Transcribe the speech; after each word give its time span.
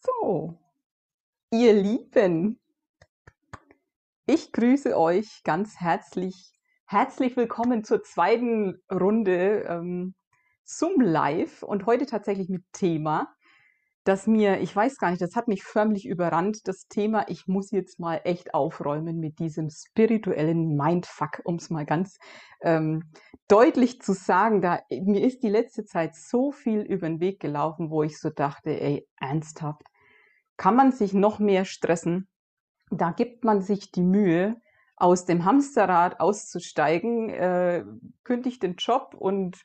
So, 0.00 0.56
ihr 1.50 1.72
Lieben, 1.72 2.60
ich 4.26 4.52
grüße 4.52 4.96
euch 4.96 5.42
ganz 5.42 5.80
herzlich. 5.80 6.52
Herzlich 6.86 7.36
willkommen 7.36 7.82
zur 7.82 8.04
zweiten 8.04 8.80
Runde 8.92 9.64
ähm, 9.68 10.14
Zoom 10.62 11.00
Live 11.00 11.64
und 11.64 11.86
heute 11.86 12.06
tatsächlich 12.06 12.48
mit 12.48 12.62
Thema, 12.72 13.34
das 14.08 14.26
mir, 14.26 14.60
ich 14.60 14.74
weiß 14.74 14.96
gar 14.96 15.10
nicht, 15.10 15.20
das 15.20 15.36
hat 15.36 15.48
mich 15.48 15.64
förmlich 15.64 16.06
überrannt, 16.06 16.66
das 16.66 16.88
Thema, 16.88 17.26
ich 17.28 17.46
muss 17.46 17.70
jetzt 17.70 18.00
mal 18.00 18.22
echt 18.24 18.54
aufräumen 18.54 19.20
mit 19.20 19.38
diesem 19.38 19.68
spirituellen 19.68 20.76
Mindfuck, 20.76 21.42
um 21.44 21.56
es 21.56 21.68
mal 21.68 21.84
ganz 21.84 22.18
ähm, 22.62 23.12
deutlich 23.48 24.00
zu 24.00 24.14
sagen. 24.14 24.62
Da, 24.62 24.80
mir 24.90 25.22
ist 25.22 25.42
die 25.42 25.50
letzte 25.50 25.84
Zeit 25.84 26.14
so 26.14 26.52
viel 26.52 26.80
über 26.80 27.06
den 27.06 27.20
Weg 27.20 27.38
gelaufen, 27.38 27.90
wo 27.90 28.02
ich 28.02 28.18
so 28.18 28.30
dachte, 28.30 28.70
ey, 28.80 29.06
ernsthaft, 29.20 29.82
kann 30.56 30.74
man 30.74 30.90
sich 30.90 31.12
noch 31.12 31.38
mehr 31.38 31.66
stressen? 31.66 32.28
Da 32.90 33.10
gibt 33.10 33.44
man 33.44 33.60
sich 33.60 33.90
die 33.90 34.02
Mühe, 34.02 34.56
aus 34.96 35.26
dem 35.26 35.44
Hamsterrad 35.44 36.18
auszusteigen, 36.18 37.28
äh, 37.28 37.84
kündigt 38.24 38.62
den 38.62 38.76
Job 38.76 39.14
und 39.16 39.58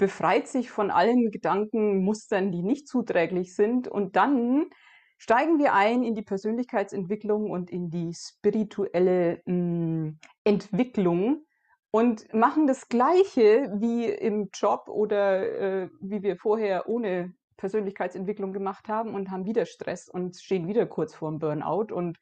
befreit 0.00 0.48
sich 0.48 0.70
von 0.70 0.90
allen 0.90 1.30
Gedankenmustern, 1.30 2.50
die 2.50 2.62
nicht 2.62 2.88
zuträglich 2.88 3.54
sind. 3.54 3.86
Und 3.86 4.16
dann 4.16 4.70
steigen 5.18 5.58
wir 5.58 5.74
ein 5.74 6.02
in 6.02 6.14
die 6.14 6.22
Persönlichkeitsentwicklung 6.22 7.50
und 7.50 7.70
in 7.70 7.90
die 7.90 8.12
spirituelle 8.14 9.42
mh, 9.44 9.52
hm, 9.52 10.18
Entwicklung 10.42 11.44
und 11.90 12.32
machen 12.32 12.66
das 12.66 12.88
Gleiche 12.88 13.70
wie 13.76 14.06
im 14.06 14.48
Job 14.54 14.88
oder 14.88 15.82
äh, 15.82 15.90
wie 16.00 16.22
wir 16.22 16.36
vorher 16.36 16.88
ohne 16.88 17.34
Persönlichkeitsentwicklung 17.58 18.54
gemacht 18.54 18.88
haben 18.88 19.14
und 19.14 19.30
haben 19.30 19.44
wieder 19.44 19.66
Stress 19.66 20.08
und 20.08 20.36
stehen 20.36 20.66
wieder 20.66 20.86
kurz 20.86 21.14
vorm 21.14 21.38
Burnout 21.38 21.92
und 21.92 22.18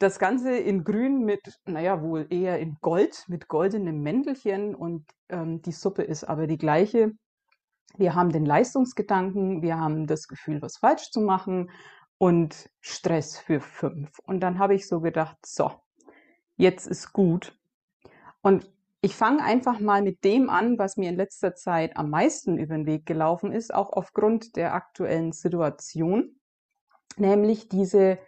das 0.00 0.18
Ganze 0.18 0.56
in 0.56 0.82
Grün 0.82 1.24
mit, 1.24 1.60
naja, 1.66 2.02
wohl 2.02 2.26
eher 2.30 2.58
in 2.58 2.78
Gold, 2.80 3.24
mit 3.28 3.48
goldenem 3.48 4.02
Mäntelchen 4.02 4.74
und 4.74 5.06
ähm, 5.28 5.60
die 5.60 5.72
Suppe 5.72 6.02
ist 6.02 6.24
aber 6.24 6.46
die 6.46 6.56
gleiche. 6.56 7.12
Wir 7.98 8.14
haben 8.14 8.32
den 8.32 8.46
Leistungsgedanken, 8.46 9.60
wir 9.60 9.78
haben 9.78 10.06
das 10.06 10.26
Gefühl, 10.26 10.62
was 10.62 10.78
falsch 10.78 11.10
zu 11.10 11.20
machen 11.20 11.70
und 12.16 12.70
Stress 12.80 13.38
für 13.38 13.60
fünf. 13.60 14.18
Und 14.20 14.40
dann 14.40 14.58
habe 14.58 14.74
ich 14.74 14.88
so 14.88 15.00
gedacht, 15.00 15.36
so, 15.44 15.70
jetzt 16.56 16.86
ist 16.86 17.12
gut. 17.12 17.54
Und 18.40 18.70
ich 19.02 19.14
fange 19.14 19.44
einfach 19.44 19.80
mal 19.80 20.00
mit 20.00 20.24
dem 20.24 20.48
an, 20.48 20.78
was 20.78 20.96
mir 20.96 21.10
in 21.10 21.16
letzter 21.16 21.54
Zeit 21.54 21.98
am 21.98 22.08
meisten 22.08 22.56
über 22.56 22.74
den 22.74 22.86
Weg 22.86 23.04
gelaufen 23.04 23.52
ist, 23.52 23.74
auch 23.74 23.92
aufgrund 23.92 24.56
der 24.56 24.72
aktuellen 24.72 25.32
Situation, 25.32 26.40
nämlich 27.18 27.68
diese 27.68 28.18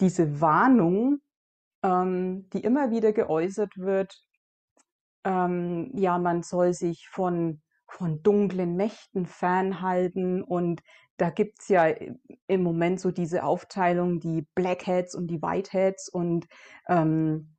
diese 0.00 0.40
Warnung, 0.40 1.20
ähm, 1.82 2.48
die 2.50 2.60
immer 2.60 2.90
wieder 2.90 3.12
geäußert 3.12 3.76
wird, 3.76 4.14
ähm, 5.24 5.90
ja, 5.94 6.18
man 6.18 6.42
soll 6.42 6.72
sich 6.72 7.08
von, 7.10 7.60
von 7.88 8.22
dunklen 8.22 8.76
Mächten 8.76 9.26
fernhalten 9.26 10.42
und 10.42 10.82
da 11.16 11.30
gibt's 11.30 11.68
ja 11.68 11.86
im 12.46 12.62
Moment 12.62 13.00
so 13.00 13.10
diese 13.10 13.42
Aufteilung, 13.42 14.20
die 14.20 14.46
Blackheads 14.54 15.14
und 15.14 15.28
die 15.28 15.40
Whiteheads 15.40 16.08
und 16.08 16.46
ähm, 16.88 17.56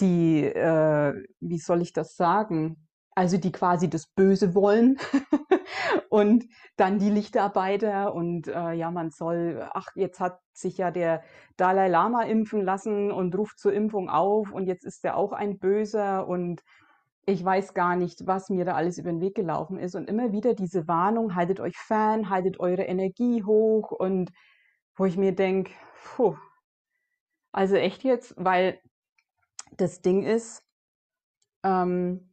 die, 0.00 0.44
äh, 0.44 1.14
wie 1.40 1.58
soll 1.58 1.82
ich 1.82 1.92
das 1.92 2.16
sagen? 2.16 2.88
Also 3.14 3.36
die 3.36 3.52
quasi 3.52 3.90
das 3.90 4.06
Böse 4.06 4.54
wollen 4.54 4.98
und 6.08 6.46
dann 6.76 6.98
die 6.98 7.10
Lichtarbeiter 7.10 8.14
und 8.14 8.48
äh, 8.48 8.72
ja, 8.72 8.90
man 8.90 9.10
soll, 9.10 9.68
ach, 9.72 9.88
jetzt 9.94 10.20
hat 10.20 10.40
sich 10.52 10.78
ja 10.78 10.90
der 10.90 11.22
Dalai 11.56 11.88
Lama 11.88 12.22
impfen 12.24 12.62
lassen 12.62 13.10
und 13.10 13.36
ruft 13.36 13.58
zur 13.58 13.72
Impfung 13.72 14.08
auf 14.08 14.52
und 14.52 14.66
jetzt 14.66 14.84
ist 14.84 15.04
er 15.04 15.16
auch 15.16 15.32
ein 15.32 15.58
Böser 15.58 16.26
und 16.26 16.62
ich 17.26 17.44
weiß 17.44 17.74
gar 17.74 17.96
nicht, 17.96 18.26
was 18.26 18.50
mir 18.50 18.64
da 18.64 18.74
alles 18.74 18.98
über 18.98 19.10
den 19.10 19.20
Weg 19.20 19.34
gelaufen 19.34 19.78
ist. 19.78 19.94
Und 19.94 20.08
immer 20.08 20.32
wieder 20.32 20.54
diese 20.54 20.88
Warnung, 20.88 21.34
haltet 21.34 21.60
euch 21.60 21.76
fern, 21.76 22.30
haltet 22.30 22.58
eure 22.58 22.82
Energie 22.84 23.44
hoch 23.44 23.92
und 23.92 24.32
wo 24.96 25.04
ich 25.04 25.16
mir 25.16 25.32
denke, 25.32 25.72
also 27.52 27.76
echt 27.76 28.04
jetzt, 28.04 28.34
weil 28.36 28.80
das 29.76 30.02
Ding 30.02 30.24
ist, 30.24 30.64
ähm, 31.62 32.29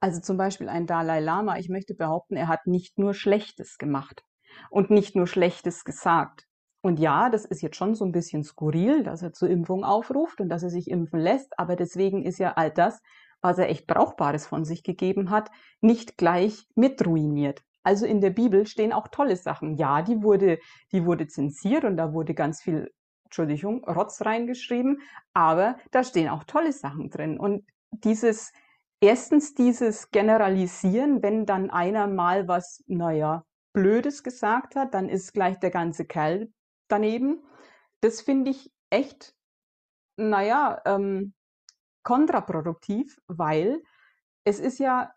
also 0.00 0.20
zum 0.20 0.36
Beispiel 0.36 0.68
ein 0.68 0.86
Dalai 0.86 1.20
Lama, 1.20 1.58
ich 1.58 1.68
möchte 1.68 1.94
behaupten, 1.94 2.36
er 2.36 2.48
hat 2.48 2.66
nicht 2.66 2.98
nur 2.98 3.14
Schlechtes 3.14 3.78
gemacht 3.78 4.24
und 4.70 4.90
nicht 4.90 5.14
nur 5.14 5.26
Schlechtes 5.26 5.84
gesagt. 5.84 6.46
Und 6.82 6.98
ja, 6.98 7.28
das 7.28 7.44
ist 7.44 7.60
jetzt 7.60 7.76
schon 7.76 7.94
so 7.94 8.06
ein 8.06 8.12
bisschen 8.12 8.42
skurril, 8.42 9.02
dass 9.02 9.22
er 9.22 9.32
zur 9.32 9.50
Impfung 9.50 9.84
aufruft 9.84 10.40
und 10.40 10.48
dass 10.48 10.62
er 10.62 10.70
sich 10.70 10.90
impfen 10.90 11.20
lässt, 11.20 11.58
aber 11.58 11.76
deswegen 11.76 12.24
ist 12.24 12.38
ja 12.38 12.54
all 12.54 12.70
das, 12.70 13.00
was 13.42 13.58
er 13.58 13.68
echt 13.68 13.86
Brauchbares 13.86 14.46
von 14.46 14.64
sich 14.64 14.82
gegeben 14.82 15.30
hat, 15.30 15.50
nicht 15.80 16.16
gleich 16.16 16.66
mit 16.74 17.06
ruiniert. 17.06 17.62
Also 17.82 18.06
in 18.06 18.20
der 18.20 18.30
Bibel 18.30 18.66
stehen 18.66 18.92
auch 18.92 19.08
tolle 19.08 19.36
Sachen. 19.36 19.76
Ja, 19.76 20.02
die 20.02 20.22
wurde, 20.22 20.58
die 20.92 21.04
wurde 21.04 21.26
zensiert 21.26 21.84
und 21.84 21.96
da 21.96 22.12
wurde 22.12 22.34
ganz 22.34 22.62
viel, 22.62 22.90
Entschuldigung, 23.24 23.84
Rotz 23.84 24.22
reingeschrieben, 24.22 25.00
aber 25.32 25.76
da 25.90 26.04
stehen 26.04 26.28
auch 26.28 26.44
tolle 26.44 26.72
Sachen 26.72 27.10
drin. 27.10 27.38
Und 27.38 27.64
dieses, 27.90 28.52
erstens 29.00 29.54
dieses 29.54 30.10
Generalisieren, 30.10 31.22
wenn 31.22 31.46
dann 31.46 31.70
einer 31.70 32.06
mal 32.06 32.48
was, 32.48 32.84
naja, 32.86 33.44
Blödes 33.72 34.22
gesagt 34.22 34.76
hat, 34.76 34.94
dann 34.94 35.08
ist 35.08 35.32
gleich 35.32 35.58
der 35.58 35.70
ganze 35.70 36.04
Kerl 36.04 36.52
daneben. 36.88 37.42
Das 38.00 38.20
finde 38.20 38.50
ich 38.50 38.72
echt, 38.90 39.34
naja, 40.16 40.80
ähm, 40.84 41.34
kontraproduktiv, 42.02 43.18
weil 43.28 43.82
es 44.44 44.58
ist 44.58 44.78
ja 44.78 45.12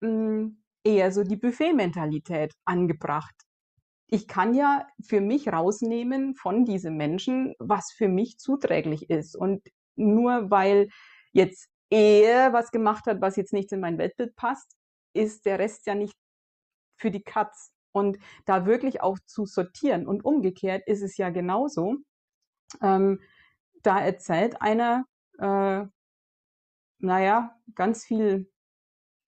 mh, 0.00 0.08
hm, 0.08 0.62
eher 0.84 1.10
so 1.12 1.24
die 1.24 1.36
Buffet-Mentalität 1.36 2.52
angebracht. 2.64 3.34
Ich 4.08 4.28
kann 4.28 4.54
ja 4.54 4.86
für 5.04 5.20
mich 5.20 5.48
rausnehmen 5.48 6.36
von 6.36 6.64
diesen 6.64 6.96
Menschen, 6.96 7.54
was 7.58 7.90
für 7.90 8.08
mich 8.08 8.38
zuträglich 8.38 9.10
ist. 9.10 9.34
Und 9.36 9.66
nur 9.96 10.50
weil 10.50 10.88
jetzt 11.32 11.68
er 11.90 12.52
was 12.52 12.70
gemacht 12.70 13.06
hat, 13.06 13.20
was 13.20 13.36
jetzt 13.36 13.52
nicht 13.52 13.72
in 13.72 13.80
mein 13.80 13.98
Weltbild 13.98 14.34
passt, 14.36 14.76
ist 15.14 15.46
der 15.46 15.58
Rest 15.58 15.86
ja 15.86 15.94
nicht 15.94 16.14
für 16.98 17.10
die 17.10 17.22
Katz. 17.22 17.72
Und 17.92 18.18
da 18.44 18.66
wirklich 18.66 19.00
auch 19.00 19.18
zu 19.24 19.46
sortieren. 19.46 20.06
Und 20.06 20.24
umgekehrt 20.24 20.86
ist 20.86 21.02
es 21.02 21.16
ja 21.16 21.30
genauso. 21.30 21.96
Ähm, 22.82 23.20
da 23.82 24.00
erzählt 24.00 24.60
einer, 24.60 25.06
äh, 25.38 25.86
naja, 26.98 27.56
ganz 27.74 28.04
viel 28.04 28.50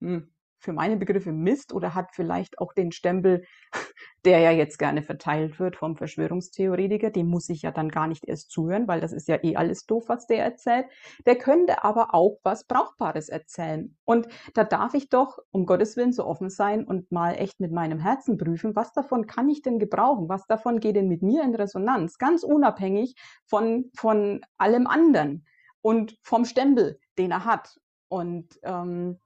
hm, 0.01 0.33
für 0.59 0.73
meine 0.73 0.97
Begriffe 0.97 1.33
Mist 1.33 1.73
oder 1.73 1.95
hat 1.95 2.11
vielleicht 2.13 2.59
auch 2.59 2.73
den 2.73 2.93
Stempel, 2.93 3.45
der 4.25 4.41
ja 4.41 4.51
jetzt 4.51 4.79
gerne 4.79 5.03
verteilt 5.03 5.59
wird 5.61 5.77
vom 5.77 5.97
Verschwörungstheoretiker, 5.97 7.11
dem 7.11 7.29
muss 7.29 7.49
ich 7.49 7.63
ja 7.63 7.71
dann 7.71 7.89
gar 7.89 8.09
nicht 8.09 8.27
erst 8.27 8.51
zuhören, 8.51 8.89
weil 8.89 9.01
das 9.01 9.13
ist 9.13 9.29
ja 9.29 9.39
eh 9.43 9.57
alles 9.57 9.87
doof, 9.87 10.05
was 10.09 10.27
der 10.27 10.45
erzählt. 10.45 10.87
Der 11.27 11.37
könnte 11.37 11.85
aber 11.85 12.15
auch 12.15 12.39
was 12.43 12.65
Brauchbares 12.65 13.29
erzählen. 13.29 13.97
Und 14.05 14.29
da 14.55 14.65
darf 14.65 14.95
ich 14.95 15.09
doch, 15.09 15.39
um 15.51 15.67
Gottes 15.67 15.97
Willen, 15.97 16.13
so 16.13 16.25
offen 16.25 16.51
sein 16.51 16.85
und 16.85 17.11
mal 17.13 17.35
echt 17.35 17.61
mit 17.61 17.73
meinem 17.73 17.99
Herzen 17.99 18.37
prüfen, 18.37 18.75
was 18.75 18.93
davon 18.93 19.27
kann 19.27 19.49
ich 19.49 19.63
denn 19.63 19.79
gebrauchen? 19.79 20.29
Was 20.29 20.47
davon 20.47 20.81
geht 20.81 20.97
denn 20.97 21.09
mit 21.09 21.23
mir 21.23 21.43
in 21.43 21.55
Resonanz? 21.55 22.19
Ganz 22.19 22.43
unabhängig 22.43 23.15
von, 23.47 23.91
von 23.97 24.41
allem 24.57 24.87
anderen 24.87 25.47
und 25.81 26.19
vom 26.23 26.45
Stempel, 26.45 26.99
den 27.19 27.31
er 27.31 27.45
hat. 27.45 27.79
Und 28.09 28.59
ähm, 28.63 29.19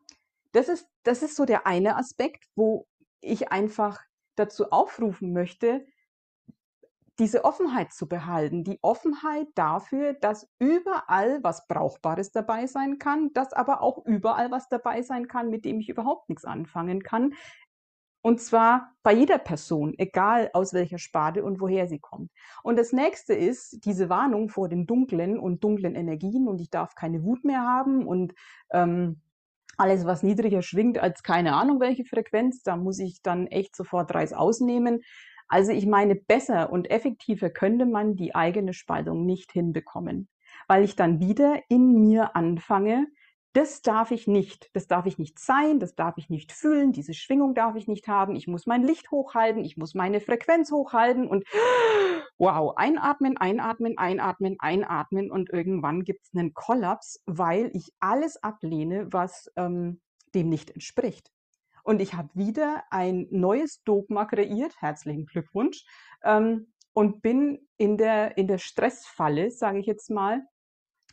das 0.53 0.69
ist, 0.69 0.87
das 1.03 1.23
ist 1.23 1.37
so 1.37 1.45
der 1.45 1.67
eine 1.67 1.97
Aspekt, 1.97 2.45
wo 2.55 2.87
ich 3.21 3.51
einfach 3.51 4.01
dazu 4.37 4.71
aufrufen 4.71 5.33
möchte, 5.33 5.85
diese 7.19 7.45
Offenheit 7.45 7.93
zu 7.93 8.09
behalten. 8.09 8.65
Die 8.65 8.79
Offenheit 8.83 9.47
dafür, 9.55 10.15
dass 10.15 10.49
überall 10.59 11.43
was 11.43 11.67
Brauchbares 11.69 12.33
dabei 12.33 12.67
sein 12.67 12.99
kann, 12.99 13.33
dass 13.35 13.53
aber 13.53 13.83
auch 13.83 14.05
überall 14.07 14.51
was 14.51 14.69
dabei 14.69 15.03
sein 15.03 15.29
kann, 15.29 15.51
mit 15.51 15.65
dem 15.65 15.79
ich 15.81 15.89
überhaupt 15.89 16.29
nichts 16.29 16.45
anfangen 16.45 17.03
kann. 17.03 17.35
Und 18.25 18.41
zwar 18.41 18.95
bei 19.03 19.13
jeder 19.13 19.39
Person, 19.39 19.95
egal 19.99 20.51
aus 20.53 20.73
welcher 20.73 20.99
Sparte 20.99 21.45
und 21.45 21.61
woher 21.61 21.89
sie 21.89 21.99
kommt. 21.99 22.31
Und 22.63 22.79
das 22.79 22.93
nächste 22.93 23.35
ist 23.35 23.85
diese 23.85 24.09
Warnung 24.09 24.49
vor 24.49 24.69
den 24.69 24.87
dunklen 24.87 25.39
und 25.39 25.65
dunklen 25.65 25.97
Energien 25.97 26.47
und 26.47 26.61
ich 26.61 26.71
darf 26.71 26.95
keine 26.95 27.25
Wut 27.25 27.45
mehr 27.45 27.63
haben 27.63 28.07
und 28.07 28.33
ähm, 28.71 29.21
alles, 29.77 30.05
was 30.05 30.23
niedriger 30.23 30.63
schwingt 30.63 30.99
als 30.99 31.23
keine 31.23 31.55
Ahnung 31.55 31.81
welche 31.81 32.05
Frequenz, 32.05 32.63
da 32.63 32.77
muss 32.77 32.99
ich 32.99 33.23
dann 33.23 33.47
echt 33.47 33.75
sofort 33.77 34.15
Reis 34.15 34.33
ausnehmen. 34.33 35.03
Also 35.49 35.73
ich 35.73 35.87
meine, 35.87 36.15
besser 36.15 36.73
und 36.73 36.91
effektiver 36.91 37.51
könnte 37.51 37.87
man 37.87 38.17
die 38.17 38.35
eigene 38.35 38.73
Spaltung 38.73 39.27
nicht 39.27 39.53
hinbekommen, 39.53 40.29
weil 40.69 40.85
ich 40.85 40.97
dann 40.97 41.21
wieder 41.21 41.61
in 41.69 42.01
mir 42.01 42.37
anfange, 42.37 43.07
das 43.53 43.83
darf 43.83 44.11
ich 44.11 44.27
nicht. 44.27 44.71
Das 44.73 44.87
darf 44.87 45.07
ich 45.07 45.19
nicht 45.19 45.39
sein, 45.39 45.79
das 45.79 45.95
darf 45.95 46.17
ich 46.17 46.31
nicht 46.31 46.53
fühlen, 46.53 46.93
diese 46.93 47.15
Schwingung 47.15 47.55
darf 47.55 47.77
ich 47.77 47.87
nicht 47.87 48.09
haben. 48.09 48.35
Ich 48.35 48.47
muss 48.47 48.67
mein 48.67 48.83
Licht 48.83 49.11
hochhalten, 49.11 49.65
ich 49.65 49.77
muss 49.77 49.95
meine 49.95 50.21
Frequenz 50.21 50.71
hochhalten 50.71 51.29
und 51.29 51.45
wow, 52.39 52.75
einatmen, 52.77 53.37
einatmen, 53.37 53.99
einatmen, 53.99 54.57
einatmen 54.59 55.31
und 55.31 55.51
irgendwann 55.51 56.05
gibt 56.05 56.25
es 56.25 56.35
einen 56.35 56.55
Kollaps, 56.55 57.23
weil 57.27 57.71
ich 57.75 57.93
alles 58.01 58.43
ablehne, 58.43 59.13
was 59.13 59.51
ähm, 59.57 60.01
dem 60.35 60.49
nicht 60.49 60.71
entspricht. 60.71 61.31
Und 61.85 62.01
ich 62.01 62.15
habe 62.15 62.31
wieder 62.35 62.85
ein 62.91 63.27
neues 63.31 63.83
Dogma 63.83 64.25
kreiert, 64.25 64.81
herzlichen 64.81 65.27
Glückwunsch, 65.27 65.85
ähm, 66.23 66.73
und 66.95 67.23
bin 67.23 67.67
in 67.77 67.97
der, 67.97 68.37
in 68.37 68.47
der 68.47 68.59
Stressfalle, 68.59 69.51
sage 69.51 69.79
ich 69.79 69.87
jetzt 69.87 70.11
mal, 70.11 70.43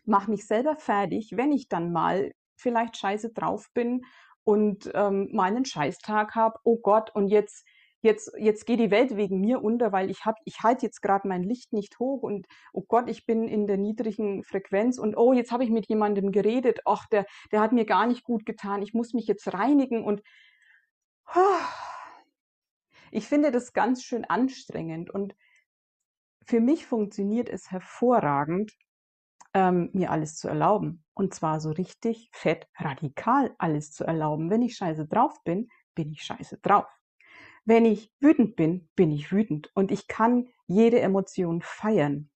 mache 0.05 0.31
mich 0.31 0.45
selber 0.47 0.75
fertig, 0.77 1.31
wenn 1.35 1.51
ich 1.51 1.67
dann 1.69 1.91
mal 1.91 2.31
vielleicht 2.57 2.97
scheiße 2.97 3.31
drauf 3.31 3.67
bin 3.73 4.01
und 4.43 4.89
ähm, 4.93 5.29
meinen 5.31 5.65
Scheißtag 5.65 6.35
habe. 6.35 6.59
Oh 6.63 6.77
Gott, 6.77 7.13
und 7.15 7.27
jetzt 7.27 7.65
jetzt 8.01 8.31
jetzt 8.37 8.65
geht 8.65 8.79
die 8.79 8.91
Welt 8.91 9.15
wegen 9.17 9.41
mir 9.41 9.61
unter, 9.61 9.91
weil 9.91 10.09
ich 10.09 10.25
habe 10.25 10.37
ich 10.45 10.61
halte 10.63 10.85
jetzt 10.85 11.01
gerade 11.01 11.27
mein 11.27 11.43
Licht 11.43 11.73
nicht 11.73 11.99
hoch 11.99 12.23
und 12.23 12.47
oh 12.73 12.83
Gott, 12.87 13.09
ich 13.09 13.25
bin 13.25 13.47
in 13.47 13.67
der 13.67 13.77
niedrigen 13.77 14.43
Frequenz 14.43 14.97
und 14.97 15.17
oh, 15.17 15.33
jetzt 15.33 15.51
habe 15.51 15.63
ich 15.63 15.69
mit 15.69 15.87
jemandem 15.89 16.31
geredet. 16.31 16.79
Ach, 16.85 17.05
der 17.07 17.25
der 17.51 17.61
hat 17.61 17.73
mir 17.73 17.85
gar 17.85 18.07
nicht 18.07 18.23
gut 18.23 18.45
getan. 18.45 18.81
Ich 18.81 18.93
muss 18.93 19.13
mich 19.13 19.27
jetzt 19.27 19.53
reinigen 19.53 20.03
und 20.03 20.21
ich 23.11 23.27
finde 23.27 23.51
das 23.51 23.73
ganz 23.73 24.03
schön 24.03 24.25
anstrengend 24.25 25.09
und 25.09 25.35
für 26.45 26.61
mich 26.61 26.85
funktioniert 26.87 27.49
es 27.49 27.69
hervorragend, 27.69 28.73
ähm, 29.53 29.89
mir 29.93 30.11
alles 30.11 30.37
zu 30.37 30.47
erlauben. 30.47 31.03
Und 31.13 31.33
zwar 31.33 31.59
so 31.59 31.71
richtig 31.71 32.29
fett 32.31 32.67
radikal 32.77 33.53
alles 33.57 33.91
zu 33.91 34.03
erlauben. 34.03 34.49
Wenn 34.49 34.61
ich 34.61 34.75
scheiße 34.75 35.07
drauf 35.07 35.43
bin, 35.43 35.69
bin 35.95 36.11
ich 36.11 36.23
scheiße 36.23 36.59
drauf. 36.59 36.87
Wenn 37.65 37.85
ich 37.85 38.11
wütend 38.19 38.55
bin, 38.55 38.89
bin 38.95 39.11
ich 39.11 39.31
wütend. 39.31 39.71
Und 39.73 39.91
ich 39.91 40.07
kann 40.07 40.47
jede 40.67 40.99
Emotion 41.01 41.61
feiern. 41.61 42.29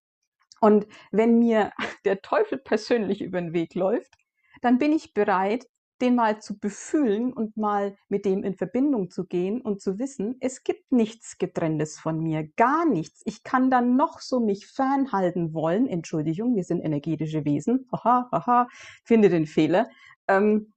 Und 0.59 0.87
wenn 1.11 1.39
mir 1.39 1.71
der 2.05 2.21
Teufel 2.21 2.57
persönlich 2.57 3.21
über 3.21 3.39
den 3.39 3.53
Weg 3.53 3.75
läuft, 3.75 4.15
dann 4.61 4.77
bin 4.77 4.93
ich 4.93 5.13
bereit, 5.13 5.67
den 6.03 6.15
mal 6.15 6.41
zu 6.41 6.59
befühlen 6.59 7.31
und 7.33 7.55
mal 7.57 7.95
mit 8.09 8.25
dem 8.25 8.43
in 8.43 8.55
Verbindung 8.55 9.09
zu 9.09 9.25
gehen 9.25 9.61
und 9.61 9.81
zu 9.81 9.97
wissen, 9.97 10.35
es 10.41 10.63
gibt 10.63 10.91
nichts 10.91 11.37
getrenntes 11.37 11.97
von 11.99 12.19
mir, 12.19 12.47
gar 12.57 12.85
nichts. 12.85 13.21
Ich 13.25 13.43
kann 13.43 13.71
dann 13.71 13.95
noch 13.95 14.19
so 14.19 14.41
mich 14.41 14.67
fernhalten 14.67 15.53
wollen. 15.53 15.87
Entschuldigung, 15.87 16.55
wir 16.55 16.65
sind 16.65 16.81
energetische 16.81 17.45
Wesen. 17.45 17.87
Aha, 17.91 18.27
aha, 18.31 18.67
finde 19.05 19.29
den 19.29 19.47
Fehler. 19.47 19.89
Ähm, 20.27 20.73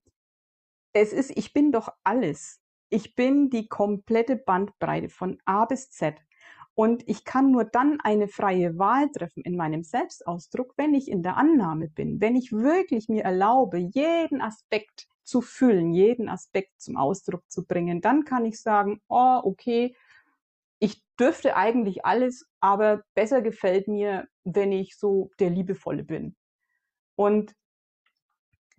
es 0.92 1.12
ist, 1.12 1.36
ich 1.36 1.52
bin 1.52 1.72
doch 1.72 1.88
alles. 2.04 2.60
Ich 2.88 3.16
bin 3.16 3.50
die 3.50 3.66
komplette 3.66 4.36
Bandbreite 4.36 5.08
von 5.08 5.38
A 5.44 5.64
bis 5.64 5.90
Z. 5.90 6.14
Und 6.74 7.02
ich 7.08 7.24
kann 7.24 7.50
nur 7.50 7.64
dann 7.64 7.98
eine 8.02 8.28
freie 8.28 8.78
Wahl 8.78 9.10
treffen 9.10 9.42
in 9.42 9.56
meinem 9.56 9.82
Selbstausdruck, 9.82 10.74
wenn 10.76 10.94
ich 10.94 11.10
in 11.10 11.22
der 11.22 11.36
Annahme 11.36 11.88
bin, 11.88 12.20
wenn 12.20 12.36
ich 12.36 12.52
wirklich 12.52 13.08
mir 13.08 13.24
erlaube, 13.24 13.78
jeden 13.78 14.40
Aspekt 14.40 15.08
zu 15.26 15.42
füllen, 15.42 15.92
jeden 15.92 16.28
Aspekt 16.28 16.80
zum 16.80 16.96
Ausdruck 16.96 17.42
zu 17.50 17.66
bringen. 17.66 18.00
Dann 18.00 18.24
kann 18.24 18.44
ich 18.44 18.60
sagen, 18.60 19.00
oh, 19.08 19.40
okay, 19.42 19.94
ich 20.78 21.02
dürfte 21.18 21.56
eigentlich 21.56 22.04
alles, 22.04 22.46
aber 22.60 23.02
besser 23.14 23.42
gefällt 23.42 23.88
mir, 23.88 24.28
wenn 24.44 24.72
ich 24.72 24.96
so 24.96 25.30
der 25.40 25.50
Liebevolle 25.50 26.04
bin. 26.04 26.36
Und 27.16 27.54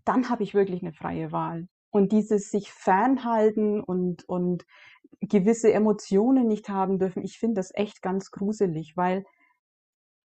dann 0.06 0.30
habe 0.30 0.44
ich 0.44 0.54
wirklich 0.54 0.82
eine 0.82 0.94
freie 0.94 1.32
Wahl. 1.32 1.68
Und 1.90 2.12
dieses 2.12 2.50
sich 2.50 2.72
fernhalten 2.72 3.82
und, 3.82 4.24
und 4.30 4.66
gewisse 5.20 5.74
Emotionen 5.74 6.48
nicht 6.48 6.70
haben 6.70 7.00
dürfen, 7.00 7.24
ich 7.24 7.40
finde 7.40 7.56
das 7.56 7.74
echt 7.74 8.02
ganz 8.02 8.32
gruselig, 8.32 8.96
weil 8.96 9.26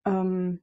ähm, 0.05 0.63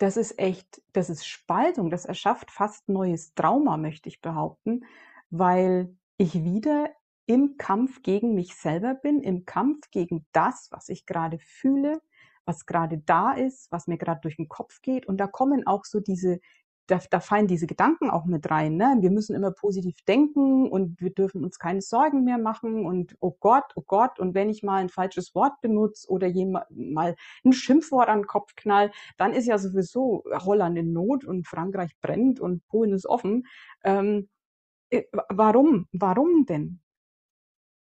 das 0.00 0.16
ist 0.16 0.38
echt, 0.38 0.82
das 0.94 1.10
ist 1.10 1.26
Spaltung, 1.26 1.90
das 1.90 2.06
erschafft 2.06 2.50
fast 2.50 2.88
neues 2.88 3.34
Trauma, 3.34 3.76
möchte 3.76 4.08
ich 4.08 4.22
behaupten, 4.22 4.86
weil 5.28 5.94
ich 6.16 6.42
wieder 6.42 6.88
im 7.26 7.58
Kampf 7.58 8.02
gegen 8.02 8.34
mich 8.34 8.54
selber 8.54 8.94
bin, 8.94 9.20
im 9.20 9.44
Kampf 9.44 9.90
gegen 9.90 10.26
das, 10.32 10.68
was 10.70 10.88
ich 10.88 11.04
gerade 11.04 11.38
fühle, 11.38 12.00
was 12.46 12.64
gerade 12.64 12.96
da 12.96 13.32
ist, 13.32 13.70
was 13.70 13.88
mir 13.88 13.98
gerade 13.98 14.22
durch 14.22 14.36
den 14.36 14.48
Kopf 14.48 14.80
geht. 14.80 15.04
Und 15.06 15.18
da 15.18 15.26
kommen 15.26 15.66
auch 15.66 15.84
so 15.84 16.00
diese, 16.00 16.40
da, 16.90 17.00
da 17.10 17.20
fallen 17.20 17.46
diese 17.46 17.66
Gedanken 17.66 18.10
auch 18.10 18.24
mit 18.24 18.50
rein. 18.50 18.76
Ne? 18.76 18.96
Wir 19.00 19.10
müssen 19.10 19.36
immer 19.36 19.52
positiv 19.52 20.02
denken 20.02 20.68
und 20.68 21.00
wir 21.00 21.10
dürfen 21.10 21.44
uns 21.44 21.58
keine 21.58 21.82
Sorgen 21.82 22.24
mehr 22.24 22.38
machen 22.38 22.84
und 22.84 23.16
oh 23.20 23.36
Gott, 23.38 23.72
oh 23.76 23.82
Gott, 23.86 24.18
und 24.18 24.34
wenn 24.34 24.50
ich 24.50 24.62
mal 24.62 24.78
ein 24.78 24.88
falsches 24.88 25.34
Wort 25.34 25.60
benutze 25.60 26.08
oder 26.10 26.26
jemand 26.26 26.66
mal 26.70 27.14
ein 27.44 27.52
Schimpfwort 27.52 28.08
an 28.08 28.20
den 28.20 28.26
Kopf 28.26 28.56
knall, 28.56 28.90
dann 29.18 29.32
ist 29.32 29.46
ja 29.46 29.58
sowieso 29.58 30.24
Holland 30.30 30.76
in 30.78 30.92
Not 30.92 31.24
und 31.24 31.46
Frankreich 31.46 31.96
brennt 32.00 32.40
und 32.40 32.66
Polen 32.66 32.92
ist 32.92 33.06
offen. 33.06 33.46
Ähm, 33.84 34.28
äh, 34.90 35.04
warum? 35.28 35.86
Warum 35.92 36.46
denn? 36.46 36.80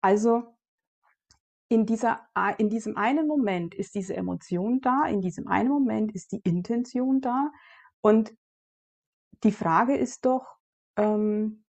Also 0.03 0.45
in, 1.69 1.87
dieser, 1.87 2.29
in 2.59 2.71
diesem 2.71 2.97
einen 2.97 3.27
Moment 3.27 3.75
ist 3.75 3.95
diese 3.95 4.15
Emotion 4.15 4.81
da, 4.81 5.07
in 5.07 5.21
diesem 5.21 5.49
einen 5.49 5.71
Moment 5.71 6.13
ist 6.13 6.31
die 6.31 6.41
Intention 6.45 7.21
da 7.21 7.51
und 8.01 8.35
die 9.45 9.53
Frage 9.53 9.97
ist 9.97 10.25
doch, 10.25 10.57
ähm, 10.97 11.65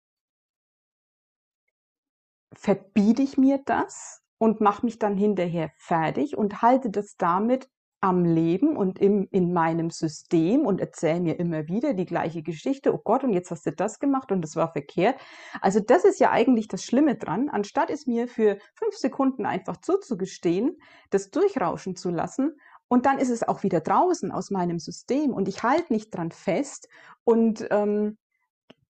verbiete 2.55 3.23
ich 3.23 3.37
mir 3.37 3.61
das 3.65 4.23
und 4.39 4.61
mache 4.61 4.87
mich 4.87 4.99
dann 4.99 5.17
hinterher 5.17 5.71
fertig 5.77 6.37
und 6.37 6.63
halte 6.63 6.91
das 6.91 7.17
damit 7.17 7.69
am 8.01 8.27
Leben 8.27 8.77
und 8.77 8.99
im, 8.99 9.29
in 9.31 9.55
meinem 9.55 9.89
System 9.89 10.67
und 10.67 10.79
erzähle 10.79 11.21
mir 11.21 11.39
immer 11.41 11.69
wieder 11.69 11.95
die 11.95 12.05
gleiche 12.05 12.43
Geschichte. 12.43 12.93
Oh 12.93 13.01
Gott, 13.03 13.25
und 13.25 13.33
jetzt 13.33 13.51
hast 13.51 13.65
du 13.65 13.73
das 13.73 13.99
gemacht 13.99 14.31
und 14.31 14.43
das 14.43 14.57
war 14.57 14.71
verkehrt. 14.71 15.19
Also 15.63 15.81
das 15.81 16.05
ist 16.05 16.21
ja 16.21 16.31
eigentlich 16.31 16.69
das 16.69 16.85
Schlimme 16.85 17.17
dran. 17.17 17.49
Anstatt 17.49 17.89
es 17.89 18.07
mir 18.07 18.29
für 18.29 18.59
fünf 18.75 18.95
Sekunden 18.95 19.47
einfach 19.47 19.79
zuzugestehen, 19.79 20.77
das 21.09 21.31
durchrauschen 21.31 21.97
zu 21.97 22.11
lassen 22.11 22.59
und 22.89 23.07
dann 23.07 23.19
ist 23.19 23.31
es 23.31 23.43
auch 23.43 23.63
wieder 23.63 23.81
draußen 23.81 24.31
aus 24.31 24.51
meinem 24.51 24.79
System 24.79 25.33
und 25.33 25.49
ich 25.49 25.63
halte 25.63 25.93
nicht 25.93 26.15
dran 26.15 26.31
fest. 26.31 26.89
Und 27.25 27.67
ähm, 27.71 28.19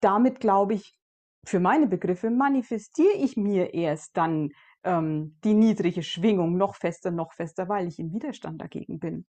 damit 0.01 0.41
glaube 0.41 0.75
ich, 0.75 0.99
für 1.45 1.61
meine 1.61 1.87
Begriffe 1.87 2.31
manifestiere 2.31 3.15
ich 3.15 3.37
mir 3.37 3.75
erst 3.75 4.17
dann 4.17 4.51
ähm, 4.83 5.39
die 5.45 5.55
niedrige 5.55 6.03
Schwingung 6.03 6.57
noch 6.57 6.75
fester, 6.77 7.11
noch 7.11 7.33
fester, 7.35 7.69
weil 7.69 7.87
ich 7.87 7.99
im 7.99 8.13
Widerstand 8.13 8.61
dagegen 8.61 8.99
bin. 8.99 9.27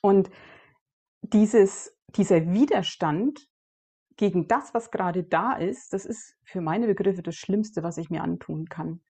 Und 0.00 0.30
dieses, 1.22 1.94
dieser 2.14 2.52
Widerstand 2.52 3.48
gegen 4.16 4.46
das, 4.46 4.72
was 4.72 4.90
gerade 4.90 5.24
da 5.24 5.54
ist, 5.54 5.92
das 5.92 6.04
ist 6.04 6.36
für 6.44 6.60
meine 6.60 6.86
Begriffe 6.86 7.22
das 7.22 7.34
Schlimmste, 7.34 7.82
was 7.82 7.96
ich 7.98 8.10
mir 8.10 8.22
antun 8.22 8.68
kann 8.68 9.00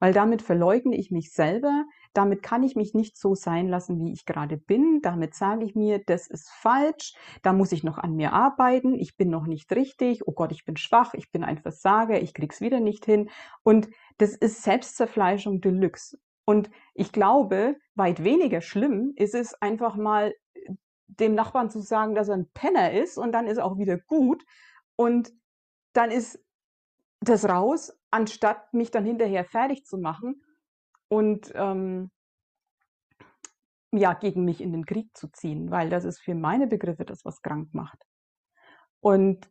weil 0.00 0.12
damit 0.12 0.42
verleugne 0.42 0.96
ich 0.96 1.10
mich 1.10 1.32
selber, 1.32 1.84
damit 2.12 2.42
kann 2.42 2.64
ich 2.64 2.74
mich 2.74 2.94
nicht 2.94 3.16
so 3.16 3.34
sein 3.34 3.68
lassen, 3.68 4.00
wie 4.00 4.12
ich 4.12 4.24
gerade 4.24 4.56
bin, 4.56 5.00
damit 5.02 5.34
sage 5.34 5.64
ich 5.64 5.76
mir, 5.76 6.02
das 6.04 6.26
ist 6.26 6.50
falsch, 6.50 7.14
da 7.42 7.52
muss 7.52 7.70
ich 7.70 7.84
noch 7.84 7.98
an 7.98 8.16
mir 8.16 8.32
arbeiten, 8.32 8.94
ich 8.94 9.16
bin 9.16 9.30
noch 9.30 9.46
nicht 9.46 9.70
richtig, 9.72 10.26
oh 10.26 10.32
Gott, 10.32 10.50
ich 10.50 10.64
bin 10.64 10.76
schwach, 10.76 11.14
ich 11.14 11.30
bin 11.30 11.44
ein 11.44 11.58
Versager, 11.58 12.20
ich 12.20 12.34
krieg's 12.34 12.60
wieder 12.60 12.80
nicht 12.80 13.04
hin. 13.04 13.30
Und 13.62 13.88
das 14.18 14.34
ist 14.34 14.62
Selbstzerfleischung 14.62 15.60
Deluxe. 15.60 16.18
Und 16.44 16.70
ich 16.94 17.12
glaube, 17.12 17.76
weit 17.94 18.24
weniger 18.24 18.60
schlimm 18.60 19.12
ist 19.14 19.34
es 19.34 19.54
einfach 19.62 19.94
mal 19.96 20.34
dem 21.06 21.34
Nachbarn 21.34 21.70
zu 21.70 21.80
sagen, 21.80 22.14
dass 22.14 22.28
er 22.28 22.36
ein 22.36 22.50
Penner 22.52 22.92
ist 22.92 23.18
und 23.18 23.32
dann 23.32 23.46
ist 23.46 23.58
auch 23.58 23.78
wieder 23.78 23.98
gut. 23.98 24.44
Und 24.96 25.32
dann 25.92 26.10
ist 26.10 26.40
das 27.20 27.48
raus, 27.48 27.92
anstatt 28.10 28.72
mich 28.72 28.90
dann 28.90 29.04
hinterher 29.04 29.44
fertig 29.44 29.84
zu 29.84 29.98
machen 29.98 30.42
und 31.08 31.52
ähm, 31.54 32.10
ja, 33.92 34.14
gegen 34.14 34.44
mich 34.44 34.60
in 34.60 34.72
den 34.72 34.86
Krieg 34.86 35.16
zu 35.16 35.28
ziehen, 35.32 35.70
weil 35.70 35.90
das 35.90 36.04
ist 36.04 36.20
für 36.20 36.34
meine 36.34 36.66
Begriffe 36.66 37.04
das, 37.04 37.24
was 37.24 37.42
krank 37.42 37.68
macht. 37.72 38.04
Und 39.00 39.50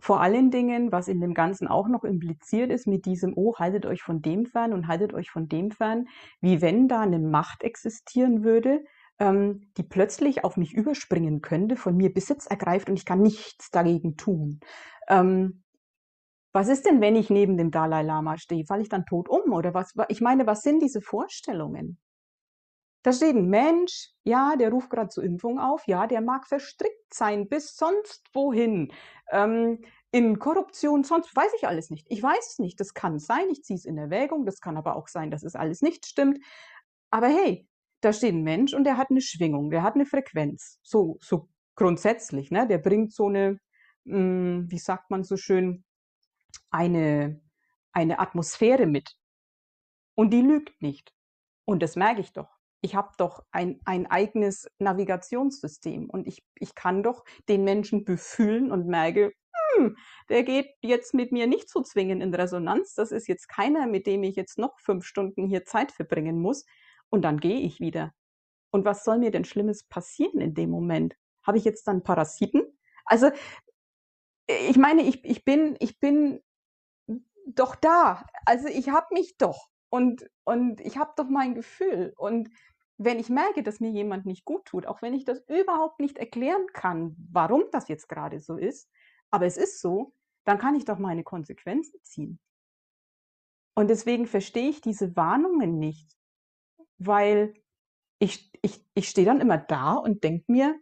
vor 0.00 0.20
allen 0.20 0.50
Dingen, 0.50 0.92
was 0.92 1.08
in 1.08 1.20
dem 1.20 1.34
Ganzen 1.34 1.68
auch 1.68 1.88
noch 1.88 2.04
impliziert 2.04 2.70
ist, 2.70 2.86
mit 2.86 3.04
diesem, 3.04 3.34
oh, 3.36 3.56
haltet 3.58 3.84
euch 3.84 4.02
von 4.02 4.22
dem 4.22 4.46
fern 4.46 4.72
und 4.72 4.88
haltet 4.88 5.12
euch 5.12 5.30
von 5.30 5.48
dem 5.48 5.70
fern, 5.70 6.08
wie 6.40 6.62
wenn 6.62 6.88
da 6.88 7.00
eine 7.00 7.18
Macht 7.18 7.62
existieren 7.62 8.42
würde, 8.42 8.82
ähm, 9.18 9.70
die 9.76 9.82
plötzlich 9.82 10.42
auf 10.44 10.56
mich 10.56 10.72
überspringen 10.72 11.42
könnte, 11.42 11.76
von 11.76 11.96
mir 11.96 12.12
Besitz 12.12 12.46
ergreift 12.46 12.88
und 12.88 12.96
ich 12.96 13.04
kann 13.04 13.20
nichts 13.20 13.70
dagegen 13.70 14.16
tun. 14.16 14.60
Ähm, 15.08 15.62
was 16.52 16.68
ist 16.68 16.86
denn, 16.86 17.00
wenn 17.00 17.16
ich 17.16 17.30
neben 17.30 17.56
dem 17.56 17.70
Dalai 17.70 18.02
Lama 18.02 18.38
stehe? 18.38 18.64
Falle 18.66 18.82
ich 18.82 18.88
dann 18.88 19.06
tot 19.06 19.28
um? 19.28 19.52
Oder 19.52 19.74
was? 19.74 19.92
Ich 20.08 20.20
meine, 20.20 20.46
was 20.46 20.62
sind 20.62 20.80
diese 20.82 21.00
Vorstellungen? 21.00 21.98
Da 23.02 23.12
steht 23.12 23.34
ein 23.34 23.48
Mensch, 23.48 24.10
ja, 24.24 24.56
der 24.56 24.70
ruft 24.70 24.90
gerade 24.90 25.08
zur 25.08 25.24
Impfung 25.24 25.58
auf, 25.58 25.86
ja, 25.86 26.06
der 26.06 26.20
mag 26.20 26.46
verstrickt 26.46 27.14
sein 27.14 27.48
bis 27.48 27.74
sonst 27.74 28.28
wohin. 28.34 28.92
Ähm, 29.30 29.78
in 30.12 30.38
Korruption, 30.38 31.04
sonst 31.04 31.34
weiß 31.34 31.52
ich 31.56 31.66
alles 31.66 31.88
nicht. 31.90 32.06
Ich 32.10 32.22
weiß 32.22 32.52
es 32.52 32.58
nicht. 32.58 32.78
Das 32.80 32.94
kann 32.94 33.18
sein, 33.18 33.48
ich 33.50 33.62
ziehe 33.62 33.76
es 33.76 33.84
in 33.86 33.96
Erwägung. 33.96 34.44
Das 34.44 34.60
kann 34.60 34.76
aber 34.76 34.96
auch 34.96 35.08
sein, 35.08 35.30
dass 35.30 35.44
es 35.44 35.54
alles 35.54 35.82
nicht 35.82 36.04
stimmt. 36.04 36.38
Aber 37.10 37.28
hey, 37.28 37.66
da 38.00 38.12
steht 38.12 38.34
ein 38.34 38.42
Mensch 38.42 38.74
und 38.74 38.84
der 38.84 38.96
hat 38.96 39.10
eine 39.10 39.20
Schwingung, 39.20 39.70
der 39.70 39.82
hat 39.82 39.94
eine 39.94 40.06
Frequenz. 40.06 40.78
So, 40.82 41.16
so 41.20 41.48
grundsätzlich, 41.76 42.50
ne? 42.50 42.66
Der 42.66 42.78
bringt 42.78 43.12
so 43.12 43.28
eine, 43.28 43.58
mh, 44.04 44.16
hm, 44.16 44.66
wie 44.70 44.78
sagt 44.78 45.10
man 45.10 45.22
so 45.24 45.36
schön, 45.36 45.84
eine, 46.70 47.40
eine 47.92 48.18
Atmosphäre 48.18 48.86
mit. 48.86 49.16
Und 50.14 50.30
die 50.30 50.42
lügt 50.42 50.80
nicht. 50.82 51.14
Und 51.64 51.82
das 51.82 51.96
merke 51.96 52.20
ich 52.20 52.32
doch. 52.32 52.48
Ich 52.82 52.94
habe 52.94 53.12
doch 53.18 53.44
ein, 53.52 53.80
ein 53.84 54.06
eigenes 54.06 54.70
Navigationssystem 54.78 56.08
und 56.08 56.26
ich, 56.26 56.42
ich 56.54 56.74
kann 56.74 57.02
doch 57.02 57.24
den 57.48 57.62
Menschen 57.62 58.04
befühlen 58.04 58.72
und 58.72 58.86
merke, 58.86 59.32
hm, 59.76 59.96
der 60.28 60.44
geht 60.44 60.70
jetzt 60.80 61.14
mit 61.14 61.32
mir 61.32 61.46
nicht 61.46 61.68
so 61.68 61.82
zwingend 61.82 62.22
in 62.22 62.34
Resonanz. 62.34 62.94
Das 62.94 63.12
ist 63.12 63.28
jetzt 63.28 63.48
keiner, 63.48 63.86
mit 63.86 64.06
dem 64.06 64.22
ich 64.22 64.36
jetzt 64.36 64.58
noch 64.58 64.78
fünf 64.80 65.04
Stunden 65.04 65.46
hier 65.46 65.64
Zeit 65.64 65.92
verbringen 65.92 66.40
muss. 66.40 66.64
Und 67.10 67.22
dann 67.22 67.38
gehe 67.38 67.60
ich 67.60 67.80
wieder. 67.80 68.12
Und 68.70 68.84
was 68.84 69.04
soll 69.04 69.18
mir 69.18 69.30
denn 69.30 69.44
Schlimmes 69.44 69.84
passieren 69.84 70.40
in 70.40 70.54
dem 70.54 70.70
Moment? 70.70 71.16
Habe 71.42 71.58
ich 71.58 71.64
jetzt 71.64 71.86
dann 71.88 72.02
Parasiten? 72.02 72.62
Also, 73.04 73.30
ich 74.46 74.76
meine, 74.76 75.02
ich, 75.02 75.24
ich, 75.24 75.44
bin, 75.44 75.76
ich 75.80 75.98
bin 75.98 76.40
doch 77.54 77.74
da. 77.74 78.26
Also 78.46 78.68
ich 78.68 78.88
habe 78.90 79.06
mich 79.12 79.36
doch. 79.36 79.68
Und, 79.90 80.28
und 80.44 80.80
ich 80.80 80.96
habe 80.98 81.12
doch 81.16 81.28
mein 81.28 81.54
Gefühl. 81.54 82.12
Und 82.16 82.50
wenn 82.98 83.18
ich 83.18 83.28
merke, 83.28 83.62
dass 83.62 83.80
mir 83.80 83.90
jemand 83.90 84.26
nicht 84.26 84.44
gut 84.44 84.64
tut, 84.66 84.86
auch 84.86 85.02
wenn 85.02 85.14
ich 85.14 85.24
das 85.24 85.42
überhaupt 85.48 86.00
nicht 86.00 86.18
erklären 86.18 86.66
kann, 86.72 87.16
warum 87.32 87.64
das 87.72 87.88
jetzt 87.88 88.08
gerade 88.08 88.40
so 88.40 88.56
ist, 88.56 88.88
aber 89.30 89.46
es 89.46 89.56
ist 89.56 89.80
so, 89.80 90.12
dann 90.44 90.58
kann 90.58 90.74
ich 90.74 90.84
doch 90.84 90.98
meine 90.98 91.24
Konsequenzen 91.24 91.98
ziehen. 92.02 92.38
Und 93.74 93.88
deswegen 93.88 94.26
verstehe 94.26 94.68
ich 94.68 94.80
diese 94.80 95.16
Warnungen 95.16 95.78
nicht, 95.78 96.16
weil 96.98 97.54
ich, 98.18 98.50
ich, 98.62 98.84
ich 98.94 99.08
stehe 99.08 99.26
dann 99.26 99.40
immer 99.40 99.58
da 99.58 99.94
und 99.94 100.22
denke 100.22 100.44
mir, 100.52 100.78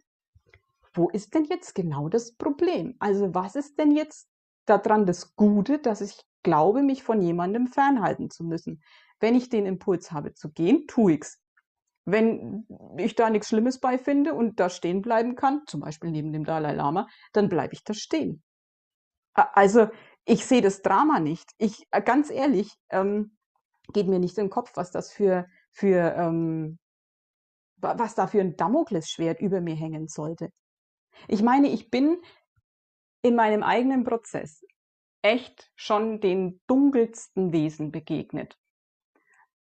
wo 0.93 1.09
ist 1.09 1.33
denn 1.33 1.45
jetzt 1.45 1.75
genau 1.75 2.09
das 2.09 2.35
Problem? 2.35 2.95
Also 2.99 3.33
was 3.33 3.55
ist 3.55 3.79
denn 3.79 3.91
jetzt 3.91 4.27
daran 4.65 5.05
das 5.05 5.35
Gute, 5.35 5.79
dass 5.79 6.01
ich 6.01 6.21
glaube, 6.43 6.81
mich 6.83 7.03
von 7.03 7.21
jemandem 7.21 7.67
fernhalten 7.67 8.29
zu 8.29 8.43
müssen? 8.43 8.81
Wenn 9.19 9.35
ich 9.35 9.49
den 9.49 9.65
Impuls 9.65 10.11
habe 10.11 10.33
zu 10.33 10.49
gehen, 10.51 10.87
tue 10.87 11.13
ich's. 11.13 11.39
Wenn 12.05 12.65
ich 12.97 13.15
da 13.15 13.29
nichts 13.29 13.49
Schlimmes 13.49 13.79
bei 13.79 13.97
finde 13.97 14.33
und 14.33 14.59
da 14.59 14.69
stehen 14.69 15.01
bleiben 15.01 15.35
kann, 15.35 15.61
zum 15.67 15.81
Beispiel 15.81 16.11
neben 16.11 16.33
dem 16.33 16.43
Dalai 16.43 16.73
Lama, 16.73 17.07
dann 17.33 17.49
bleibe 17.49 17.73
ich 17.73 17.83
da 17.83 17.93
stehen. 17.93 18.41
Also 19.33 19.89
ich 20.25 20.45
sehe 20.45 20.61
das 20.61 20.81
Drama 20.81 21.19
nicht. 21.19 21.51
Ich, 21.57 21.85
äh, 21.91 22.01
ganz 22.01 22.29
ehrlich, 22.29 22.73
ähm, 22.89 23.37
geht 23.93 24.07
mir 24.07 24.19
nicht 24.19 24.37
in 24.37 24.45
den 24.45 24.49
Kopf, 24.49 24.71
was 24.75 24.91
das 24.91 25.11
für, 25.11 25.47
für 25.71 26.13
ähm, 26.15 26.79
was 27.81 28.15
da 28.15 28.27
für 28.27 28.41
ein 28.41 28.55
Damoklesschwert 28.55 29.39
über 29.39 29.61
mir 29.61 29.75
hängen 29.75 30.07
sollte. 30.07 30.51
Ich 31.27 31.41
meine, 31.41 31.69
ich 31.69 31.89
bin 31.89 32.21
in 33.21 33.35
meinem 33.35 33.63
eigenen 33.63 34.03
Prozess 34.03 34.63
echt 35.21 35.71
schon 35.75 36.21
den 36.21 36.61
dunkelsten 36.67 37.51
Wesen 37.51 37.91
begegnet. 37.91 38.57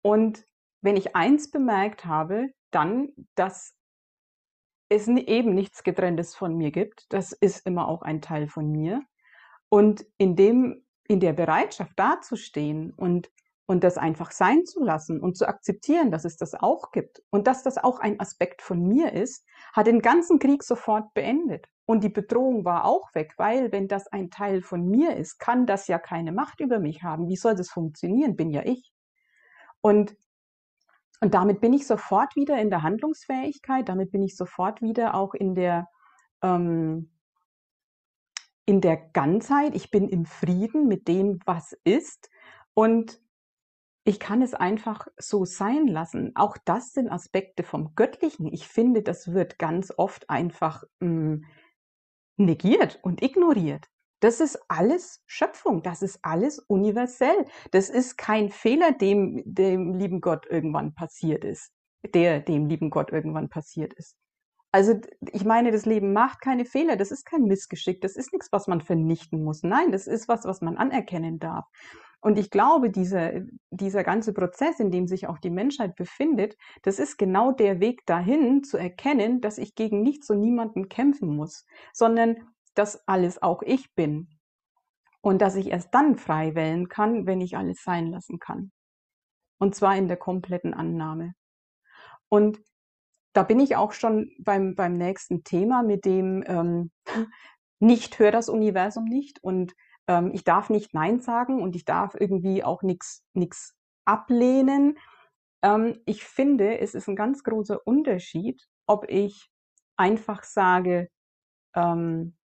Und 0.02 0.44
wenn 0.80 0.96
ich 0.96 1.16
eins 1.16 1.50
bemerkt 1.50 2.04
habe, 2.04 2.52
dann, 2.70 3.12
dass 3.34 3.74
es 4.88 5.08
eben 5.08 5.54
nichts 5.54 5.82
getrenntes 5.82 6.34
von 6.34 6.56
mir 6.56 6.70
gibt. 6.70 7.12
Das 7.12 7.32
ist 7.32 7.66
immer 7.66 7.88
auch 7.88 8.02
ein 8.02 8.22
Teil 8.22 8.48
von 8.48 8.70
mir. 8.70 9.02
Und 9.68 10.06
in 10.16 10.34
dem, 10.36 10.86
in 11.06 11.20
der 11.20 11.32
Bereitschaft 11.32 11.92
dazustehen 11.96 12.92
und 12.92 13.30
und 13.68 13.84
das 13.84 13.98
einfach 13.98 14.32
sein 14.32 14.64
zu 14.64 14.82
lassen 14.82 15.20
und 15.20 15.36
zu 15.36 15.46
akzeptieren, 15.46 16.10
dass 16.10 16.24
es 16.24 16.38
das 16.38 16.54
auch 16.54 16.90
gibt 16.90 17.22
und 17.28 17.46
dass 17.46 17.62
das 17.62 17.76
auch 17.76 18.00
ein 18.00 18.18
Aspekt 18.18 18.62
von 18.62 18.82
mir 18.82 19.12
ist, 19.12 19.44
hat 19.74 19.86
den 19.86 20.00
ganzen 20.00 20.38
Krieg 20.38 20.62
sofort 20.64 21.12
beendet. 21.12 21.66
Und 21.84 22.02
die 22.02 22.08
Bedrohung 22.08 22.64
war 22.64 22.86
auch 22.86 23.14
weg, 23.14 23.34
weil 23.36 23.70
wenn 23.70 23.86
das 23.86 24.06
ein 24.08 24.30
Teil 24.30 24.62
von 24.62 24.88
mir 24.88 25.16
ist, 25.16 25.38
kann 25.38 25.66
das 25.66 25.86
ja 25.86 25.98
keine 25.98 26.32
Macht 26.32 26.60
über 26.60 26.78
mich 26.78 27.02
haben. 27.02 27.28
Wie 27.28 27.36
soll 27.36 27.56
das 27.56 27.68
funktionieren? 27.68 28.36
Bin 28.36 28.50
ja 28.50 28.62
ich. 28.64 28.90
Und, 29.82 30.16
und 31.20 31.34
damit 31.34 31.60
bin 31.60 31.74
ich 31.74 31.86
sofort 31.86 32.36
wieder 32.36 32.58
in 32.58 32.70
der 32.70 32.82
Handlungsfähigkeit, 32.82 33.86
damit 33.86 34.12
bin 34.12 34.22
ich 34.22 34.34
sofort 34.34 34.80
wieder 34.80 35.14
auch 35.14 35.34
in 35.34 35.54
der, 35.54 35.88
ähm, 36.42 37.12
in 38.64 38.80
der 38.80 38.96
Ganzheit. 38.96 39.74
Ich 39.74 39.90
bin 39.90 40.08
im 40.08 40.24
Frieden 40.24 40.88
mit 40.88 41.06
dem, 41.06 41.38
was 41.44 41.76
ist. 41.84 42.30
Und 42.72 43.20
ich 44.08 44.18
kann 44.18 44.40
es 44.40 44.54
einfach 44.54 45.06
so 45.18 45.44
sein 45.44 45.86
lassen. 45.86 46.32
Auch 46.34 46.56
das 46.64 46.94
sind 46.94 47.10
Aspekte 47.10 47.62
vom 47.62 47.94
Göttlichen. 47.94 48.46
Ich 48.46 48.66
finde, 48.66 49.02
das 49.02 49.34
wird 49.34 49.58
ganz 49.58 49.92
oft 49.98 50.30
einfach 50.30 50.82
mh, 51.00 51.08
hm, 51.08 51.44
negiert 52.38 52.98
und 53.02 53.22
ignoriert. 53.22 53.84
Das 54.20 54.40
ist 54.40 54.58
alles 54.68 55.22
Schöpfung, 55.26 55.82
das 55.82 56.00
ist 56.00 56.20
alles 56.22 56.58
universell. 56.58 57.44
Das 57.70 57.90
ist 57.90 58.16
kein 58.16 58.48
Fehler, 58.48 58.92
dem 58.92 59.42
dem 59.44 59.92
lieben 59.92 60.22
Gott 60.22 60.46
irgendwann 60.48 60.94
passiert 60.94 61.44
ist, 61.44 61.70
der 62.14 62.40
dem 62.40 62.66
lieben 62.66 62.88
Gott 62.88 63.12
irgendwann 63.12 63.50
passiert 63.50 63.92
ist. 63.92 64.16
Also 64.72 64.94
ich 65.32 65.44
meine, 65.44 65.70
das 65.70 65.84
Leben 65.84 66.14
macht 66.14 66.40
keine 66.40 66.64
Fehler, 66.64 66.96
das 66.96 67.10
ist 67.10 67.26
kein 67.26 67.42
Missgeschick, 67.44 68.00
das 68.00 68.16
ist 68.16 68.32
nichts, 68.32 68.48
was 68.52 68.68
man 68.68 68.80
vernichten 68.80 69.44
muss. 69.44 69.62
Nein, 69.62 69.92
das 69.92 70.06
ist 70.06 70.28
was, 70.28 70.46
was 70.46 70.62
man 70.62 70.78
anerkennen 70.78 71.38
darf. 71.38 71.66
Und 72.20 72.36
ich 72.36 72.50
glaube, 72.50 72.90
dieser, 72.90 73.42
dieser 73.70 74.02
ganze 74.02 74.32
Prozess, 74.32 74.80
in 74.80 74.90
dem 74.90 75.06
sich 75.06 75.28
auch 75.28 75.38
die 75.38 75.50
Menschheit 75.50 75.94
befindet, 75.94 76.56
das 76.82 76.98
ist 76.98 77.16
genau 77.16 77.52
der 77.52 77.80
Weg 77.80 78.04
dahin, 78.06 78.64
zu 78.64 78.76
erkennen, 78.76 79.40
dass 79.40 79.58
ich 79.58 79.74
gegen 79.74 80.02
nichts 80.02 80.28
und 80.30 80.40
niemanden 80.40 80.88
kämpfen 80.88 81.36
muss, 81.36 81.64
sondern 81.92 82.36
dass 82.74 83.06
alles 83.06 83.40
auch 83.40 83.62
ich 83.62 83.94
bin. 83.94 84.28
Und 85.20 85.42
dass 85.42 85.56
ich 85.56 85.68
erst 85.68 85.94
dann 85.94 86.16
frei 86.16 86.54
wählen 86.54 86.88
kann, 86.88 87.26
wenn 87.26 87.40
ich 87.40 87.56
alles 87.56 87.82
sein 87.82 88.06
lassen 88.06 88.38
kann. 88.38 88.72
Und 89.58 89.74
zwar 89.74 89.96
in 89.96 90.08
der 90.08 90.16
kompletten 90.16 90.74
Annahme. 90.74 91.34
Und 92.28 92.60
da 93.32 93.42
bin 93.42 93.60
ich 93.60 93.76
auch 93.76 93.92
schon 93.92 94.30
beim, 94.38 94.74
beim 94.74 94.96
nächsten 94.96 95.44
Thema, 95.44 95.82
mit 95.82 96.04
dem 96.04 96.44
ähm, 96.46 96.90
nicht 97.80 98.18
hör 98.18 98.32
das 98.32 98.48
Universum 98.48 99.04
nicht 99.04 99.42
und 99.42 99.74
ähm, 100.08 100.32
ich 100.34 100.44
darf 100.44 100.70
nicht 100.70 100.94
Nein 100.94 101.20
sagen 101.20 101.62
und 101.62 101.76
ich 101.76 101.84
darf 101.84 102.16
irgendwie 102.18 102.64
auch 102.64 102.82
nichts 102.82 103.74
ablehnen. 104.04 104.98
Ähm, 105.62 106.00
ich 106.06 106.24
finde, 106.24 106.78
es 106.80 106.94
ist 106.94 107.08
ein 107.08 107.16
ganz 107.16 107.44
großer 107.44 107.86
Unterschied, 107.86 108.66
ob 108.86 109.08
ich 109.08 109.48
einfach 109.96 110.42
sage, 110.42 111.08
ähm, 111.76 112.36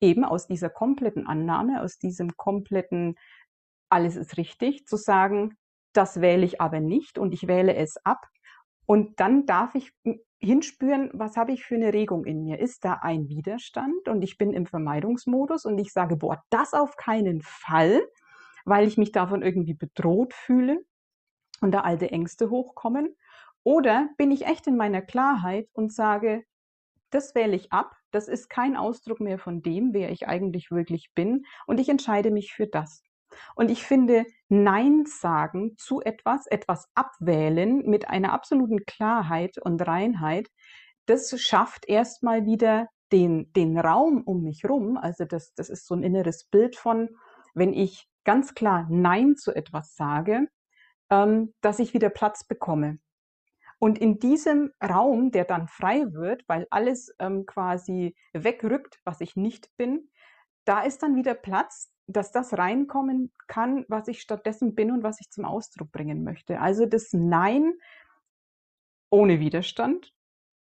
eben 0.00 0.24
aus 0.24 0.46
dieser 0.46 0.70
kompletten 0.70 1.26
Annahme, 1.26 1.82
aus 1.82 1.98
diesem 1.98 2.36
kompletten 2.36 3.16
alles 3.88 4.16
ist 4.16 4.38
richtig, 4.38 4.86
zu 4.86 4.96
sagen, 4.96 5.56
das 5.92 6.22
wähle 6.22 6.46
ich 6.46 6.60
aber 6.60 6.80
nicht 6.80 7.18
und 7.18 7.34
ich 7.34 7.46
wähle 7.46 7.74
es 7.74 7.98
ab. 8.04 8.26
Und 8.86 9.20
dann 9.20 9.44
darf 9.44 9.74
ich 9.74 9.92
hinspüren, 10.42 11.10
was 11.12 11.36
habe 11.36 11.52
ich 11.52 11.64
für 11.64 11.76
eine 11.76 11.92
Regung 11.92 12.24
in 12.24 12.42
mir? 12.42 12.58
Ist 12.58 12.84
da 12.84 12.94
ein 13.02 13.28
Widerstand 13.28 14.08
und 14.08 14.22
ich 14.22 14.38
bin 14.38 14.52
im 14.52 14.66
Vermeidungsmodus 14.66 15.64
und 15.64 15.78
ich 15.78 15.92
sage, 15.92 16.16
boah, 16.16 16.42
das 16.50 16.74
auf 16.74 16.96
keinen 16.96 17.42
Fall, 17.42 18.02
weil 18.64 18.86
ich 18.86 18.98
mich 18.98 19.12
davon 19.12 19.42
irgendwie 19.42 19.74
bedroht 19.74 20.34
fühle 20.34 20.84
und 21.60 21.72
da 21.72 21.80
alte 21.82 22.10
Ängste 22.10 22.50
hochkommen? 22.50 23.16
Oder 23.64 24.08
bin 24.18 24.32
ich 24.32 24.46
echt 24.46 24.66
in 24.66 24.76
meiner 24.76 25.02
Klarheit 25.02 25.68
und 25.72 25.92
sage, 25.92 26.44
das 27.10 27.34
wähle 27.34 27.56
ich 27.56 27.72
ab, 27.72 27.94
das 28.10 28.28
ist 28.28 28.48
kein 28.48 28.76
Ausdruck 28.76 29.20
mehr 29.20 29.38
von 29.38 29.62
dem, 29.62 29.92
wer 29.94 30.10
ich 30.10 30.28
eigentlich 30.28 30.70
wirklich 30.70 31.12
bin 31.14 31.44
und 31.66 31.78
ich 31.78 31.88
entscheide 31.88 32.30
mich 32.30 32.52
für 32.52 32.66
das. 32.66 33.02
Und 33.54 33.70
ich 33.70 33.84
finde, 33.84 34.24
Nein 34.48 35.04
sagen 35.06 35.76
zu 35.76 36.00
etwas, 36.00 36.46
etwas 36.46 36.88
abwählen 36.94 37.82
mit 37.86 38.08
einer 38.08 38.32
absoluten 38.32 38.84
Klarheit 38.84 39.58
und 39.58 39.86
Reinheit, 39.86 40.48
das 41.06 41.40
schafft 41.40 41.88
erstmal 41.88 42.46
wieder 42.46 42.88
den, 43.12 43.52
den 43.52 43.78
Raum 43.78 44.22
um 44.24 44.42
mich 44.42 44.64
rum. 44.68 44.96
Also 44.96 45.24
das, 45.24 45.54
das 45.54 45.68
ist 45.68 45.86
so 45.86 45.94
ein 45.94 46.02
inneres 46.02 46.44
Bild 46.44 46.76
von, 46.76 47.10
wenn 47.54 47.72
ich 47.72 48.08
ganz 48.24 48.54
klar 48.54 48.86
Nein 48.90 49.36
zu 49.36 49.54
etwas 49.54 49.94
sage, 49.94 50.48
ähm, 51.10 51.52
dass 51.60 51.78
ich 51.78 51.94
wieder 51.94 52.08
Platz 52.08 52.44
bekomme. 52.46 52.98
Und 53.78 53.98
in 53.98 54.20
diesem 54.20 54.70
Raum, 54.82 55.32
der 55.32 55.44
dann 55.44 55.66
frei 55.66 56.04
wird, 56.12 56.44
weil 56.46 56.66
alles 56.70 57.12
ähm, 57.18 57.46
quasi 57.46 58.14
wegrückt, 58.32 59.00
was 59.04 59.20
ich 59.20 59.34
nicht 59.34 59.76
bin, 59.76 60.08
da 60.64 60.82
ist 60.82 61.02
dann 61.02 61.16
wieder 61.16 61.34
Platz, 61.34 61.92
dass 62.12 62.32
das 62.32 62.56
reinkommen 62.56 63.32
kann, 63.46 63.84
was 63.88 64.08
ich 64.08 64.20
stattdessen 64.20 64.74
bin 64.74 64.90
und 64.90 65.02
was 65.02 65.20
ich 65.20 65.30
zum 65.30 65.44
Ausdruck 65.44 65.92
bringen 65.92 66.24
möchte. 66.24 66.60
Also 66.60 66.86
das 66.86 67.12
Nein 67.12 67.74
ohne 69.10 69.40
Widerstand 69.40 70.12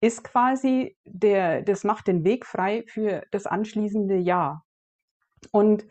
ist 0.00 0.24
quasi 0.24 0.96
der, 1.04 1.62
das 1.62 1.84
macht 1.84 2.08
den 2.08 2.24
Weg 2.24 2.44
frei 2.44 2.84
für 2.88 3.24
das 3.30 3.46
anschließende 3.46 4.16
Ja. 4.16 4.64
Und 5.52 5.86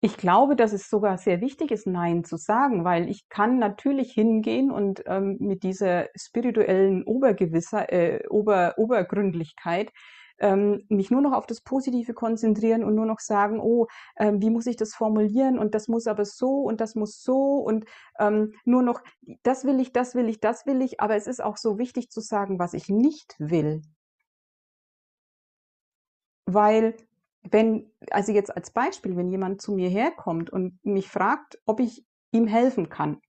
ich 0.00 0.16
glaube, 0.16 0.54
dass 0.54 0.72
es 0.72 0.88
sogar 0.88 1.18
sehr 1.18 1.40
wichtig 1.40 1.70
ist, 1.70 1.86
Nein 1.86 2.22
zu 2.24 2.36
sagen, 2.36 2.84
weil 2.84 3.08
ich 3.10 3.28
kann 3.28 3.58
natürlich 3.58 4.12
hingehen 4.12 4.70
und 4.70 5.02
ähm, 5.06 5.36
mit 5.40 5.64
dieser 5.64 6.08
spirituellen 6.14 7.02
Obergewisser, 7.02 7.92
äh, 7.92 8.26
Ober, 8.28 8.74
Obergründlichkeit 8.78 9.92
ähm, 10.38 10.84
mich 10.88 11.10
nur 11.10 11.20
noch 11.20 11.32
auf 11.32 11.46
das 11.46 11.60
Positive 11.60 12.14
konzentrieren 12.14 12.84
und 12.84 12.94
nur 12.94 13.06
noch 13.06 13.20
sagen, 13.20 13.60
oh, 13.60 13.86
ähm, 14.16 14.40
wie 14.40 14.50
muss 14.50 14.66
ich 14.66 14.76
das 14.76 14.94
formulieren 14.94 15.58
und 15.58 15.74
das 15.74 15.88
muss 15.88 16.06
aber 16.06 16.24
so 16.24 16.62
und 16.62 16.80
das 16.80 16.94
muss 16.94 17.22
so 17.22 17.56
und 17.56 17.84
ähm, 18.18 18.54
nur 18.64 18.82
noch, 18.82 19.00
das 19.42 19.64
will 19.64 19.80
ich, 19.80 19.92
das 19.92 20.14
will 20.14 20.28
ich, 20.28 20.40
das 20.40 20.66
will 20.66 20.82
ich, 20.82 21.00
aber 21.00 21.16
es 21.16 21.26
ist 21.26 21.42
auch 21.42 21.56
so 21.56 21.78
wichtig 21.78 22.10
zu 22.10 22.20
sagen, 22.20 22.58
was 22.58 22.74
ich 22.74 22.88
nicht 22.88 23.34
will. 23.38 23.82
Weil 26.46 26.96
wenn, 27.42 27.90
also 28.10 28.32
jetzt 28.32 28.54
als 28.54 28.70
Beispiel, 28.70 29.16
wenn 29.16 29.30
jemand 29.30 29.60
zu 29.60 29.72
mir 29.72 29.88
herkommt 29.88 30.50
und 30.50 30.78
mich 30.84 31.08
fragt, 31.08 31.60
ob 31.66 31.80
ich 31.80 32.04
ihm 32.32 32.46
helfen 32.46 32.88
kann 32.88 33.20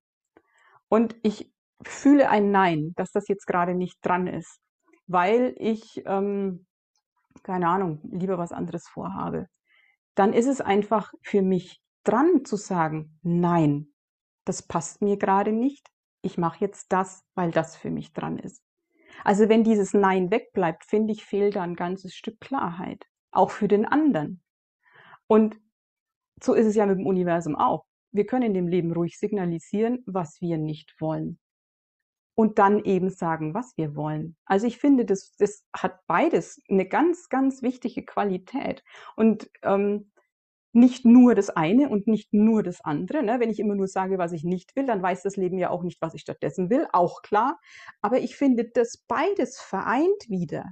und 0.90 1.16
ich 1.24 1.52
fühle 1.82 2.30
ein 2.30 2.52
Nein, 2.52 2.94
dass 2.96 3.12
das 3.12 3.28
jetzt 3.28 3.46
gerade 3.46 3.76
nicht 3.76 3.98
dran 4.02 4.28
ist, 4.28 4.60
weil 5.08 5.56
ich 5.58 6.04
ähm, 6.06 6.66
keine 7.50 7.68
Ahnung, 7.68 8.00
lieber 8.12 8.38
was 8.38 8.52
anderes 8.52 8.88
vorhabe, 8.88 9.48
dann 10.14 10.34
ist 10.34 10.46
es 10.46 10.62
einfach 10.62 11.12
für 11.24 11.42
mich 11.42 11.82
dran 12.04 12.46
zu 12.46 12.58
sagen, 12.58 13.18
nein, 13.24 13.88
das 14.46 14.62
passt 14.62 15.02
mir 15.02 15.18
gerade 15.18 15.52
nicht, 15.52 15.90
ich 16.22 16.38
mache 16.38 16.60
jetzt 16.60 16.92
das, 16.92 17.24
weil 17.34 17.50
das 17.50 17.76
für 17.76 17.90
mich 17.90 18.14
dran 18.14 18.38
ist. 18.38 18.64
Also 19.24 19.50
wenn 19.50 19.64
dieses 19.64 19.96
Nein 19.96 20.30
wegbleibt, 20.30 20.86
finde 20.86 21.12
ich, 21.12 21.26
fehlt 21.26 21.56
da 21.56 21.64
ein 21.64 21.74
ganzes 21.74 22.14
Stück 22.14 22.40
Klarheit, 22.40 23.04
auch 23.32 23.50
für 23.50 23.68
den 23.68 23.88
anderen. 23.88 24.44
Und 25.26 25.56
so 26.40 26.54
ist 26.54 26.68
es 26.68 26.76
ja 26.76 26.86
mit 26.86 27.00
dem 27.00 27.08
Universum 27.08 27.56
auch. 27.56 27.84
Wir 28.12 28.28
können 28.28 28.54
dem 28.54 28.68
Leben 28.68 28.94
ruhig 28.94 29.18
signalisieren, 29.18 30.04
was 30.06 30.40
wir 30.40 30.60
nicht 30.60 30.94
wollen 31.02 31.40
und 32.40 32.58
dann 32.58 32.86
eben 32.86 33.10
sagen, 33.10 33.54
was 33.54 33.76
wir 33.76 33.98
wollen. 33.98 34.38
Also 34.46 34.66
ich 34.66 34.78
finde, 34.78 35.04
das, 35.04 35.36
das 35.36 35.66
hat 35.76 36.00
beides 36.08 36.62
eine 36.70 36.88
ganz, 36.88 37.28
ganz 37.28 37.62
wichtige 37.62 38.06
Qualität. 38.06 38.82
Und 39.18 39.52
ähm, 39.62 40.14
nicht 40.72 41.04
nur 41.04 41.36
das 41.36 41.50
eine 41.50 41.90
und 41.90 42.08
nicht 42.08 42.32
nur 42.32 42.64
das 42.64 42.80
andere. 42.80 43.24
Ne? 43.24 43.42
Wenn 43.42 43.50
ich 43.50 43.60
immer 43.60 43.76
nur 43.76 43.90
sage, 43.90 44.18
was 44.18 44.32
ich 44.32 44.46
nicht 44.46 44.74
will, 44.78 44.86
dann 44.86 45.04
weiß 45.04 45.22
das 45.24 45.36
Leben 45.36 45.58
ja 45.58 45.70
auch 45.70 45.84
nicht, 45.84 46.02
was 46.02 46.14
ich 46.14 46.22
stattdessen 46.22 46.70
will, 46.70 46.88
auch 46.94 47.24
klar. 47.24 47.60
Aber 48.00 48.20
ich 48.20 48.38
finde, 48.38 48.64
das 48.74 49.04
beides 49.06 49.60
vereint 49.60 50.30
wieder. 50.30 50.64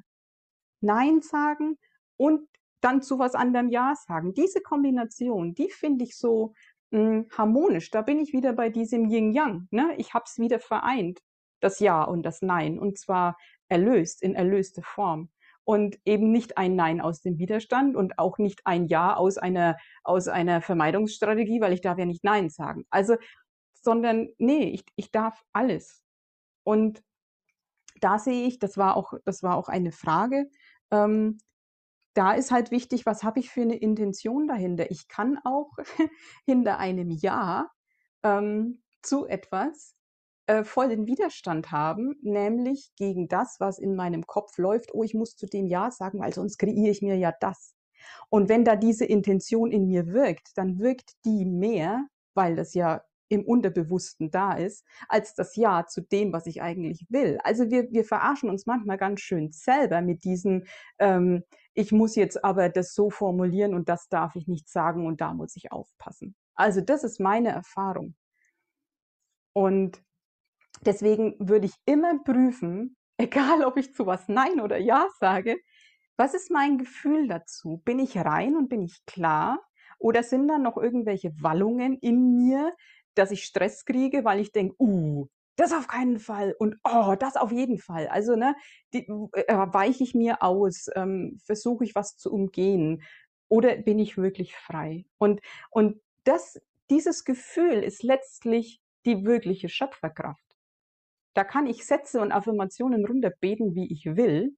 Nein 0.80 1.20
sagen 1.20 1.78
und 2.16 2.48
dann 2.80 3.02
zu 3.02 3.20
was 3.20 3.36
anderem 3.36 3.68
Ja 3.68 3.94
sagen. 4.08 4.34
Diese 4.34 4.62
Kombination, 4.62 5.54
die 5.54 5.70
finde 5.70 6.06
ich 6.06 6.18
so 6.18 6.54
mh, 6.92 7.00
hm, 7.02 7.26
harmonisch. 7.38 7.92
Da 7.92 8.04
bin 8.04 8.20
ich 8.20 8.32
wieder 8.32 8.54
bei 8.54 8.70
diesem 8.70 9.10
Yin-Yang. 9.10 9.68
Ne? 9.72 9.96
Ich 9.98 10.14
habe 10.14 10.24
es 10.26 10.38
wieder 10.38 10.60
vereint 10.62 11.20
das 11.60 11.80
Ja 11.80 12.04
und 12.04 12.24
das 12.24 12.42
Nein 12.42 12.80
und 12.80 12.98
zwar 12.98 13.38
erlöst, 13.68 14.22
in 14.22 14.36
erlöste 14.36 14.82
Form. 14.82 15.30
Und 15.64 16.00
eben 16.06 16.32
nicht 16.32 16.58
ein 16.58 16.78
Nein 16.78 17.02
aus 17.02 17.22
dem 17.22 17.40
Widerstand 17.40 17.98
und 17.98 18.20
auch 18.20 18.38
nicht 18.38 18.62
ein 18.66 18.86
Ja 18.86 19.18
aus 19.18 19.38
einer, 19.38 19.76
aus 20.04 20.30
einer 20.30 20.62
Vermeidungsstrategie, 20.62 21.60
weil 21.60 21.74
ich 21.74 21.82
darf 21.82 21.98
ja 21.98 22.06
nicht 22.06 22.24
Nein 22.24 22.50
sagen. 22.50 22.86
Also, 22.90 23.18
sondern 23.74 24.30
nee, 24.38 24.70
ich, 24.70 24.86
ich 24.96 25.12
darf 25.12 25.44
alles. 25.52 26.02
Und 26.64 27.04
da 28.00 28.18
sehe 28.18 28.48
ich, 28.48 28.60
das 28.60 28.78
war 28.78 28.96
auch, 28.96 29.14
das 29.26 29.44
war 29.44 29.58
auch 29.58 29.68
eine 29.68 29.92
Frage, 29.92 30.50
ähm, 30.92 31.38
da 32.14 32.32
ist 32.34 32.52
halt 32.52 32.72
wichtig, 32.72 33.06
was 33.06 33.24
habe 33.24 33.40
ich 33.40 33.52
für 33.52 33.62
eine 33.62 33.76
Intention 33.76 34.48
dahinter? 34.48 34.90
Ich 34.90 35.08
kann 35.08 35.38
auch 35.44 35.72
hinter 36.46 36.80
einem 36.80 37.12
Ja 37.12 37.70
ähm, 38.24 38.82
zu 39.04 39.28
etwas 39.28 39.97
äh, 40.48 40.64
voll 40.64 40.90
den 40.90 41.06
Widerstand 41.06 41.72
haben, 41.72 42.16
nämlich 42.22 42.92
gegen 42.96 43.28
das, 43.28 43.58
was 43.60 43.80
in 43.80 43.96
meinem 43.96 44.26
Kopf 44.26 44.58
läuft, 44.58 44.94
oh, 44.94 45.04
ich 45.04 45.14
muss 45.14 45.36
zu 45.36 45.46
dem 45.46 45.68
Ja 45.68 45.92
sagen, 45.92 46.20
weil 46.20 46.34
sonst 46.34 46.58
kreiere 46.58 46.90
ich 46.90 47.02
mir 47.02 47.18
ja 47.18 47.34
das. 47.40 47.76
Und 48.30 48.50
wenn 48.50 48.64
da 48.64 48.76
diese 48.76 49.06
Intention 49.06 49.72
in 49.72 49.88
mir 49.88 50.08
wirkt, 50.08 50.58
dann 50.58 50.80
wirkt 50.80 51.14
die 51.26 51.46
mehr, 51.46 52.08
weil 52.34 52.56
das 52.56 52.74
ja 52.74 53.04
im 53.30 53.44
Unterbewussten 53.44 54.32
da 54.32 54.54
ist, 54.54 54.86
als 55.10 55.34
das 55.36 55.56
Ja 55.56 55.86
zu 55.86 56.02
dem, 56.02 56.32
was 56.32 56.46
ich 56.46 56.62
eigentlich 56.62 57.06
will. 57.10 57.40
Also 57.44 57.70
wir, 57.70 57.92
wir 57.92 58.06
verarschen 58.06 58.50
uns 58.50 58.66
manchmal 58.66 58.98
ganz 58.98 59.20
schön 59.20 59.52
selber 59.52 60.02
mit 60.02 60.24
diesen, 60.24 60.66
ähm, 61.00 61.44
ich 61.74 61.92
muss 61.92 62.16
jetzt 62.16 62.44
aber 62.44 62.70
das 62.70 62.94
so 62.94 63.10
formulieren 63.10 63.74
und 63.74 63.90
das 63.90 64.08
darf 64.08 64.36
ich 64.36 64.48
nicht 64.48 64.70
sagen 64.70 65.06
und 65.06 65.20
da 65.20 65.34
muss 65.34 65.56
ich 65.58 65.72
aufpassen. 65.72 66.36
Also 66.56 66.82
das 66.82 67.04
ist 67.04 67.20
meine 67.20 67.50
Erfahrung. 67.50 68.16
Und 69.54 70.02
Deswegen 70.86 71.36
würde 71.40 71.68
ich 71.68 71.74
immer 71.86 72.20
prüfen, 72.24 72.96
egal 73.18 73.64
ob 73.64 73.78
ich 73.78 73.94
zu 73.94 74.06
was 74.06 74.28
Nein 74.28 74.62
oder 74.62 74.78
Ja 74.78 75.08
sage, 75.20 75.58
was 76.18 76.34
ist 76.34 76.52
mein 76.52 76.78
Gefühl 76.78 77.28
dazu? 77.28 77.82
Bin 77.86 78.00
ich 78.00 78.18
rein 78.18 78.56
und 78.56 78.70
bin 78.70 78.82
ich 78.82 79.06
klar? 79.06 79.60
Oder 80.00 80.24
sind 80.24 80.48
da 80.48 80.58
noch 80.58 80.78
irgendwelche 80.78 81.32
Wallungen 81.42 81.98
in 82.00 82.38
mir, 82.38 82.74
dass 83.16 83.32
ich 83.32 83.44
Stress 83.44 83.86
kriege, 83.86 84.24
weil 84.24 84.40
ich 84.40 84.52
denke, 84.52 84.76
uh, 84.80 85.28
das 85.58 85.74
auf 85.74 85.88
keinen 85.88 86.20
Fall 86.20 86.56
und 86.60 86.78
oh, 86.84 87.16
das 87.20 87.36
auf 87.36 87.52
jeden 87.52 87.80
Fall. 87.80 88.08
Also 88.08 88.36
ne, 88.36 88.56
die, 88.94 89.08
äh, 89.34 89.54
weiche 89.74 90.04
ich 90.04 90.14
mir 90.14 90.44
aus, 90.44 90.88
ähm, 90.96 91.40
versuche 91.44 91.84
ich 91.84 91.96
was 91.96 92.16
zu 92.16 92.32
umgehen 92.32 93.04
oder 93.50 93.76
bin 93.76 94.00
ich 94.00 94.18
wirklich 94.18 94.56
frei? 94.56 95.06
Und, 95.18 95.42
und 95.72 96.00
das, 96.24 96.62
dieses 96.90 97.26
Gefühl 97.26 97.84
ist 97.84 98.04
letztlich 98.04 98.82
die 99.06 99.26
wirkliche 99.26 99.70
Schöpferkraft. 99.70 100.47
Da 101.38 101.44
kann 101.44 101.68
ich 101.68 101.86
Sätze 101.86 102.20
und 102.20 102.32
Affirmationen 102.32 103.06
runterbeten, 103.06 103.76
wie 103.76 103.94
ich 103.94 104.08
will. 104.08 104.58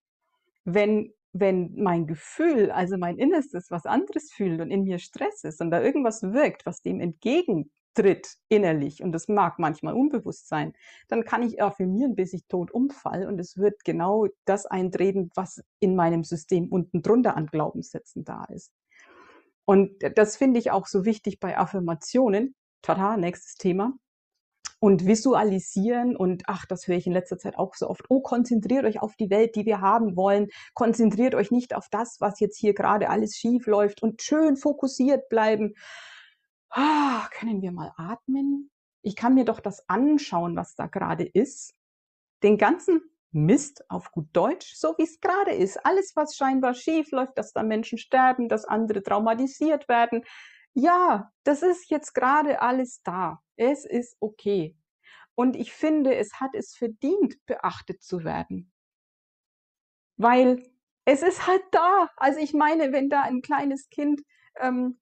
Wenn, 0.64 1.12
wenn 1.34 1.74
mein 1.76 2.08
Gefühl, 2.08 2.72
also 2.72 2.98
mein 2.98 3.18
Innerstes, 3.18 3.70
was 3.70 3.86
anderes 3.86 4.32
fühlt 4.32 4.62
und 4.62 4.72
in 4.72 4.86
mir 4.86 4.98
Stress 4.98 5.44
ist 5.44 5.60
und 5.60 5.72
da 5.72 5.82
irgendwas 5.82 6.24
wirkt, 6.24 6.66
was 6.66 6.82
dem 6.82 7.02
entgegentritt 7.02 8.38
innerlich, 8.48 9.04
und 9.04 9.12
das 9.12 9.28
mag 9.28 9.60
manchmal 9.60 9.94
unbewusst 9.94 10.48
sein, 10.48 10.72
dann 11.10 11.26
kann 11.26 11.44
ich 11.44 11.62
affirmieren, 11.62 12.16
bis 12.16 12.32
ich 12.32 12.48
tot 12.48 12.72
umfall 12.72 13.28
und 13.28 13.40
es 13.40 13.58
wird 13.58 13.84
genau 13.84 14.28
das 14.46 14.66
eintreten, 14.66 15.32
was 15.36 15.62
in 15.82 15.98
meinem 15.98 16.24
System 16.24 16.70
unten 16.70 17.02
drunter 17.02 17.36
an 17.36 17.48
Glaubenssätzen 17.48 18.24
da 18.24 18.46
ist. 18.46 18.72
Und 19.66 20.02
das 20.16 20.38
finde 20.38 20.62
ich 20.62 20.72
auch 20.72 20.88
so 20.88 21.04
wichtig 21.04 21.42
bei 21.42 21.58
Affirmationen. 21.58 22.56
Tada, 22.82 23.18
nächstes 23.18 23.56
Thema 23.56 23.98
und 24.80 25.06
visualisieren 25.06 26.16
und 26.16 26.44
ach, 26.48 26.66
das 26.66 26.88
höre 26.88 26.96
ich 26.96 27.08
in 27.08 27.14
letzter 27.14 27.38
Zeit 27.38 27.58
auch 27.58 27.76
so 27.76 27.90
oft. 27.90 28.06
Oh, 28.10 28.22
konzentriert 28.22 28.86
euch 28.86 29.02
auf 29.02 29.16
die 29.16 29.30
Welt, 29.30 29.56
die 29.56 29.66
wir 29.66 29.82
haben 29.82 30.16
wollen. 30.16 30.48
Konzentriert 30.74 31.36
euch 31.36 31.52
nicht 31.52 31.76
auf 31.76 31.90
das, 31.90 32.22
was 32.22 32.40
jetzt 32.40 32.58
hier 32.58 32.74
gerade 32.74 33.10
alles 33.10 33.36
schief 33.36 33.68
läuft 33.68 34.02
und 34.02 34.22
schön 34.22 34.56
fokussiert 34.56 35.28
bleiben. 35.30 35.74
Ah, 36.70 37.28
können 37.32 37.62
wir 37.62 37.72
mal 37.72 37.92
atmen? 37.98 38.72
Ich 39.02 39.16
kann 39.16 39.34
mir 39.34 39.46
doch 39.46 39.60
das 39.60 39.88
anschauen, 39.90 40.56
was 40.56 40.76
da 40.76 40.88
gerade 40.88 41.26
ist. 41.26 41.74
Den 42.44 42.58
ganzen 42.58 43.02
Mist 43.32 43.84
auf 43.90 44.12
gut 44.12 44.28
Deutsch, 44.34 44.76
so 44.76 44.96
wie 44.98 45.04
es 45.04 45.20
gerade 45.20 45.52
ist. 45.52 45.86
Alles, 45.86 46.16
was 46.16 46.36
scheinbar 46.36 46.74
schief 46.74 47.12
läuft, 47.12 47.38
dass 47.38 47.54
da 47.54 47.64
Menschen 47.64 47.98
sterben, 47.98 48.50
dass 48.50 48.66
andere 48.66 49.04
traumatisiert 49.04 49.88
werden, 49.88 50.24
ja, 50.80 51.32
das 51.44 51.62
ist 51.62 51.90
jetzt 51.90 52.14
gerade 52.14 52.62
alles 52.62 53.02
da. 53.04 53.42
Es 53.56 53.86
ist 53.86 54.18
okay. 54.20 54.76
Und 55.36 55.56
ich 55.56 55.72
finde, 55.72 56.16
es 56.16 56.40
hat 56.40 56.52
es 56.54 56.76
verdient, 56.76 57.38
beachtet 57.46 58.02
zu 58.02 58.24
werden. 58.24 58.72
Weil 60.18 60.64
es 61.06 61.22
ist 61.22 61.48
halt 61.48 61.64
da. 61.72 62.10
Also 62.18 62.40
ich 62.40 62.54
meine, 62.54 62.92
wenn 62.92 63.10
da 63.10 63.22
ein 63.22 63.42
kleines 63.42 63.90
Kind 63.90 64.22
ähm, 64.60 65.00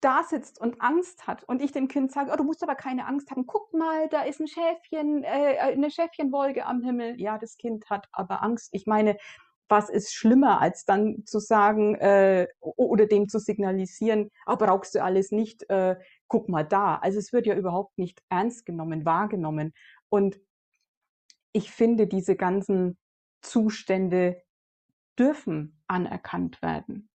da 0.00 0.22
sitzt 0.24 0.60
und 0.60 0.80
Angst 0.80 1.26
hat 1.26 1.44
und 1.44 1.60
ich 1.60 1.72
dem 1.72 1.88
Kind 1.88 2.10
sage, 2.10 2.30
oh, 2.32 2.36
du 2.36 2.44
musst 2.44 2.62
aber 2.62 2.74
keine 2.74 3.06
Angst 3.06 3.30
haben, 3.30 3.46
guck 3.46 3.72
mal, 3.74 4.08
da 4.08 4.22
ist 4.22 4.40
ein 4.40 4.48
Schäfchen, 4.48 5.24
äh, 5.24 5.58
eine 5.58 5.90
Schäfchenwolke 5.90 6.64
am 6.64 6.82
Himmel. 6.82 7.20
Ja, 7.20 7.38
das 7.38 7.56
Kind 7.58 7.90
hat 7.90 8.08
aber 8.12 8.42
Angst. 8.42 8.70
Ich 8.72 8.86
meine, 8.86 9.16
was 9.70 9.88
ist 9.88 10.12
schlimmer, 10.12 10.60
als 10.60 10.84
dann 10.84 11.24
zu 11.24 11.38
sagen 11.38 11.94
äh, 11.94 12.48
oder 12.60 13.06
dem 13.06 13.28
zu 13.28 13.38
signalisieren, 13.38 14.30
ah, 14.44 14.56
brauchst 14.56 14.94
du 14.94 15.02
alles 15.02 15.30
nicht, 15.30 15.68
äh, 15.70 15.96
guck 16.28 16.48
mal 16.48 16.64
da. 16.64 16.96
Also 16.96 17.18
es 17.18 17.32
wird 17.32 17.46
ja 17.46 17.54
überhaupt 17.54 17.96
nicht 17.96 18.20
ernst 18.28 18.66
genommen, 18.66 19.04
wahrgenommen. 19.04 19.72
Und 20.08 20.40
ich 21.52 21.70
finde, 21.70 22.06
diese 22.06 22.36
ganzen 22.36 22.98
Zustände 23.42 24.42
dürfen 25.18 25.80
anerkannt 25.86 26.60
werden. 26.62 27.08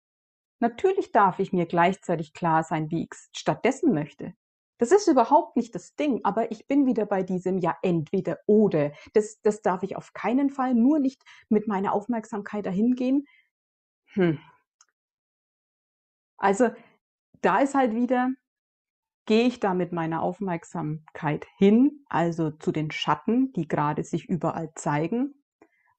Natürlich 0.59 1.11
darf 1.11 1.39
ich 1.39 1.51
mir 1.51 1.65
gleichzeitig 1.65 2.33
klar 2.33 2.63
sein, 2.63 2.89
wie 2.89 3.03
ich 3.03 3.09
es 3.11 3.29
stattdessen 3.33 3.93
möchte. 3.93 4.33
Das 4.77 4.91
ist 4.91 5.07
überhaupt 5.07 5.55
nicht 5.55 5.73
das 5.73 5.95
Ding, 5.95 6.21
aber 6.23 6.51
ich 6.51 6.67
bin 6.67 6.85
wieder 6.85 7.05
bei 7.05 7.23
diesem 7.23 7.59
ja 7.59 7.77
entweder 7.81 8.39
oder. 8.45 8.91
Das, 9.13 9.41
das 9.41 9.61
darf 9.61 9.83
ich 9.83 9.95
auf 9.95 10.13
keinen 10.13 10.49
Fall, 10.49 10.73
nur 10.73 10.99
nicht 10.99 11.23
mit 11.49 11.67
meiner 11.67 11.93
Aufmerksamkeit 11.93 12.65
dahin 12.65 12.95
gehen. 12.95 13.25
Hm. 14.13 14.39
Also 16.37 16.69
da 17.41 17.59
ist 17.59 17.75
halt 17.75 17.95
wieder, 17.95 18.31
gehe 19.25 19.47
ich 19.47 19.59
da 19.59 19.73
mit 19.73 19.91
meiner 19.91 20.21
Aufmerksamkeit 20.21 21.45
hin, 21.57 22.03
also 22.07 22.51
zu 22.51 22.71
den 22.71 22.91
Schatten, 22.91 23.53
die 23.53 23.67
gerade 23.67 24.03
sich 24.03 24.25
überall 24.25 24.73
zeigen, 24.75 25.35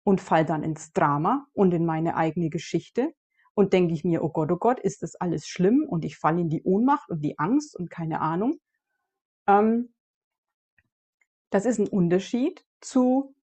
und 0.07 0.21
fall 0.21 0.45
dann 0.45 0.63
ins 0.63 0.93
Drama 0.93 1.49
und 1.53 1.75
in 1.75 1.85
meine 1.85 2.17
eigene 2.17 2.49
Geschichte 2.49 3.13
und 3.55 3.73
denke 3.73 3.93
ich 3.93 4.05
mir, 4.05 4.23
oh 4.23 4.29
Gott, 4.29 4.53
oh 4.53 4.57
Gott, 4.57 4.79
ist 4.79 5.03
das 5.03 5.17
alles 5.17 5.49
schlimm 5.49 5.85
und 5.89 6.05
ich 6.05 6.17
falle 6.17 6.41
in 6.41 6.49
die 6.49 6.63
Ohnmacht 6.63 7.11
und 7.11 7.23
die 7.23 7.41
Angst 7.41 7.75
und 7.77 7.91
keine 7.91 8.21
Ahnung. 8.21 8.61
Ähm, 9.47 9.93
das 11.51 11.65
ist 11.65 11.79
ein 11.79 11.89
Unterschied 11.89 12.65
zu, 12.81 13.35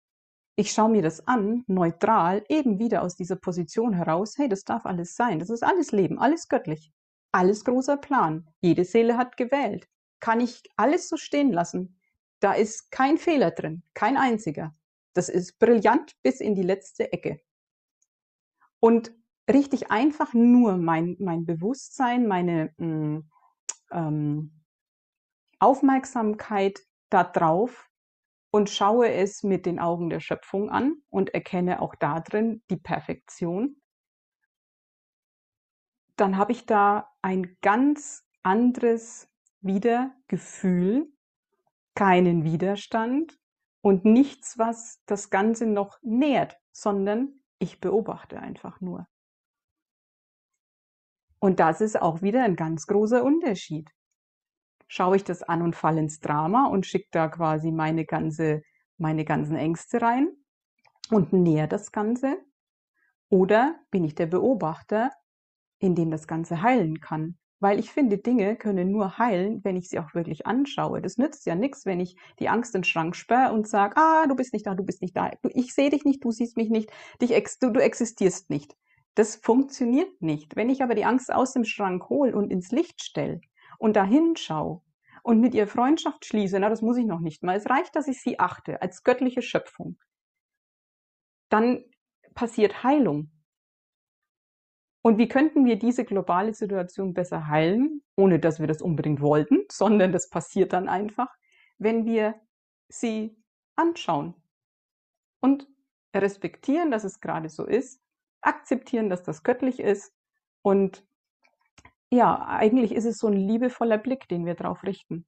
ich 0.55 0.71
schaue 0.71 0.89
mir 0.89 1.01
das 1.01 1.27
an, 1.27 1.63
neutral, 1.67 2.43
eben 2.49 2.79
wieder 2.79 3.01
aus 3.01 3.15
dieser 3.15 3.35
Position 3.35 3.93
heraus, 3.93 4.37
hey, 4.37 4.49
das 4.49 4.65
darf 4.65 4.85
alles 4.85 5.15
sein, 5.15 5.39
das 5.39 5.49
ist 5.49 5.63
alles 5.63 5.91
Leben, 5.91 6.19
alles 6.19 6.47
göttlich, 6.47 6.91
alles 7.31 7.65
großer 7.65 7.97
Plan, 7.97 8.47
jede 8.61 8.85
Seele 8.85 9.17
hat 9.17 9.37
gewählt, 9.37 9.87
kann 10.19 10.41
ich 10.41 10.63
alles 10.75 11.09
so 11.09 11.17
stehen 11.17 11.51
lassen. 11.51 11.99
Da 12.39 12.53
ist 12.53 12.91
kein 12.91 13.17
Fehler 13.17 13.51
drin, 13.51 13.83
kein 13.93 14.17
einziger. 14.17 14.75
Das 15.13 15.29
ist 15.29 15.59
brillant 15.59 16.15
bis 16.23 16.41
in 16.41 16.55
die 16.55 16.63
letzte 16.63 17.11
Ecke. 17.13 17.39
Und 18.79 19.13
richtig 19.49 19.91
einfach 19.91 20.33
nur 20.33 20.77
mein, 20.77 21.15
mein 21.19 21.45
Bewusstsein, 21.45 22.27
meine 22.27 22.73
mm, 22.77 23.19
ähm, 23.91 24.62
Aufmerksamkeit 25.63 26.81
darauf 27.09 27.89
und 28.51 28.69
schaue 28.69 29.09
es 29.09 29.43
mit 29.43 29.65
den 29.65 29.79
Augen 29.79 30.09
der 30.09 30.19
Schöpfung 30.19 30.69
an 30.69 30.97
und 31.09 31.33
erkenne 31.33 31.81
auch 31.81 31.95
darin 31.95 32.61
die 32.69 32.77
Perfektion, 32.77 33.81
dann 36.17 36.37
habe 36.37 36.51
ich 36.51 36.65
da 36.65 37.09
ein 37.21 37.57
ganz 37.61 38.23
anderes 38.43 39.29
Wiedergefühl, 39.61 41.11
keinen 41.95 42.43
Widerstand 42.43 43.39
und 43.81 44.03
nichts, 44.03 44.57
was 44.57 45.01
das 45.05 45.29
Ganze 45.29 45.65
noch 45.65 45.97
nährt, 46.01 46.57
sondern 46.73 47.41
ich 47.59 47.79
beobachte 47.79 48.37
einfach 48.39 48.81
nur. 48.81 49.07
Und 51.39 51.61
das 51.61 51.79
ist 51.79 52.01
auch 52.01 52.21
wieder 52.21 52.43
ein 52.43 52.57
ganz 52.57 52.85
großer 52.85 53.23
Unterschied 53.23 53.89
schaue 54.93 55.15
ich 55.15 55.23
das 55.23 55.41
an 55.41 55.63
und 55.63 55.75
falle 55.75 56.01
ins 56.01 56.19
Drama 56.19 56.67
und 56.67 56.85
schicke 56.85 57.07
da 57.11 57.27
quasi 57.27 57.71
meine 57.71 58.05
ganze, 58.05 58.61
meine 58.99 59.25
ganzen 59.25 59.55
Ängste 59.55 60.03
rein 60.03 60.29
und 61.09 61.33
näher 61.33 61.65
das 61.65 61.91
Ganze? 61.91 62.37
Oder 63.27 63.75
bin 63.89 64.03
ich 64.03 64.13
der 64.13 64.27
Beobachter, 64.27 65.09
in 65.79 65.95
dem 65.95 66.11
das 66.11 66.27
Ganze 66.27 66.61
heilen 66.61 66.99
kann? 66.99 67.39
Weil 67.59 67.79
ich 67.79 67.89
finde, 67.89 68.19
Dinge 68.19 68.55
können 68.55 68.91
nur 68.91 69.17
heilen, 69.17 69.63
wenn 69.63 69.77
ich 69.77 69.89
sie 69.89 69.97
auch 69.97 70.13
wirklich 70.13 70.45
anschaue. 70.45 71.01
Das 71.01 71.17
nützt 71.17 71.47
ja 71.47 71.55
nichts, 71.55 71.87
wenn 71.87 71.99
ich 71.99 72.15
die 72.39 72.49
Angst 72.49 72.75
in 72.75 72.81
den 72.81 72.85
Schrank 72.85 73.15
sperre 73.15 73.51
und 73.51 73.67
sage, 73.67 73.97
ah, 73.97 74.27
du 74.27 74.35
bist 74.35 74.53
nicht 74.53 74.67
da, 74.67 74.75
du 74.75 74.83
bist 74.83 75.01
nicht 75.01 75.17
da. 75.17 75.31
Ich 75.55 75.73
sehe 75.73 75.89
dich 75.89 76.05
nicht, 76.05 76.23
du 76.23 76.29
siehst 76.29 76.55
mich 76.55 76.69
nicht, 76.69 76.91
dich 77.19 77.33
ex 77.33 77.57
du, 77.57 77.71
du 77.71 77.81
existierst 77.81 78.51
nicht. 78.51 78.75
Das 79.15 79.37
funktioniert 79.37 80.21
nicht. 80.21 80.55
Wenn 80.55 80.69
ich 80.69 80.83
aber 80.83 80.93
die 80.93 81.05
Angst 81.05 81.33
aus 81.33 81.53
dem 81.53 81.65
Schrank 81.65 82.09
hole 82.09 82.35
und 82.35 82.51
ins 82.51 82.69
Licht 82.69 83.01
stelle, 83.01 83.41
und 83.83 83.97
dahin 83.97 84.37
schaue 84.37 84.81
und 85.23 85.41
mit 85.41 85.53
ihr 85.53 85.67
Freundschaft 85.67 86.23
schließe, 86.23 86.57
na, 86.57 86.69
das 86.69 86.81
muss 86.81 86.95
ich 86.95 87.05
noch 87.05 87.19
nicht 87.19 87.43
mal. 87.43 87.57
Es 87.57 87.69
reicht, 87.69 87.93
dass 87.97 88.07
ich 88.07 88.21
sie 88.21 88.39
achte 88.39 88.81
als 88.81 89.03
göttliche 89.03 89.41
Schöpfung. 89.41 89.99
Dann 91.49 91.83
passiert 92.33 92.85
Heilung. 92.85 93.29
Und 95.01 95.17
wie 95.17 95.27
könnten 95.27 95.65
wir 95.65 95.77
diese 95.77 96.05
globale 96.05 96.53
Situation 96.53 97.13
besser 97.13 97.49
heilen, 97.49 98.01
ohne 98.15 98.39
dass 98.39 98.61
wir 98.61 98.67
das 98.67 98.81
unbedingt 98.81 99.19
wollten, 99.19 99.65
sondern 99.69 100.13
das 100.13 100.29
passiert 100.29 100.71
dann 100.71 100.87
einfach, 100.87 101.35
wenn 101.77 102.05
wir 102.05 102.39
sie 102.87 103.35
anschauen 103.75 104.33
und 105.41 105.67
respektieren, 106.15 106.89
dass 106.89 107.03
es 107.03 107.19
gerade 107.19 107.49
so 107.49 107.65
ist, 107.65 108.01
akzeptieren, 108.39 109.09
dass 109.09 109.23
das 109.23 109.43
göttlich 109.43 109.81
ist 109.81 110.15
und 110.61 111.05
ja, 112.13 112.45
eigentlich 112.45 112.91
ist 112.93 113.05
es 113.05 113.17
so 113.17 113.27
ein 113.27 113.33
liebevoller 113.33 113.97
Blick, 113.97 114.27
den 114.27 114.45
wir 114.45 114.53
drauf 114.53 114.83
richten. 114.83 115.25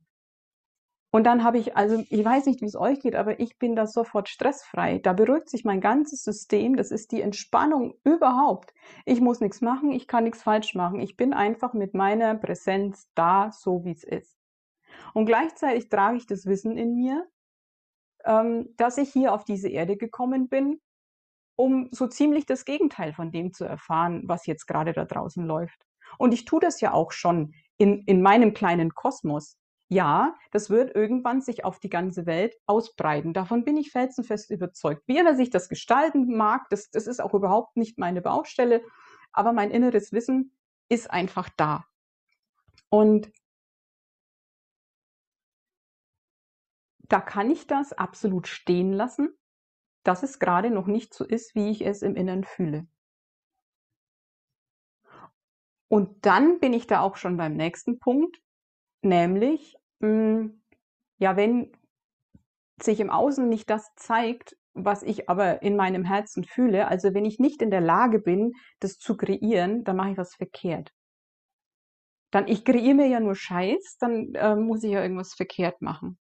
Und 1.12 1.24
dann 1.24 1.44
habe 1.44 1.58
ich, 1.58 1.78
also 1.78 2.04
ich 2.10 2.26
weiß 2.26 2.46
nicht, 2.46 2.62
wie 2.62 2.66
es 2.66 2.76
euch 2.76 3.00
geht, 3.00 3.16
aber 3.16 3.40
ich 3.40 3.58
bin 3.58 3.76
da 3.76 3.88
sofort 3.88 4.28
stressfrei. 4.28 5.00
Da 5.00 5.14
beruhigt 5.14 5.50
sich 5.50 5.64
mein 5.64 5.80
ganzes 5.80 6.24
System. 6.24 6.76
Das 6.76 6.92
ist 6.92 7.12
die 7.12 7.22
Entspannung 7.22 7.96
überhaupt. 8.04 8.74
Ich 9.06 9.22
muss 9.22 9.40
nichts 9.40 9.62
machen, 9.62 9.92
ich 9.92 10.08
kann 10.08 10.26
nichts 10.26 10.44
falsch 10.44 10.76
machen. 10.76 11.00
Ich 11.00 11.16
bin 11.16 11.34
einfach 11.34 11.74
mit 11.74 11.94
meiner 11.94 12.36
Präsenz 12.36 13.08
da, 13.16 13.50
so 13.52 13.86
wie 13.86 13.94
es 13.94 14.04
ist. 14.04 14.38
Und 15.14 15.26
gleichzeitig 15.26 15.88
trage 15.90 16.18
ich 16.18 16.28
das 16.28 16.46
Wissen 16.46 16.78
in 16.78 16.96
mir, 16.96 17.26
ähm, 18.26 18.74
dass 18.76 18.98
ich 18.98 19.12
hier 19.12 19.34
auf 19.34 19.46
diese 19.46 19.70
Erde 19.70 19.96
gekommen 19.96 20.50
bin, 20.50 20.82
um 21.56 21.88
so 21.92 22.08
ziemlich 22.08 22.46
das 22.46 22.66
Gegenteil 22.66 23.14
von 23.14 23.32
dem 23.32 23.54
zu 23.54 23.64
erfahren, 23.64 24.24
was 24.26 24.46
jetzt 24.46 24.68
gerade 24.68 24.92
da 24.92 25.06
draußen 25.06 25.46
läuft. 25.46 25.86
Und 26.18 26.34
ich 26.34 26.46
tue 26.46 26.60
das 26.60 26.82
ja 26.82 26.94
auch 26.94 27.12
schon 27.12 27.54
in, 27.78 28.04
in 28.06 28.22
meinem 28.22 28.54
kleinen 28.54 28.94
Kosmos. 28.94 29.58
Ja, 29.88 30.36
das 30.52 30.70
wird 30.70 30.96
irgendwann 30.96 31.42
sich 31.42 31.64
auf 31.64 31.80
die 31.80 31.90
ganze 31.90 32.26
Welt 32.26 32.56
ausbreiten. 32.66 33.34
Davon 33.34 33.64
bin 33.64 33.78
ich 33.78 33.92
felsenfest 33.92 34.50
überzeugt. 34.50 35.04
Wie 35.06 35.18
immer 35.18 35.36
sich 35.36 35.52
das 35.52 35.70
gestalten 35.70 36.36
mag, 36.36 36.68
das, 36.70 36.90
das 36.90 37.06
ist 37.06 37.22
auch 37.22 37.34
überhaupt 37.34 37.78
nicht 37.78 38.00
meine 38.00 38.22
Baustelle, 38.22 38.82
aber 39.32 39.54
mein 39.54 39.70
inneres 39.70 40.12
Wissen 40.12 40.56
ist 40.90 41.12
einfach 41.12 41.50
da. 41.56 41.86
Und 42.90 43.32
da 47.10 47.22
kann 47.22 47.52
ich 47.52 47.68
das 47.68 47.94
absolut 47.94 48.48
stehen 48.48 48.92
lassen, 48.92 49.38
dass 50.04 50.24
es 50.24 50.40
gerade 50.40 50.72
noch 50.72 50.88
nicht 50.88 51.14
so 51.14 51.24
ist, 51.24 51.56
wie 51.56 51.70
ich 51.70 51.86
es 51.86 52.02
im 52.02 52.16
Inneren 52.16 52.44
fühle. 52.44 52.88
Und 55.96 56.26
dann 56.26 56.60
bin 56.60 56.74
ich 56.74 56.88
da 56.88 57.00
auch 57.00 57.16
schon 57.16 57.38
beim 57.38 57.54
nächsten 57.54 58.00
Punkt, 58.00 58.36
nämlich, 59.02 59.78
mh, 60.00 60.10
hm, 60.10 60.64
ja, 61.20 61.38
wenn 61.38 61.72
sich 62.82 63.00
im 63.00 63.10
Außen 63.10 63.48
nicht 63.48 63.70
das 63.70 63.96
zeigt, 63.96 64.58
was 64.74 65.04
ich 65.04 65.30
aber 65.30 65.62
in 65.62 65.78
meinem 65.78 66.04
Herzen 66.04 66.44
fühle, 66.44 66.90
also 66.90 67.14
wenn 67.14 67.24
ich 67.24 67.40
nicht 67.40 67.62
in 67.62 67.72
der 67.72 67.80
Lage 67.80 68.20
bin, 68.20 68.52
das 68.82 68.98
zu 68.98 69.16
kreieren, 69.16 69.86
dann 69.86 69.96
mache 69.96 70.12
ich 70.12 70.18
was 70.18 70.36
verkehrt. 70.36 70.92
Dann, 72.30 72.50
ich 72.50 72.66
kreiere 72.66 72.96
mir 72.96 73.08
ja 73.08 73.22
nur 73.22 73.36
Scheiß, 73.36 73.96
dann 73.98 74.36
äh, 74.36 74.58
muss 74.58 74.84
ich 74.84 74.92
ja 74.92 75.02
irgendwas 75.02 75.34
verkehrt 75.34 75.82
machen. 75.82 76.20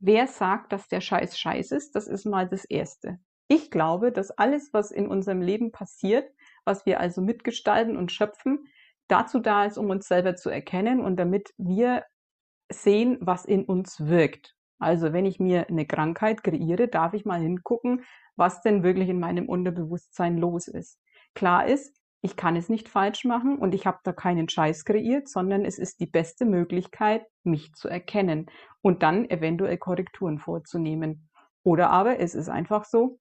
Wer 0.00 0.26
sagt, 0.26 0.72
dass 0.72 0.88
der 0.88 1.00
Scheiß 1.00 1.38
Scheiß 1.38 1.70
ist? 1.70 1.94
Das 1.94 2.08
ist 2.08 2.24
mal 2.26 2.48
das 2.48 2.64
Erste. 2.64 3.20
Ich 3.46 3.70
glaube, 3.70 4.10
dass 4.10 4.32
alles, 4.32 4.72
was 4.72 4.90
in 4.90 5.06
unserem 5.06 5.42
Leben 5.42 5.70
passiert, 5.70 6.28
was 6.64 6.86
wir 6.86 7.00
also 7.00 7.20
mitgestalten 7.20 7.96
und 7.96 8.12
schöpfen, 8.12 8.66
dazu 9.08 9.38
da 9.38 9.64
ist, 9.64 9.78
um 9.78 9.90
uns 9.90 10.06
selber 10.08 10.36
zu 10.36 10.50
erkennen 10.50 11.00
und 11.00 11.16
damit 11.16 11.52
wir 11.58 12.04
sehen, 12.70 13.18
was 13.20 13.44
in 13.44 13.64
uns 13.64 14.06
wirkt. 14.06 14.54
Also 14.78 15.12
wenn 15.12 15.26
ich 15.26 15.38
mir 15.38 15.68
eine 15.68 15.86
Krankheit 15.86 16.42
kreiere, 16.42 16.88
darf 16.88 17.14
ich 17.14 17.24
mal 17.24 17.40
hingucken, 17.40 18.04
was 18.36 18.60
denn 18.62 18.82
wirklich 18.82 19.08
in 19.08 19.20
meinem 19.20 19.48
Unterbewusstsein 19.48 20.38
los 20.38 20.68
ist. 20.68 20.98
Klar 21.34 21.66
ist, 21.66 22.00
ich 22.22 22.36
kann 22.36 22.56
es 22.56 22.70
nicht 22.70 22.88
falsch 22.88 23.24
machen 23.24 23.58
und 23.58 23.74
ich 23.74 23.86
habe 23.86 23.98
da 24.02 24.12
keinen 24.12 24.48
Scheiß 24.48 24.84
kreiert, 24.84 25.28
sondern 25.28 25.64
es 25.64 25.78
ist 25.78 26.00
die 26.00 26.06
beste 26.06 26.46
Möglichkeit, 26.46 27.26
mich 27.42 27.74
zu 27.74 27.88
erkennen 27.88 28.46
und 28.80 29.02
dann 29.02 29.28
eventuell 29.28 29.76
Korrekturen 29.76 30.38
vorzunehmen. 30.38 31.28
Oder 31.62 31.90
aber 31.90 32.20
es 32.20 32.34
ist 32.34 32.48
einfach 32.48 32.86
so, 32.86 33.18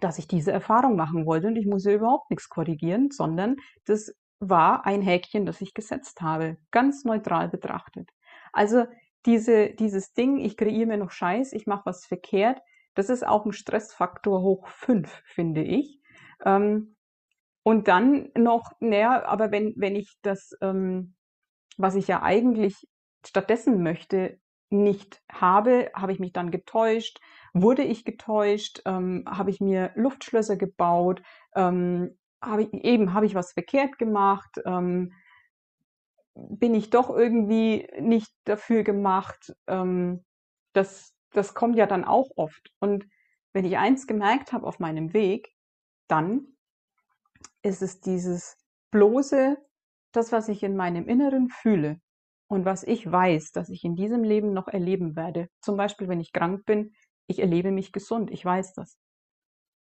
dass 0.00 0.18
ich 0.18 0.28
diese 0.28 0.52
Erfahrung 0.52 0.96
machen 0.96 1.26
wollte 1.26 1.48
und 1.48 1.56
ich 1.56 1.66
muss 1.66 1.84
ja 1.84 1.92
überhaupt 1.92 2.30
nichts 2.30 2.48
korrigieren, 2.48 3.10
sondern 3.10 3.56
das 3.84 4.14
war 4.40 4.86
ein 4.86 5.02
Häkchen, 5.02 5.46
das 5.46 5.60
ich 5.60 5.74
gesetzt 5.74 6.20
habe, 6.20 6.58
ganz 6.70 7.04
neutral 7.04 7.48
betrachtet. 7.48 8.10
Also 8.52 8.86
diese, 9.26 9.70
dieses 9.70 10.12
Ding, 10.12 10.38
ich 10.38 10.56
kreiere 10.56 10.86
mir 10.86 10.96
noch 10.96 11.10
Scheiß, 11.10 11.52
ich 11.52 11.66
mache 11.66 11.86
was 11.86 12.06
verkehrt, 12.06 12.60
das 12.94 13.10
ist 13.10 13.26
auch 13.26 13.44
ein 13.44 13.52
Stressfaktor 13.52 14.42
hoch 14.42 14.68
fünf, 14.68 15.22
finde 15.26 15.62
ich. 15.62 16.00
Ähm, 16.44 16.96
und 17.62 17.88
dann 17.88 18.30
noch, 18.36 18.72
naja, 18.80 19.24
aber 19.24 19.50
wenn, 19.50 19.74
wenn 19.76 19.94
ich 19.94 20.16
das, 20.22 20.52
ähm, 20.62 21.14
was 21.76 21.94
ich 21.94 22.08
ja 22.08 22.22
eigentlich 22.22 22.88
stattdessen 23.26 23.82
möchte, 23.82 24.40
nicht 24.70 25.22
habe, 25.30 25.90
habe 25.94 26.12
ich 26.12 26.18
mich 26.18 26.32
dann 26.32 26.50
getäuscht, 26.50 27.20
wurde 27.52 27.82
ich 27.82 28.04
getäuscht, 28.04 28.82
ähm, 28.84 29.24
habe 29.26 29.50
ich 29.50 29.60
mir 29.60 29.92
Luftschlösser 29.94 30.56
gebaut, 30.56 31.22
ähm, 31.54 32.18
habe 32.42 32.62
ich, 32.62 32.72
eben 32.72 33.14
habe 33.14 33.26
ich 33.26 33.34
was 33.34 33.52
verkehrt 33.52 33.98
gemacht, 33.98 34.60
ähm, 34.64 35.12
bin 36.34 36.74
ich 36.74 36.90
doch 36.90 37.10
irgendwie 37.10 37.88
nicht 38.00 38.32
dafür 38.44 38.84
gemacht. 38.84 39.54
Ähm, 39.66 40.24
das, 40.72 41.14
das 41.32 41.54
kommt 41.54 41.76
ja 41.76 41.86
dann 41.86 42.04
auch 42.04 42.30
oft. 42.36 42.72
Und 42.78 43.06
wenn 43.52 43.64
ich 43.64 43.76
eins 43.76 44.06
gemerkt 44.06 44.52
habe 44.52 44.66
auf 44.66 44.78
meinem 44.78 45.12
Weg, 45.12 45.52
dann 46.06 46.46
ist 47.62 47.82
es 47.82 48.00
dieses 48.00 48.56
bloße, 48.90 49.56
das, 50.12 50.32
was 50.32 50.48
ich 50.48 50.62
in 50.62 50.76
meinem 50.76 51.06
Inneren 51.06 51.48
fühle 51.48 52.00
und 52.48 52.64
was 52.64 52.82
ich 52.82 53.10
weiß, 53.10 53.52
dass 53.52 53.68
ich 53.68 53.84
in 53.84 53.96
diesem 53.96 54.24
Leben 54.24 54.52
noch 54.52 54.68
erleben 54.68 55.16
werde. 55.16 55.48
Zum 55.60 55.76
Beispiel, 55.76 56.08
wenn 56.08 56.20
ich 56.20 56.32
krank 56.32 56.64
bin, 56.64 56.94
ich 57.28 57.38
erlebe 57.38 57.70
mich 57.70 57.92
gesund, 57.92 58.30
ich 58.32 58.44
weiß 58.44 58.72
das. 58.72 58.98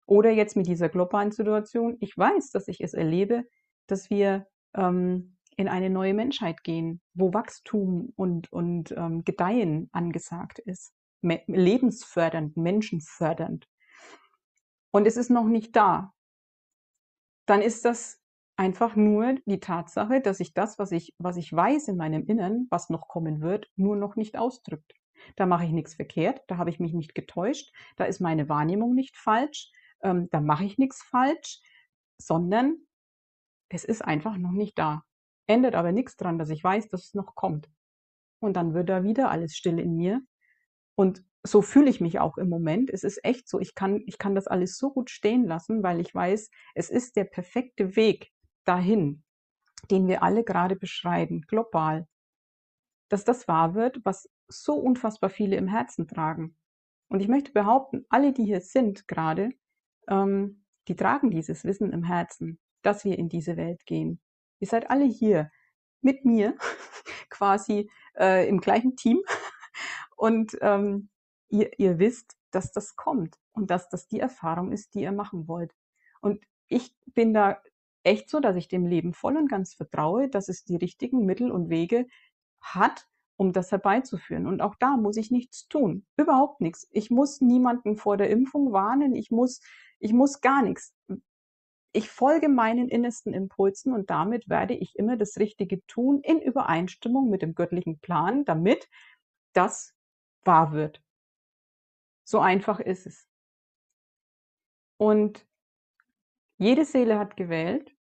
Oder 0.06 0.32
jetzt 0.32 0.58
mit 0.58 0.68
dieser 0.68 0.90
globalen 0.90 1.32
Situation, 1.32 1.98
ich 2.00 2.18
weiß, 2.18 2.52
dass 2.52 2.68
ich 2.68 2.82
es 2.82 2.94
erlebe, 2.94 3.46
dass 3.88 4.10
wir 4.10 4.48
ähm, 4.74 5.38
in 5.56 5.68
eine 5.68 5.90
neue 5.90 6.14
Menschheit 6.14 6.64
gehen, 6.64 7.02
wo 7.14 7.34
Wachstum 7.34 8.14
und, 8.16 8.52
und 8.52 8.92
ähm, 8.92 9.24
Gedeihen 9.24 9.90
angesagt 9.92 10.60
ist. 10.60 10.94
Me 11.22 11.42
lebensfördernd, 11.48 12.58
menschenfördernd. 12.58 13.68
Und 14.92 15.08
es 15.08 15.18
ist 15.18 15.30
noch 15.30 15.48
nicht 15.48 15.76
da. 15.76 16.14
Dann 17.48 17.62
ist 17.62 17.86
das 17.86 18.22
einfach 18.56 18.96
nur 18.96 19.36
die 19.46 19.60
Tatsache, 19.60 20.22
dass 20.22 20.40
ich 20.40 20.54
das, 20.54 20.80
was 20.80 20.92
ich, 20.92 21.16
was 21.18 21.38
ich 21.38 21.52
weiß 21.52 21.88
in 21.88 21.98
meinem 21.98 22.26
Innern, 22.26 22.68
was 22.70 22.90
noch 22.90 23.08
kommen 23.08 23.42
wird, 23.42 23.70
nur 23.76 23.96
noch 23.96 24.16
nicht 24.16 24.38
ausdrückt. 24.38 24.94
Da 25.36 25.46
mache 25.46 25.66
ich 25.66 25.72
nichts 25.72 25.96
verkehrt, 25.96 26.42
da 26.48 26.58
habe 26.58 26.70
ich 26.70 26.80
mich 26.80 26.94
nicht 26.94 27.16
getäuscht, 27.16 27.72
da 27.96 28.06
ist 28.06 28.20
meine 28.20 28.50
Wahrnehmung 28.50 28.96
nicht 28.96 29.18
falsch, 29.18 29.72
ähm, 30.02 30.30
da 30.32 30.42
mache 30.42 30.66
ich 30.66 30.78
nichts 30.78 31.04
falsch, 31.04 31.60
sondern 32.18 32.78
es 33.70 33.84
ist 33.84 34.04
einfach 34.04 34.38
noch 34.38 34.52
nicht 34.52 34.78
da. 34.78 35.04
Ändert 35.48 35.76
aber 35.76 35.92
nichts 35.92 36.18
dran, 36.18 36.38
dass 36.38 36.50
ich 36.50 36.64
weiß, 36.64 36.90
dass 36.90 37.06
es 37.06 37.14
noch 37.14 37.36
kommt. 37.36 37.70
Und 38.40 38.54
dann 38.54 38.74
wird 38.74 38.90
da 38.90 39.04
wieder 39.04 39.32
alles 39.32 39.56
still 39.56 39.80
in 39.80 39.96
mir. 39.96 40.22
Und 40.96 41.24
so 41.44 41.62
fühle 41.62 41.90
ich 41.90 42.02
mich 42.02 42.20
auch 42.20 42.38
im 42.38 42.50
Moment. 42.50 42.90
Es 42.90 43.04
ist 43.04 43.24
echt 43.24 43.48
so, 43.48 43.60
ich 43.60 43.74
kann, 43.76 44.04
ich 44.06 44.18
kann 44.18 44.36
das 44.36 44.48
alles 44.48 44.78
so 44.78 44.92
gut 44.92 45.10
stehen 45.10 45.46
lassen, 45.46 45.84
weil 45.84 46.00
ich 46.00 46.14
weiß, 46.14 46.50
es 46.76 46.90
ist 46.90 47.16
der 47.16 47.24
perfekte 47.24 47.96
Weg 47.96 48.32
dahin, 48.66 49.24
den 49.90 50.08
wir 50.08 50.24
alle 50.24 50.44
gerade 50.44 50.76
beschreiben, 50.76 51.42
global. 51.48 52.08
Dass 53.10 53.24
das 53.24 53.48
wahr 53.48 53.74
wird, 53.74 54.02
was 54.04 54.30
so 54.48 54.76
unfassbar 54.76 55.30
viele 55.30 55.56
im 55.56 55.68
Herzen 55.68 56.08
tragen. 56.08 56.56
Und 57.10 57.22
ich 57.22 57.28
möchte 57.28 57.52
behaupten, 57.52 58.06
alle, 58.10 58.34
die 58.34 58.46
hier 58.46 58.62
sind 58.62 59.08
gerade, 59.08 59.52
ähm, 60.08 60.64
die 60.88 60.96
tragen 60.96 61.32
dieses 61.32 61.64
Wissen 61.64 61.92
im 61.92 62.04
Herzen, 62.04 62.60
dass 62.82 63.06
wir 63.06 63.18
in 63.18 63.30
diese 63.30 63.58
Welt 63.58 63.86
gehen. 63.86 64.22
Ihr 64.60 64.68
seid 64.68 64.90
alle 64.90 65.06
hier 65.06 65.52
mit 66.02 66.26
mir 66.26 66.56
quasi 67.30 67.90
äh, 68.18 68.48
im 68.48 68.60
gleichen 68.60 68.96
Team 68.96 69.22
und 70.16 70.58
ähm, 70.62 71.10
ihr, 71.50 71.78
ihr 71.80 72.00
wisst, 72.00 72.38
dass 72.52 72.72
das 72.72 72.96
kommt 72.96 73.38
und 73.52 73.72
dass 73.72 73.90
das 73.90 74.08
die 74.08 74.20
Erfahrung 74.20 74.72
ist, 74.72 74.94
die 74.94 75.02
ihr 75.02 75.12
machen 75.12 75.48
wollt. 75.48 75.74
Und 76.22 76.44
ich 76.68 76.96
bin 77.06 77.34
da 77.34 77.62
echt 78.04 78.30
so, 78.30 78.40
dass 78.40 78.56
ich 78.56 78.68
dem 78.68 78.86
Leben 78.86 79.14
voll 79.14 79.38
und 79.38 79.50
ganz 79.50 79.74
vertraue, 79.74 80.30
dass 80.30 80.50
es 80.50 80.64
die 80.64 80.78
richtigen 80.78 81.26
Mittel 81.26 81.52
und 81.52 81.70
Wege 81.70 82.08
hat, 82.62 83.08
um 83.38 83.54
das 83.54 83.72
herbeizuführen. 83.72 84.48
Und 84.48 84.62
auch 84.62 84.76
da 84.76 84.98
muss 84.98 85.18
ich 85.18 85.32
nichts 85.32 85.68
tun. 85.68 86.06
Überhaupt 86.18 86.60
nichts. 86.60 86.88
Ich 86.92 87.10
muss 87.10 87.40
niemanden 87.40 87.96
vor 87.96 88.18
der 88.18 88.30
Impfung 88.30 88.74
warnen. 88.74 89.16
Ich 89.16 89.32
muss, 89.32 89.62
ich 90.00 90.12
muss 90.12 90.42
gar 90.42 90.62
nichts 90.62 90.94
ich 91.98 92.10
folge 92.12 92.48
meinen 92.48 92.90
innersten 92.90 93.34
Impulsen 93.34 93.92
und 93.92 94.12
damit 94.12 94.48
werde 94.50 94.76
ich 94.76 94.96
immer 94.96 95.18
das 95.18 95.38
Richtige 95.40 95.84
tun 95.88 96.22
in 96.22 96.40
Übereinstimmung 96.40 97.30
mit 97.32 97.42
dem 97.42 97.56
göttlichen 97.56 98.00
Plan, 98.00 98.46
damit 98.46 98.88
das 99.54 99.96
wahr 100.44 100.74
wird. 100.74 101.02
So 102.24 102.40
einfach 102.40 102.80
ist 102.80 103.08
es. 103.08 103.28
Und 104.98 105.48
jede 106.60 106.86
Seele 106.86 107.18
hat 107.18 107.36
gewählt. 107.36 107.96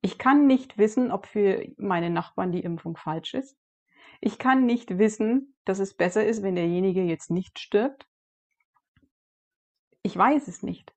Ich 0.00 0.16
kann 0.16 0.46
nicht 0.46 0.78
wissen, 0.78 1.10
ob 1.10 1.26
für 1.26 1.66
meine 1.76 2.10
Nachbarn 2.10 2.52
die 2.52 2.62
Impfung 2.62 2.96
falsch 2.96 3.34
ist. 3.34 3.56
Ich 4.20 4.38
kann 4.38 4.66
nicht 4.66 4.98
wissen, 4.98 5.54
dass 5.64 5.78
es 5.78 5.94
besser 5.94 6.26
ist, 6.26 6.42
wenn 6.42 6.54
derjenige 6.54 7.02
jetzt 7.02 7.30
nicht 7.30 7.58
stirbt. 7.58 8.06
Ich 10.02 10.16
weiß 10.16 10.48
es 10.48 10.62
nicht. 10.62 10.94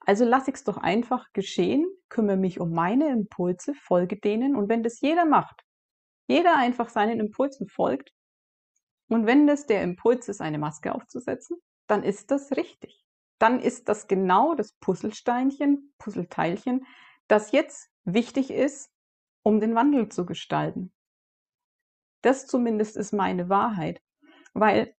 Also 0.00 0.24
lasse 0.24 0.50
ich 0.50 0.56
es 0.56 0.64
doch 0.64 0.78
einfach 0.78 1.32
geschehen, 1.32 1.86
kümmere 2.08 2.36
mich 2.36 2.58
um 2.58 2.72
meine 2.72 3.10
Impulse, 3.10 3.74
folge 3.74 4.18
denen 4.18 4.56
und 4.56 4.68
wenn 4.68 4.82
das 4.82 5.00
jeder 5.00 5.24
macht, 5.24 5.62
jeder 6.26 6.56
einfach 6.56 6.88
seinen 6.88 7.20
Impulsen 7.20 7.68
folgt 7.68 8.12
und 9.08 9.26
wenn 9.26 9.46
das 9.46 9.66
der 9.66 9.82
Impuls 9.82 10.28
ist, 10.28 10.40
eine 10.40 10.58
Maske 10.58 10.94
aufzusetzen, 10.94 11.58
dann 11.86 12.02
ist 12.02 12.30
das 12.30 12.52
richtig. 12.56 13.04
Dann 13.38 13.60
ist 13.60 13.88
das 13.88 14.08
genau 14.08 14.54
das 14.54 14.72
Puzzlesteinchen, 14.80 15.92
Puzzleteilchen, 15.98 16.86
das 17.28 17.52
jetzt 17.52 17.90
wichtig 18.04 18.50
ist, 18.50 18.90
um 19.42 19.60
den 19.60 19.74
Wandel 19.74 20.08
zu 20.08 20.26
gestalten. 20.26 20.92
Das 22.22 22.46
zumindest 22.46 22.96
ist 22.96 23.12
meine 23.12 23.48
Wahrheit, 23.48 24.00
weil 24.54 24.94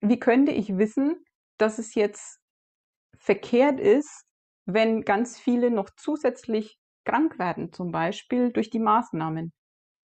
wie 0.00 0.18
könnte 0.18 0.52
ich 0.52 0.76
wissen, 0.76 1.24
dass 1.58 1.78
es 1.78 1.94
jetzt 1.94 2.38
verkehrt 3.18 3.80
ist, 3.80 4.24
wenn 4.66 5.02
ganz 5.02 5.38
viele 5.38 5.70
noch 5.70 5.90
zusätzlich 5.96 6.78
krank 7.04 7.38
werden, 7.38 7.72
zum 7.72 7.92
Beispiel 7.92 8.52
durch 8.52 8.68
die 8.70 8.80
Maßnahmen. 8.80 9.52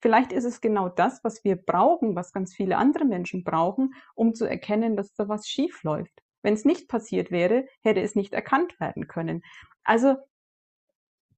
Vielleicht 0.00 0.32
ist 0.32 0.44
es 0.44 0.60
genau 0.60 0.88
das, 0.88 1.22
was 1.22 1.44
wir 1.44 1.56
brauchen, 1.56 2.16
was 2.16 2.32
ganz 2.32 2.54
viele 2.54 2.76
andere 2.76 3.04
Menschen 3.04 3.44
brauchen, 3.44 3.94
um 4.14 4.34
zu 4.34 4.46
erkennen, 4.46 4.96
dass 4.96 5.12
da 5.14 5.28
was 5.28 5.46
schief 5.46 5.82
läuft. 5.82 6.22
Wenn 6.42 6.54
es 6.54 6.64
nicht 6.64 6.88
passiert 6.88 7.30
wäre, 7.30 7.66
hätte 7.82 8.00
es 8.00 8.14
nicht 8.16 8.32
erkannt 8.32 8.78
werden 8.80 9.06
können. 9.06 9.42
Also 9.84 10.16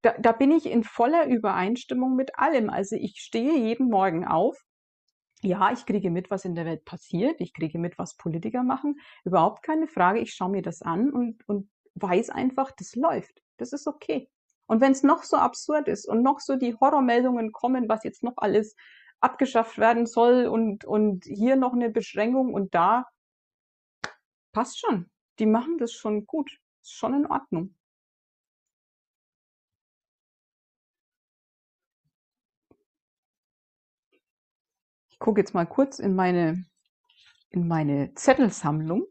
da, 0.01 0.15
da 0.19 0.31
bin 0.31 0.51
ich 0.51 0.65
in 0.65 0.83
voller 0.83 1.27
Übereinstimmung 1.27 2.15
mit 2.15 2.37
allem. 2.37 2.69
Also 2.69 2.95
ich 2.95 3.17
stehe 3.17 3.57
jeden 3.57 3.89
Morgen 3.89 4.25
auf. 4.25 4.57
Ja, 5.45 5.71
ich 5.71 5.85
kriege 5.85 6.09
mit, 6.09 6.31
was 6.31 6.43
in 6.43 6.55
der 6.55 6.65
Welt 6.65 6.85
passiert. 6.85 7.39
Ich 7.39 7.53
kriege 7.53 7.77
mit, 7.77 7.99
was 7.99 8.17
Politiker 8.17 8.63
machen. 8.63 8.99
Überhaupt 9.23 9.61
keine 9.61 9.87
Frage. 9.87 10.19
Ich 10.19 10.33
schaue 10.33 10.49
mir 10.49 10.63
das 10.63 10.81
an 10.81 11.11
und, 11.11 11.47
und 11.47 11.69
weiß 11.93 12.31
einfach, 12.31 12.71
das 12.71 12.95
läuft. 12.95 13.43
Das 13.57 13.71
ist 13.71 13.85
okay. 13.85 14.27
Und 14.65 14.81
wenn 14.81 14.91
es 14.91 15.03
noch 15.03 15.21
so 15.21 15.37
absurd 15.37 15.87
ist 15.87 16.07
und 16.07 16.23
noch 16.23 16.39
so 16.39 16.55
die 16.55 16.73
Horrormeldungen 16.73 17.51
kommen, 17.51 17.87
was 17.87 18.03
jetzt 18.03 18.23
noch 18.23 18.37
alles 18.37 18.75
abgeschafft 19.19 19.77
werden 19.77 20.07
soll 20.07 20.47
und, 20.47 20.83
und 20.83 21.25
hier 21.25 21.57
noch 21.57 21.73
eine 21.73 21.91
Beschränkung 21.91 22.51
und 22.51 22.73
da, 22.73 23.05
passt 24.51 24.79
schon. 24.79 25.11
Die 25.37 25.45
machen 25.45 25.77
das 25.77 25.91
schon 25.91 26.25
gut. 26.25 26.49
Ist 26.81 26.93
schon 26.93 27.13
in 27.13 27.27
Ordnung. 27.27 27.75
Gucke 35.25 35.41
jetzt 35.41 35.55
mal 35.55 35.65
kurz 35.65 35.97
in 35.97 36.13
meine, 36.15 36.65
in 37.49 37.67
meine 37.67 38.13
Zettelsammlung. 38.13 39.07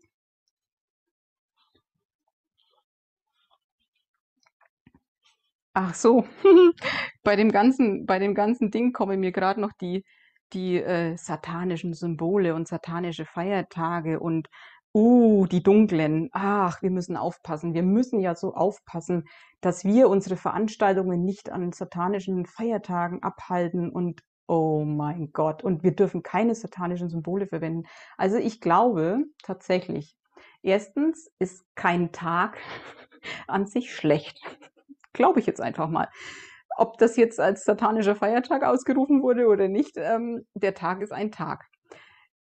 Ach 5.73 5.93
so, 5.93 6.25
bei 7.25 7.35
dem 7.35 7.51
ganzen 7.51 8.07
bei 8.07 8.21
dem 8.21 8.35
ganzen 8.35 8.71
Ding 8.71 8.93
kommen 8.93 9.19
mir 9.19 9.33
gerade 9.33 9.61
noch 9.61 9.73
die 9.81 10.05
die, 10.53 10.77
äh, 10.77 11.17
satanischen 11.17 11.95
Symbole 11.95 12.55
und 12.55 12.69
satanische 12.69 13.25
Feiertage 13.25 14.21
und, 14.21 14.49
uh, 14.95 15.47
die 15.47 15.65
dunklen. 15.65 16.29
Ach, 16.33 16.81
wir 16.83 16.91
müssen 16.93 17.17
aufpassen. 17.17 17.75
Wir 17.75 17.83
müssen 17.83 18.21
ja 18.21 18.37
so 18.37 18.55
aufpassen, 18.55 19.25
dass 19.61 19.85
wir 19.85 20.09
unsere 20.09 20.37
Veranstaltungen 20.37 21.25
nicht 21.25 21.51
an 21.51 21.73
satanischen 21.73 22.47
Feiertagen 22.47 23.23
abhalten 23.25 23.91
und 23.91 24.23
oh 24.47 24.85
mein 24.85 25.33
Gott, 25.33 25.65
und 25.65 25.83
wir 25.83 25.95
dürfen 25.95 26.23
keine 26.23 26.55
satanischen 26.55 27.09
Symbole 27.09 27.47
verwenden. 27.47 27.85
Also, 28.17 28.37
ich 28.37 28.61
glaube 28.61 29.25
tatsächlich, 29.43 30.17
erstens 30.63 31.31
ist 31.39 31.65
kein 31.75 32.13
Tag 32.13 32.59
an 33.47 33.67
sich 33.67 33.95
schlecht. 33.95 34.39
Glaube 35.13 35.41
ich 35.41 35.47
jetzt 35.47 35.61
einfach 35.61 35.89
mal. 35.89 36.09
Ob 36.77 36.99
das 36.99 37.17
jetzt 37.17 37.39
als 37.41 37.65
satanischer 37.65 38.17
Feiertag 38.17 38.65
ausgerufen 38.65 39.23
wurde 39.23 39.47
oder 39.47 39.69
nicht, 39.69 39.97
ähm, 39.97 40.45
der 40.55 40.75
Tag 40.75 41.03
ist 41.03 41.13
ein 41.13 41.31
Tag. 41.31 41.67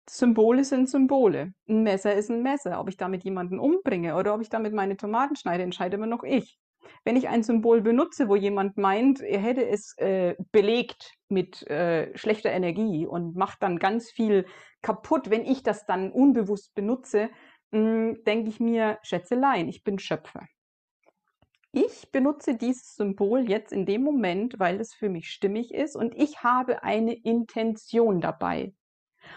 Symbole 0.09 0.65
sind 0.65 0.89
Symbole. 0.89 1.55
Ein 1.69 1.83
Messer 1.83 2.15
ist 2.15 2.31
ein 2.31 2.43
Messer. 2.43 2.81
Ob 2.81 2.89
ich 2.89 2.97
damit 2.97 3.25
jemanden 3.25 3.59
umbringe 3.59 4.17
oder 4.17 4.35
ob 4.35 4.41
ich 4.41 4.49
damit 4.51 4.75
meine 4.75 4.97
Tomaten 4.97 5.37
schneide, 5.37 5.63
entscheide 5.63 5.97
immer 5.97 6.07
noch 6.07 6.23
ich. 6.25 6.59
Wenn 7.05 7.17
ich 7.17 7.29
ein 7.29 7.43
Symbol 7.43 7.83
benutze, 7.83 8.29
wo 8.29 8.37
jemand 8.37 8.77
meint, 8.77 9.21
er 9.21 9.41
hätte 9.41 9.67
es 9.67 9.97
äh, 9.99 10.35
belegt 10.53 11.13
mit 11.29 11.67
äh, 11.69 12.17
schlechter 12.17 12.51
Energie 12.51 13.07
und 13.07 13.37
macht 13.37 13.63
dann 13.63 13.79
ganz 13.79 14.11
viel 14.11 14.47
kaputt, 14.83 15.31
wenn 15.31 15.45
ich 15.45 15.63
das 15.63 15.87
dann 15.87 16.11
unbewusst 16.13 16.75
benutze, 16.75 17.31
hm, 17.73 18.23
denke 18.25 18.49
ich 18.51 18.61
mir, 18.61 18.99
Schätzelein, 19.03 19.69
ich 19.69 19.83
bin 19.83 19.99
Schöpfer. 19.99 20.47
ich 21.73 22.13
benutze 22.13 22.55
dieses 22.55 22.95
Symbol 22.95 23.51
jetzt 23.51 23.73
in 23.73 23.85
dem 23.85 24.03
Moment, 24.03 24.59
weil 24.61 24.81
es 24.81 24.95
für 24.95 25.09
mich 25.09 25.31
stimmig 25.31 25.75
ist 25.75 25.97
und 25.97 26.15
ich 26.15 26.45
habe 26.45 26.85
eine 26.85 27.15
Intention 27.15 28.21
dabei. 28.21 28.73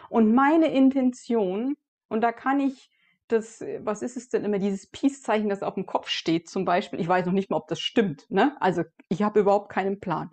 Und 0.10 0.34
meine 0.34 0.68
Intention, 0.68 1.76
und 2.10 2.22
da 2.22 2.32
kann 2.32 2.60
ich 2.60 2.90
das, 3.28 3.64
was 3.80 4.02
ist 4.02 4.18
es 4.18 4.30
denn 4.30 4.44
immer, 4.44 4.60
dieses 4.60 4.88
Peace-Zeichen, 4.88 5.50
das 5.50 5.64
auf 5.64 5.76
dem 5.76 5.86
Kopf 5.86 6.10
steht 6.10 6.50
zum 6.50 6.66
Beispiel. 6.66 7.00
Ich 7.00 7.08
weiß 7.08 7.26
noch 7.26 7.34
nicht 7.34 7.50
mal, 7.50 7.58
ob 7.58 7.68
das 7.68 7.80
stimmt. 7.80 8.30
Ne? 8.30 8.56
Also 8.60 8.84
ich 9.10 9.22
habe 9.22 9.40
überhaupt 9.40 9.70
keinen 9.70 10.00
Plan. 10.00 10.30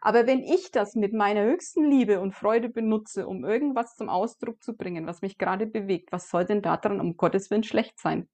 Aber 0.00 0.26
wenn 0.26 0.42
ich 0.42 0.70
das 0.70 0.94
mit 0.94 1.12
meiner 1.12 1.42
höchsten 1.42 1.84
Liebe 1.90 2.20
und 2.20 2.34
Freude 2.34 2.68
benutze, 2.68 3.26
um 3.26 3.44
irgendwas 3.44 3.96
zum 3.96 4.08
Ausdruck 4.08 4.62
zu 4.62 4.76
bringen, 4.76 5.06
was 5.06 5.22
mich 5.22 5.38
gerade 5.38 5.66
bewegt, 5.66 6.12
was 6.12 6.30
soll 6.30 6.44
denn 6.44 6.62
daran 6.62 7.00
um 7.00 7.16
Gottes 7.16 7.50
Willen 7.50 7.64
schlecht 7.64 7.98
sein? 7.98 8.28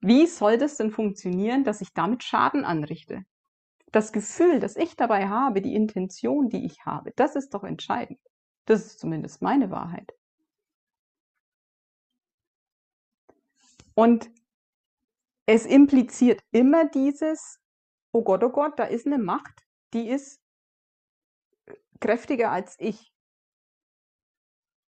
Wie 0.00 0.26
soll 0.26 0.58
das 0.58 0.76
denn 0.76 0.90
funktionieren, 0.90 1.64
dass 1.64 1.80
ich 1.80 1.92
damit 1.92 2.24
Schaden 2.24 2.64
anrichte? 2.64 3.24
Das 3.92 4.12
Gefühl, 4.12 4.58
das 4.58 4.76
ich 4.76 4.96
dabei 4.96 5.28
habe, 5.28 5.60
die 5.60 5.74
Intention, 5.74 6.48
die 6.48 6.64
ich 6.64 6.84
habe, 6.86 7.12
das 7.14 7.36
ist 7.36 7.54
doch 7.54 7.62
entscheidend. 7.62 8.18
Das 8.64 8.86
ist 8.86 9.00
zumindest 9.00 9.42
meine 9.42 9.70
Wahrheit. 9.70 10.12
Und 13.94 14.30
es 15.46 15.66
impliziert 15.66 16.40
immer 16.50 16.88
dieses, 16.88 17.60
oh 18.12 18.22
Gott, 18.22 18.42
oh 18.44 18.50
Gott, 18.50 18.78
da 18.78 18.84
ist 18.84 19.06
eine 19.06 19.18
Macht, 19.18 19.66
die 19.92 20.08
ist 20.08 20.40
kräftiger 22.00 22.50
als 22.50 22.76
ich. 22.78 23.12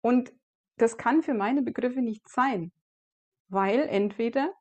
Und 0.02 0.32
das 0.78 0.96
kann 0.96 1.22
für 1.22 1.34
meine 1.34 1.62
Begriffe 1.62 2.00
nicht 2.00 2.28
sein, 2.28 2.72
weil 3.48 3.80
entweder 3.88 4.52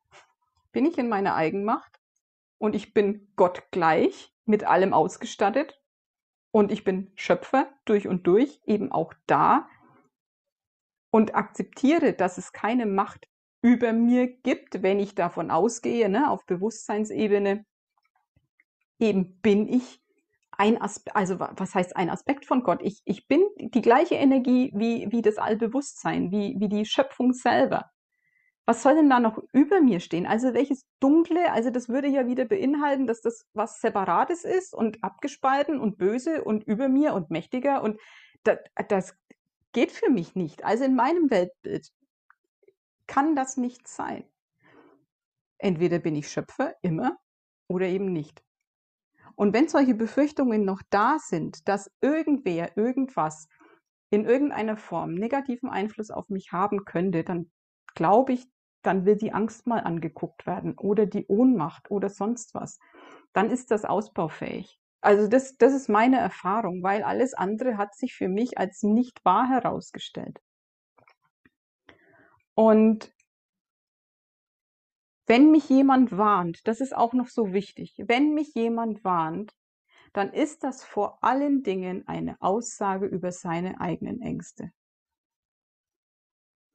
bin 0.72 0.86
ich 0.86 0.98
in 0.98 1.08
meiner 1.08 1.34
Eigenmacht 1.34 2.00
und 2.58 2.74
ich 2.74 2.94
bin 2.94 3.32
Gott 3.36 3.70
gleich, 3.70 4.32
mit 4.44 4.64
allem 4.64 4.92
ausgestattet 4.92 5.80
und 6.50 6.72
ich 6.72 6.84
bin 6.84 7.12
Schöpfer 7.14 7.72
durch 7.84 8.08
und 8.08 8.26
durch, 8.26 8.60
eben 8.66 8.90
auch 8.90 9.14
da 9.26 9.68
und 11.10 11.34
akzeptiere, 11.34 12.12
dass 12.12 12.38
es 12.38 12.52
keine 12.52 12.86
Macht 12.86 13.28
über 13.62 13.92
mir 13.92 14.26
gibt, 14.26 14.82
wenn 14.82 14.98
ich 14.98 15.14
davon 15.14 15.50
ausgehe, 15.50 16.08
ne, 16.08 16.30
auf 16.30 16.44
Bewusstseinsebene, 16.46 17.64
eben 18.98 19.40
bin 19.40 19.68
ich 19.68 20.00
ein 20.50 20.80
Aspekt, 20.80 21.16
also 21.16 21.40
was 21.40 21.74
heißt 21.74 21.96
ein 21.96 22.10
Aspekt 22.10 22.44
von 22.44 22.62
Gott? 22.62 22.80
Ich, 22.82 23.00
ich 23.04 23.26
bin 23.26 23.42
die 23.58 23.80
gleiche 23.80 24.16
Energie 24.16 24.72
wie, 24.74 25.10
wie 25.10 25.22
das 25.22 25.38
Allbewusstsein, 25.38 26.30
wie, 26.30 26.56
wie 26.58 26.68
die 26.68 26.84
Schöpfung 26.84 27.32
selber. 27.32 27.90
Was 28.64 28.82
soll 28.82 28.94
denn 28.94 29.10
da 29.10 29.18
noch 29.18 29.42
über 29.52 29.80
mir 29.80 29.98
stehen? 29.98 30.26
Also 30.26 30.54
welches 30.54 30.84
Dunkle, 31.00 31.50
also 31.52 31.70
das 31.70 31.88
würde 31.88 32.06
ja 32.08 32.26
wieder 32.26 32.44
beinhalten, 32.44 33.06
dass 33.06 33.20
das 33.20 33.44
was 33.54 33.80
Separates 33.80 34.44
ist 34.44 34.72
und 34.74 35.02
abgespalten 35.02 35.80
und 35.80 35.98
böse 35.98 36.44
und 36.44 36.64
über 36.64 36.88
mir 36.88 37.14
und 37.14 37.30
mächtiger 37.30 37.82
und 37.82 37.98
das, 38.44 38.58
das 38.88 39.16
geht 39.72 39.90
für 39.90 40.10
mich 40.10 40.34
nicht. 40.36 40.64
Also 40.64 40.84
in 40.84 40.94
meinem 40.94 41.30
Weltbild 41.30 41.88
kann 43.06 43.36
das 43.36 43.56
nicht 43.56 43.88
sein. 43.88 44.24
Entweder 45.58 45.98
bin 45.98 46.16
ich 46.16 46.28
Schöpfer, 46.28 46.74
immer, 46.82 47.16
oder 47.68 47.86
eben 47.86 48.12
nicht. 48.12 48.42
Und 49.34 49.54
wenn 49.54 49.68
solche 49.68 49.94
Befürchtungen 49.94 50.64
noch 50.64 50.82
da 50.90 51.18
sind, 51.18 51.66
dass 51.68 51.90
irgendwer 52.00 52.76
irgendwas 52.76 53.48
in 54.10 54.24
irgendeiner 54.24 54.76
Form 54.76 55.14
negativen 55.14 55.70
Einfluss 55.70 56.10
auf 56.10 56.28
mich 56.28 56.52
haben 56.52 56.84
könnte, 56.84 57.24
dann 57.24 57.50
glaube 57.94 58.34
ich, 58.34 58.46
dann 58.82 59.06
will 59.06 59.16
die 59.16 59.32
Angst 59.32 59.66
mal 59.66 59.80
angeguckt 59.80 60.46
werden 60.46 60.76
oder 60.76 61.06
die 61.06 61.26
Ohnmacht 61.26 61.90
oder 61.90 62.10
sonst 62.10 62.54
was. 62.54 62.78
Dann 63.32 63.50
ist 63.50 63.70
das 63.70 63.84
ausbaufähig. 63.84 64.78
Also 65.00 65.28
das, 65.28 65.56
das 65.56 65.72
ist 65.72 65.88
meine 65.88 66.18
Erfahrung, 66.18 66.82
weil 66.82 67.02
alles 67.02 67.34
andere 67.34 67.76
hat 67.76 67.94
sich 67.94 68.14
für 68.14 68.28
mich 68.28 68.58
als 68.58 68.82
nicht 68.82 69.24
wahr 69.24 69.48
herausgestellt. 69.48 70.40
Und 72.54 73.12
wenn 75.26 75.50
mich 75.50 75.68
jemand 75.68 76.16
warnt, 76.16 76.66
das 76.66 76.80
ist 76.80 76.94
auch 76.94 77.12
noch 77.12 77.28
so 77.28 77.52
wichtig, 77.52 77.94
wenn 78.06 78.34
mich 78.34 78.54
jemand 78.54 79.04
warnt, 79.04 79.54
dann 80.12 80.32
ist 80.32 80.62
das 80.62 80.84
vor 80.84 81.22
allen 81.24 81.62
Dingen 81.62 82.06
eine 82.06 82.40
Aussage 82.40 83.06
über 83.06 83.32
seine 83.32 83.80
eigenen 83.80 84.20
Ängste. 84.20 84.72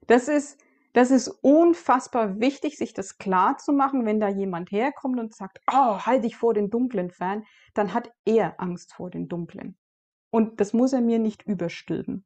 Das 0.07 0.27
ist, 0.27 0.59
das 0.93 1.11
ist 1.11 1.27
unfassbar 1.27 2.39
wichtig, 2.39 2.77
sich 2.77 2.93
das 2.93 3.17
klar 3.17 3.57
zu 3.57 3.73
machen, 3.73 4.05
wenn 4.05 4.19
da 4.19 4.29
jemand 4.29 4.71
herkommt 4.71 5.19
und 5.19 5.35
sagt, 5.35 5.61
oh, 5.71 5.99
halt 5.99 6.23
dich 6.23 6.35
vor 6.37 6.53
den 6.53 6.69
Dunklen 6.69 7.11
fern, 7.11 7.45
dann 7.73 7.93
hat 7.93 8.11
er 8.25 8.59
Angst 8.59 8.93
vor 8.93 9.11
den 9.11 9.27
Dunklen. 9.27 9.77
Und 10.31 10.59
das 10.59 10.73
muss 10.73 10.93
er 10.93 11.01
mir 11.01 11.19
nicht 11.19 11.43
überstülpen. 11.43 12.25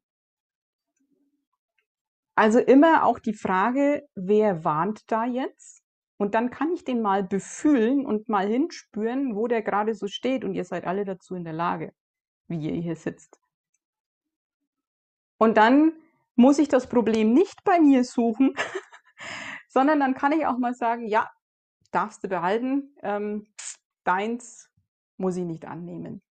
Also 2.42 2.58
immer 2.58 3.04
auch 3.04 3.20
die 3.20 3.34
Frage, 3.34 4.04
wer 4.16 4.64
warnt 4.64 5.12
da 5.12 5.24
jetzt? 5.24 5.80
Und 6.16 6.34
dann 6.34 6.50
kann 6.50 6.72
ich 6.72 6.82
den 6.82 7.00
mal 7.00 7.22
befühlen 7.22 8.04
und 8.04 8.28
mal 8.28 8.48
hinspüren, 8.48 9.36
wo 9.36 9.46
der 9.46 9.62
gerade 9.62 9.94
so 9.94 10.08
steht. 10.08 10.42
Und 10.42 10.54
ihr 10.54 10.64
seid 10.64 10.84
alle 10.84 11.04
dazu 11.04 11.36
in 11.36 11.44
der 11.44 11.52
Lage, 11.52 11.94
wie 12.48 12.58
ihr 12.58 12.82
hier 12.82 12.96
sitzt. 12.96 13.38
Und 15.38 15.56
dann 15.56 15.92
muss 16.34 16.58
ich 16.58 16.66
das 16.66 16.88
Problem 16.88 17.32
nicht 17.32 17.62
bei 17.62 17.78
mir 17.78 18.02
suchen, 18.02 18.54
sondern 19.68 20.00
dann 20.00 20.14
kann 20.14 20.32
ich 20.32 20.44
auch 20.44 20.58
mal 20.58 20.74
sagen, 20.74 21.06
ja, 21.06 21.30
darfst 21.92 22.24
du 22.24 22.28
behalten, 22.28 22.96
ähm, 23.04 23.46
deins 24.02 24.68
muss 25.16 25.36
ich 25.36 25.44
nicht 25.44 25.64
annehmen. 25.64 26.22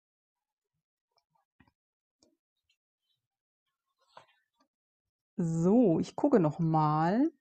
So, 5.41 5.99
ich 5.99 6.15
gucke 6.15 6.39
noch 6.39 6.60
mal. 6.60 7.32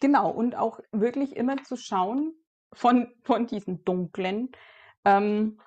Genau, 0.00 0.30
und 0.30 0.56
auch 0.56 0.80
wirklich 0.92 1.36
immer 1.36 1.62
zu 1.62 1.76
schauen 1.76 2.34
von 2.72 3.08
von 3.22 3.46
diesen 3.46 3.84
dunklen 3.84 4.50
ähm, 5.04 5.58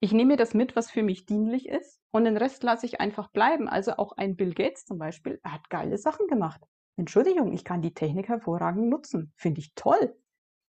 ich 0.00 0.12
nehme 0.12 0.32
mir 0.32 0.36
das 0.36 0.54
mit, 0.54 0.74
was 0.74 0.90
für 0.90 1.02
mich 1.02 1.26
dienlich 1.26 1.68
ist 1.68 2.00
und 2.10 2.24
den 2.24 2.36
Rest 2.36 2.62
lasse 2.64 2.86
ich 2.86 3.00
einfach 3.00 3.30
bleiben. 3.30 3.68
Also 3.68 3.92
auch 3.92 4.12
ein 4.16 4.34
Bill 4.34 4.52
Gates 4.52 4.84
zum 4.84 4.98
Beispiel, 4.98 5.38
er 5.44 5.52
hat 5.52 5.70
geile 5.70 5.96
Sachen 5.96 6.26
gemacht. 6.26 6.60
Entschuldigung, 6.96 7.52
ich 7.52 7.64
kann 7.64 7.82
die 7.82 7.94
Technik 7.94 8.28
hervorragend 8.28 8.88
nutzen. 8.88 9.32
Finde 9.36 9.60
ich 9.60 9.74
toll. 9.74 10.16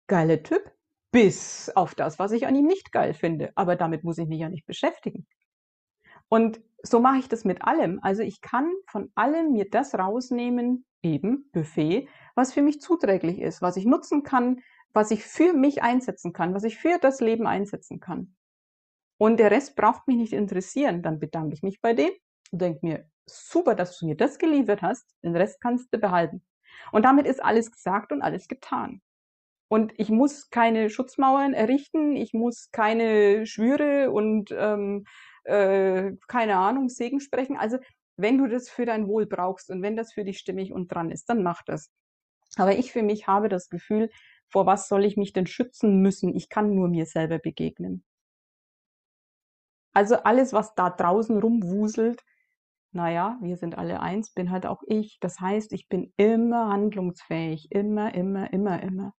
Geiler 0.08 0.42
Typ. 0.42 0.70
Bis 1.10 1.70
auf 1.74 1.94
das, 1.94 2.18
was 2.18 2.32
ich 2.32 2.46
an 2.46 2.54
ihm 2.54 2.66
nicht 2.66 2.92
geil 2.92 3.14
finde. 3.14 3.52
Aber 3.54 3.76
damit 3.76 4.04
muss 4.04 4.18
ich 4.18 4.28
mich 4.28 4.40
ja 4.40 4.48
nicht 4.48 4.66
beschäftigen. 4.66 5.26
Und 6.28 6.60
so 6.82 7.00
mache 7.00 7.18
ich 7.18 7.28
das 7.28 7.44
mit 7.44 7.62
allem. 7.62 8.00
Also 8.02 8.22
ich 8.22 8.40
kann 8.40 8.70
von 8.86 9.10
allem 9.14 9.52
mir 9.52 9.68
das 9.70 9.94
rausnehmen, 9.94 10.84
eben 11.02 11.50
Buffet, 11.52 12.08
was 12.34 12.52
für 12.52 12.62
mich 12.62 12.80
zuträglich 12.80 13.40
ist, 13.40 13.62
was 13.62 13.76
ich 13.76 13.84
nutzen 13.84 14.22
kann, 14.22 14.60
was 14.92 15.10
ich 15.10 15.24
für 15.24 15.52
mich 15.52 15.82
einsetzen 15.82 16.32
kann, 16.32 16.54
was 16.54 16.64
ich 16.64 16.78
für 16.78 16.98
das 16.98 17.20
Leben 17.20 17.46
einsetzen 17.46 18.00
kann. 18.00 18.34
Und 19.18 19.38
der 19.38 19.50
Rest 19.50 19.76
braucht 19.76 20.06
mich 20.08 20.16
nicht 20.16 20.32
interessieren. 20.32 21.02
Dann 21.02 21.20
bedanke 21.20 21.54
ich 21.54 21.62
mich 21.62 21.80
bei 21.80 21.94
dem 21.94 22.10
und 22.50 22.60
denke 22.60 22.80
mir, 22.82 23.08
super, 23.26 23.74
dass 23.74 23.98
du 23.98 24.06
mir 24.06 24.16
das 24.16 24.38
geliefert 24.38 24.82
hast, 24.82 25.06
den 25.22 25.36
Rest 25.36 25.60
kannst 25.60 25.92
du 25.92 25.98
behalten. 25.98 26.42
Und 26.92 27.04
damit 27.04 27.26
ist 27.26 27.42
alles 27.42 27.70
gesagt 27.70 28.12
und 28.12 28.22
alles 28.22 28.48
getan. 28.48 29.00
Und 29.68 29.92
ich 29.98 30.10
muss 30.10 30.50
keine 30.50 30.90
Schutzmauern 30.90 31.54
errichten, 31.54 32.16
ich 32.16 32.32
muss 32.32 32.70
keine 32.70 33.46
Schwüre 33.46 34.10
und 34.10 34.50
ähm, 34.56 35.04
äh, 35.44 36.12
keine 36.28 36.56
Ahnung, 36.56 36.88
Segen 36.88 37.20
sprechen. 37.20 37.56
Also 37.56 37.78
wenn 38.16 38.38
du 38.38 38.48
das 38.48 38.68
für 38.68 38.86
dein 38.86 39.06
Wohl 39.06 39.26
brauchst 39.26 39.70
und 39.70 39.82
wenn 39.82 39.96
das 39.96 40.12
für 40.12 40.24
dich 40.24 40.38
stimmig 40.38 40.72
und 40.72 40.88
dran 40.92 41.10
ist, 41.10 41.28
dann 41.28 41.42
mach 41.42 41.62
das. 41.64 41.90
Aber 42.56 42.76
ich 42.76 42.92
für 42.92 43.02
mich 43.02 43.26
habe 43.26 43.48
das 43.48 43.68
Gefühl, 43.68 44.10
vor 44.48 44.66
was 44.66 44.88
soll 44.88 45.04
ich 45.04 45.16
mich 45.16 45.32
denn 45.32 45.46
schützen 45.46 46.00
müssen? 46.00 46.34
Ich 46.34 46.48
kann 46.48 46.74
nur 46.74 46.88
mir 46.88 47.06
selber 47.06 47.38
begegnen. 47.38 48.04
Also 49.92 50.16
alles, 50.16 50.52
was 50.52 50.74
da 50.74 50.90
draußen 50.90 51.38
rumwuselt, 51.38 52.22
naja, 52.92 53.38
wir 53.42 53.56
sind 53.56 53.76
alle 53.76 54.00
eins, 54.00 54.32
bin 54.32 54.50
halt 54.50 54.66
auch 54.66 54.82
ich. 54.86 55.18
Das 55.20 55.40
heißt, 55.40 55.72
ich 55.72 55.88
bin 55.88 56.12
immer 56.16 56.68
handlungsfähig, 56.68 57.70
immer, 57.72 58.14
immer, 58.14 58.52
immer, 58.52 58.82
immer. 58.82 59.14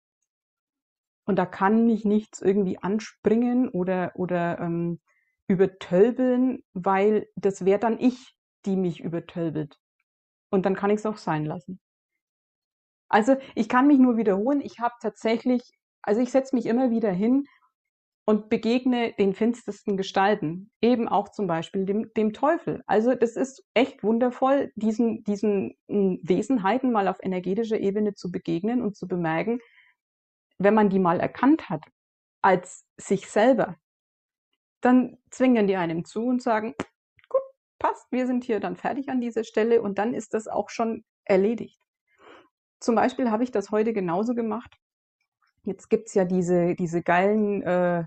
Und 1.26 1.38
da 1.38 1.46
kann 1.46 1.86
mich 1.86 2.06
nichts 2.06 2.42
irgendwie 2.42 2.78
anspringen 2.78 3.68
oder, 3.70 4.12
oder 4.16 4.60
ähm, 4.60 5.02
übertölpeln, 5.48 6.64
weil 6.74 7.28
das 7.36 7.66
wäre 7.66 7.80
dann 7.80 8.00
ich, 8.00 8.36
die 8.66 8.76
mich 8.76 9.00
übertölpelt. 9.00 9.78
Und 10.50 10.66
dann 10.66 10.76
kann 10.76 10.90
ich 10.90 10.98
es 10.98 11.06
auch 11.06 11.18
sein 11.18 11.46
lassen. 11.46 11.80
Also 13.10 13.36
ich 13.54 13.70
kann 13.70 13.88
mich 13.88 14.00
nur 14.00 14.18
wiederholen, 14.18 14.62
ich 14.62 14.80
habe 14.80 14.96
tatsächlich, 15.02 15.62
also 16.02 16.22
ich 16.22 16.32
setze 16.32 16.56
mich 16.56 16.66
immer 16.66 16.90
wieder 16.90 17.12
hin 17.12 17.46
und 18.26 18.50
begegne 18.50 19.14
den 19.14 19.36
finstersten 19.36 19.98
Gestalten, 19.98 20.72
eben 20.82 21.08
auch 21.08 21.30
zum 21.30 21.46
Beispiel 21.46 21.86
dem, 21.86 22.12
dem 22.16 22.34
Teufel. 22.34 22.84
Also 22.88 23.14
das 23.14 23.36
ist 23.36 23.64
echt 23.76 24.04
wundervoll, 24.04 24.72
diesen, 24.76 25.24
diesen 25.24 25.76
hm, 25.88 26.20
Wesenheiten 26.24 26.92
mal 26.92 27.08
auf 27.08 27.18
energetischer 27.22 27.80
Ebene 27.80 28.16
zu 28.16 28.32
begegnen 28.32 28.82
und 28.82 28.98
zu 28.98 29.08
bemerken, 29.08 29.60
wenn 30.58 30.74
man 30.74 30.90
die 30.90 31.00
mal 31.00 31.20
erkannt 31.20 31.70
hat, 31.70 31.84
als 32.42 32.86
sich 32.98 33.28
selber, 33.30 33.78
dann 34.86 35.18
zwingen 35.32 35.68
die 35.68 35.76
einem 35.76 36.06
zu 36.06 36.26
und 36.26 36.42
sagen, 36.42 36.76
gut, 37.28 37.42
passt, 37.80 38.12
wir 38.12 38.28
sind 38.28 38.44
hier 38.44 38.60
dann 38.60 38.76
fertig 38.76 39.10
an 39.10 39.20
dieser 39.20 39.44
Stelle 39.44 39.82
und 39.82 39.98
dann 39.98 40.14
ist 40.14 40.34
das 40.34 40.48
auch 40.48 40.70
schon 40.70 41.04
erledigt. 41.26 41.80
Zum 42.80 42.94
Beispiel 42.96 43.32
habe 43.32 43.44
ich 43.44 43.52
das 43.52 43.72
heute 43.72 43.94
genauso 43.94 44.36
gemacht. 44.36 44.78
Jetzt 45.64 45.90
gibt 45.90 46.10
es 46.10 46.14
ja 46.14 46.26
diese, 46.26 46.76
diese 46.76 47.02
geilen 47.02 47.64
äh, 47.64 48.04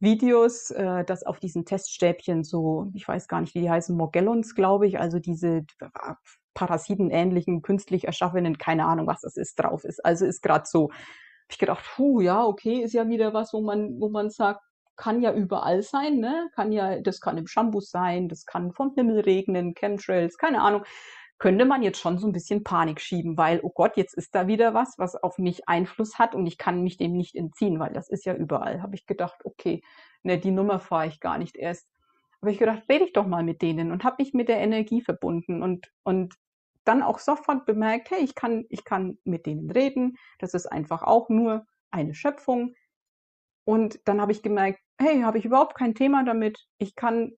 Videos, 0.00 0.70
äh, 0.70 1.04
dass 1.04 1.24
auf 1.24 1.40
diesen 1.40 1.64
Teststäbchen 1.64 2.44
so, 2.44 2.90
ich 2.94 3.08
weiß 3.08 3.26
gar 3.26 3.40
nicht, 3.40 3.54
wie 3.54 3.62
die 3.62 3.70
heißen, 3.70 3.96
Morgellons, 3.96 4.54
glaube 4.54 4.86
ich, 4.86 5.00
also 5.00 5.18
diese 5.18 5.64
äh, 5.80 6.14
parasitenähnlichen, 6.52 7.62
künstlich 7.62 8.04
erschaffenen, 8.04 8.58
keine 8.58 8.84
Ahnung, 8.84 9.06
was 9.06 9.22
das 9.22 9.38
ist, 9.38 9.58
drauf 9.58 9.84
ist. 9.84 10.04
Also 10.04 10.26
ist 10.26 10.42
gerade 10.42 10.66
so, 10.66 10.90
habe 10.90 11.52
ich 11.52 11.58
gedacht, 11.58 11.84
puh, 11.96 12.20
ja, 12.20 12.44
okay, 12.44 12.82
ist 12.82 12.92
ja 12.92 13.08
wieder 13.08 13.32
was, 13.32 13.54
wo 13.54 13.62
man, 13.62 13.98
wo 13.98 14.10
man 14.10 14.28
sagt, 14.28 14.60
kann 14.98 15.22
ja 15.22 15.32
überall 15.32 15.82
sein, 15.82 16.18
ne? 16.18 16.50
Kann 16.54 16.72
ja, 16.72 17.00
das 17.00 17.20
kann 17.20 17.38
im 17.38 17.46
Shampoo 17.46 17.80
sein, 17.80 18.28
das 18.28 18.44
kann 18.44 18.72
vom 18.72 18.92
Himmel 18.94 19.20
regnen, 19.20 19.74
Chemtrails, 19.74 20.36
keine 20.36 20.60
Ahnung 20.60 20.84
könnte 21.38 21.64
man 21.64 21.82
jetzt 21.82 22.00
schon 22.00 22.18
so 22.18 22.26
ein 22.26 22.32
bisschen 22.32 22.64
Panik 22.64 23.00
schieben, 23.00 23.36
weil, 23.36 23.60
oh 23.62 23.70
Gott, 23.70 23.96
jetzt 23.96 24.14
ist 24.14 24.34
da 24.34 24.48
wieder 24.48 24.74
was, 24.74 24.98
was 24.98 25.14
auf 25.14 25.38
mich 25.38 25.68
Einfluss 25.68 26.18
hat 26.18 26.34
und 26.34 26.46
ich 26.46 26.58
kann 26.58 26.82
mich 26.82 26.96
dem 26.96 27.16
nicht 27.16 27.36
entziehen, 27.36 27.78
weil 27.78 27.92
das 27.92 28.08
ist 28.08 28.26
ja 28.26 28.34
überall. 28.34 28.82
Habe 28.82 28.96
ich 28.96 29.06
gedacht, 29.06 29.44
okay, 29.44 29.82
ne, 30.22 30.38
die 30.38 30.50
Nummer 30.50 30.80
fahre 30.80 31.06
ich 31.06 31.20
gar 31.20 31.38
nicht 31.38 31.56
erst. 31.56 31.88
Habe 32.42 32.52
ich 32.52 32.58
gedacht, 32.58 32.82
rede 32.88 33.04
ich 33.04 33.12
doch 33.12 33.26
mal 33.26 33.44
mit 33.44 33.62
denen 33.62 33.92
und 33.92 34.04
habe 34.04 34.16
mich 34.18 34.34
mit 34.34 34.48
der 34.48 34.58
Energie 34.58 35.00
verbunden 35.00 35.62
und, 35.62 35.90
und 36.02 36.34
dann 36.84 37.02
auch 37.02 37.20
sofort 37.20 37.66
bemerkt, 37.66 38.10
hey, 38.10 38.20
ich 38.24 38.34
kann, 38.34 38.64
ich 38.68 38.84
kann 38.84 39.18
mit 39.24 39.46
denen 39.46 39.70
reden. 39.70 40.16
Das 40.40 40.54
ist 40.54 40.66
einfach 40.66 41.02
auch 41.02 41.28
nur 41.28 41.66
eine 41.90 42.14
Schöpfung. 42.14 42.74
Und 43.68 44.00
dann 44.06 44.18
habe 44.22 44.32
ich 44.32 44.42
gemerkt, 44.42 44.80
hey, 44.98 45.20
habe 45.20 45.36
ich 45.36 45.44
überhaupt 45.44 45.74
kein 45.76 45.94
Thema 45.94 46.24
damit. 46.24 46.58
Ich 46.78 46.94
kann 46.94 47.32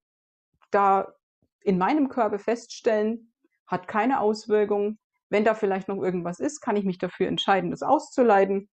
da 0.71 1.13
in 1.61 1.77
meinem 1.77 2.09
Körper 2.09 2.39
feststellen, 2.39 3.33
hat 3.67 3.89
keine 3.89 4.21
Auswirkung. 4.21 5.01
Wenn 5.29 5.45
da 5.45 5.55
vielleicht 5.55 5.89
noch 5.89 6.01
irgendwas 6.01 6.39
ist, 6.39 6.61
kann 6.61 6.77
ich 6.77 6.85
mich 6.85 6.99
dafür 6.99 7.27
entscheiden, 7.27 7.73
das 7.73 7.83
auszuleiten. 7.83 8.69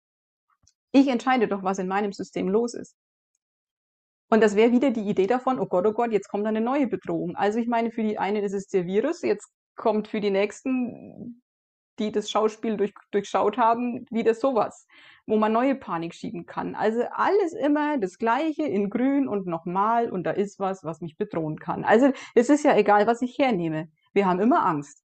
Ich 0.90 1.06
entscheide 1.06 1.46
doch, 1.46 1.62
was 1.62 1.78
in 1.78 1.86
meinem 1.86 2.12
System 2.12 2.48
los 2.48 2.74
ist. 2.74 2.96
Und 4.30 4.42
das 4.42 4.56
wäre 4.56 4.72
wieder 4.72 4.90
die 4.90 5.08
Idee 5.08 5.28
davon, 5.28 5.60
oh 5.60 5.66
Gott, 5.66 5.86
oh 5.86 5.92
Gott, 5.92 6.10
jetzt 6.10 6.28
kommt 6.28 6.48
eine 6.48 6.60
neue 6.60 6.88
Bedrohung. 6.88 7.36
Also 7.36 7.60
ich 7.60 7.68
meine, 7.68 7.92
für 7.92 8.02
die 8.02 8.18
einen 8.18 8.42
ist 8.42 8.54
es 8.54 8.66
der 8.66 8.84
Virus, 8.84 9.22
jetzt 9.22 9.48
kommt 9.76 10.08
für 10.08 10.20
die 10.20 10.32
nächsten, 10.32 11.43
die 11.98 12.12
das 12.12 12.30
Schauspiel 12.30 12.76
durch, 12.76 12.92
durchschaut 13.10 13.56
haben, 13.58 14.06
wieder 14.10 14.34
sowas, 14.34 14.86
wo 15.26 15.36
man 15.36 15.52
neue 15.52 15.74
Panik 15.74 16.14
schieben 16.14 16.46
kann. 16.46 16.74
Also 16.74 17.02
alles 17.12 17.52
immer 17.52 17.98
das 17.98 18.18
Gleiche 18.18 18.64
in 18.64 18.90
grün 18.90 19.28
und 19.28 19.46
nochmal 19.46 20.10
und 20.10 20.24
da 20.24 20.32
ist 20.32 20.58
was, 20.58 20.84
was 20.84 21.00
mich 21.00 21.16
bedrohen 21.16 21.58
kann. 21.58 21.84
Also 21.84 22.12
es 22.34 22.50
ist 22.50 22.64
ja 22.64 22.76
egal, 22.76 23.06
was 23.06 23.22
ich 23.22 23.38
hernehme. 23.38 23.88
Wir 24.12 24.26
haben 24.26 24.40
immer 24.40 24.64
Angst, 24.66 25.04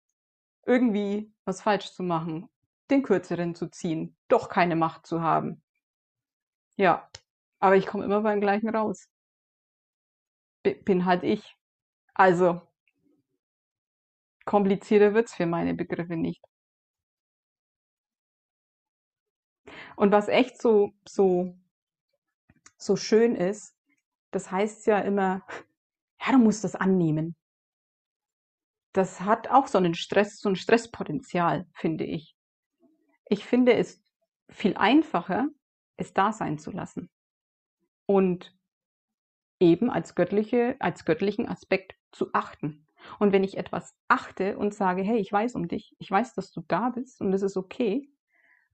irgendwie 0.65 1.31
was 1.45 1.61
falsch 1.61 1.91
zu 1.93 2.03
machen, 2.03 2.49
den 2.89 3.03
Kürzeren 3.03 3.55
zu 3.55 3.67
ziehen, 3.69 4.15
doch 4.27 4.49
keine 4.49 4.75
Macht 4.75 5.05
zu 5.05 5.21
haben. 5.21 5.61
Ja, 6.77 7.09
aber 7.59 7.75
ich 7.75 7.87
komme 7.87 8.05
immer 8.05 8.21
beim 8.21 8.41
gleichen 8.41 8.69
raus. 8.69 9.07
bin 10.63 11.05
halt 11.05 11.23
ich. 11.23 11.55
Also, 12.13 12.61
komplizierter 14.45 15.13
wird's 15.13 15.35
für 15.35 15.45
meine 15.45 15.73
Begriffe 15.73 16.15
nicht. 16.15 16.43
Und 19.97 20.13
was 20.13 20.29
echt 20.29 20.61
so, 20.61 20.93
so, 21.05 21.53
so 22.77 22.95
schön 22.95 23.35
ist, 23.35 23.75
das 24.31 24.49
heißt 24.49 24.87
ja 24.87 24.99
immer, 24.99 25.45
ja, 26.25 26.31
du 26.31 26.37
musst 26.37 26.63
das 26.63 26.75
annehmen 26.75 27.35
das 28.97 29.21
hat 29.21 29.49
auch 29.49 29.67
so 29.67 29.77
einen 29.77 29.93
Stress, 29.93 30.39
so 30.39 30.49
ein 30.49 30.55
Stresspotenzial, 30.55 31.67
finde 31.73 32.03
ich. 32.03 32.35
Ich 33.29 33.45
finde 33.45 33.75
es 33.75 34.03
viel 34.49 34.75
einfacher, 34.75 35.49
es 35.97 36.13
da 36.13 36.33
sein 36.33 36.57
zu 36.57 36.71
lassen. 36.71 37.09
Und 38.07 38.55
eben 39.59 39.91
als 39.91 40.15
göttliche, 40.15 40.77
als 40.79 41.05
göttlichen 41.05 41.47
Aspekt 41.47 41.95
zu 42.11 42.33
achten. 42.33 42.87
Und 43.19 43.33
wenn 43.33 43.43
ich 43.43 43.57
etwas 43.57 43.95
achte 44.07 44.57
und 44.57 44.73
sage, 44.73 45.03
hey, 45.03 45.19
ich 45.19 45.31
weiß 45.31 45.53
um 45.53 45.67
dich, 45.67 45.95
ich 45.99 46.09
weiß, 46.09 46.33
dass 46.33 46.51
du 46.51 46.61
da 46.67 46.89
bist 46.89 47.21
und 47.21 47.31
es 47.33 47.43
ist 47.43 47.55
okay, 47.55 48.09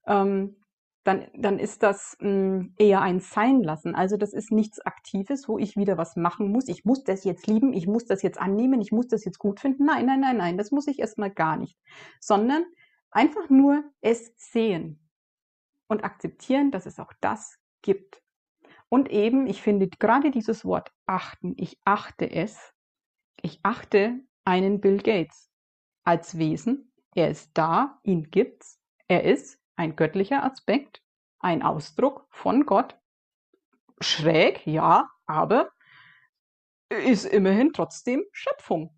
ähm, 0.08 0.56
dann, 1.04 1.28
dann 1.36 1.60
ist 1.60 1.84
das 1.84 2.16
mh, 2.20 2.30
hm, 2.30 2.74
eher 2.78 3.02
ein 3.02 3.20
Sein 3.20 3.62
lassen. 3.62 3.96
Also 3.96 4.18
das 4.18 4.34
ist 4.34 4.52
nichts 4.52 4.80
Aktives, 4.80 5.48
wo 5.48 5.58
ich 5.58 5.76
wieder 5.76 5.98
was 5.98 6.16
machen 6.16 6.52
muss. 6.52 6.68
Ich 6.68 6.86
muss 6.86 7.04
das 7.04 7.24
jetzt 7.24 7.48
lieben, 7.48 7.74
ich 7.74 7.88
muss 7.88 8.06
das 8.06 8.22
jetzt 8.22 8.40
annehmen, 8.40 8.82
ich 8.82 8.92
muss 8.92 9.08
das 9.08 9.26
jetzt 9.26 9.40
gut 9.40 9.60
finden. 9.60 9.86
Nein, 9.86 10.06
nein, 10.06 10.22
nein, 10.22 10.38
nein, 10.38 10.58
das 10.58 10.72
muss 10.72 10.88
ich 10.88 11.00
erstmal 11.00 11.32
gar 11.32 11.58
nicht. 11.58 11.78
Sondern 12.20 12.64
einfach 13.12 13.50
nur 13.50 13.84
es 14.02 14.34
sehen 14.38 15.00
und 15.88 16.04
akzeptieren, 16.04 16.72
dass 16.72 16.86
es 16.86 17.00
auch 17.00 17.12
das 17.20 17.58
gibt. 17.82 18.22
Und 18.90 19.10
eben, 19.12 19.48
ich 19.48 19.62
finde 19.62 19.90
gerade 19.90 20.32
dieses 20.32 20.64
Wort 20.66 20.92
achten, 21.06 21.54
ich 21.58 21.80
achte 21.84 22.30
es, 22.30 22.74
ich 23.42 23.60
achte 23.64 24.20
einen 24.46 24.80
Bill 24.80 25.00
Gates 25.00 25.50
als 26.04 26.38
Wesen. 26.38 26.94
Er 27.16 27.30
ist 27.30 27.52
da, 27.56 28.00
ihn 28.04 28.30
gibt's, 28.32 28.80
er 29.08 29.24
ist 29.24 29.60
ein 29.76 29.96
göttlicher 29.96 30.44
Aspekt, 30.44 31.02
ein 31.40 31.62
Ausdruck 31.62 32.28
von 32.30 32.66
Gott. 32.66 32.98
Schräg, 34.00 34.66
ja, 34.66 35.10
aber 35.26 35.72
ist 36.90 37.26
immerhin 37.26 37.74
trotzdem 37.74 38.24
Schöpfung. 38.32 38.96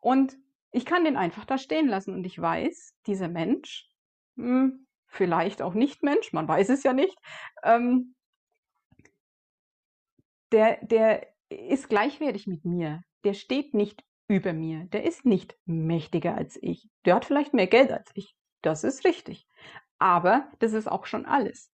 Und 0.00 0.36
ich 0.70 0.86
kann 0.86 1.04
den 1.04 1.16
einfach 1.16 1.44
da 1.44 1.58
stehen 1.58 1.88
lassen 1.88 2.14
und 2.14 2.24
ich 2.24 2.40
weiß, 2.40 2.94
dieser 3.06 3.28
Mensch, 3.28 3.88
hm, 4.36 4.86
vielleicht 5.06 5.60
auch 5.60 5.74
nicht 5.74 6.02
Mensch, 6.02 6.32
man 6.32 6.48
weiß 6.48 6.70
es 6.70 6.82
ja 6.82 6.92
nicht, 6.92 7.16
ähm, 7.62 8.14
der, 10.52 10.78
der 10.84 11.26
ist 11.48 11.88
gleichwertig 11.88 12.46
mit 12.46 12.64
mir. 12.64 13.02
Der 13.24 13.34
steht 13.34 13.74
nicht 13.74 14.04
über 14.28 14.52
mir. 14.52 14.84
Der 14.86 15.04
ist 15.04 15.24
nicht 15.24 15.56
mächtiger 15.64 16.34
als 16.34 16.58
ich. 16.60 16.88
Der 17.04 17.14
hat 17.14 17.24
vielleicht 17.24 17.54
mehr 17.54 17.66
Geld 17.66 17.92
als 17.92 18.10
ich. 18.14 18.34
Das 18.62 18.84
ist 18.84 19.04
richtig. 19.04 19.46
Aber 20.02 20.50
das 20.58 20.72
ist 20.72 20.88
auch 20.88 21.06
schon 21.06 21.26
alles. 21.26 21.72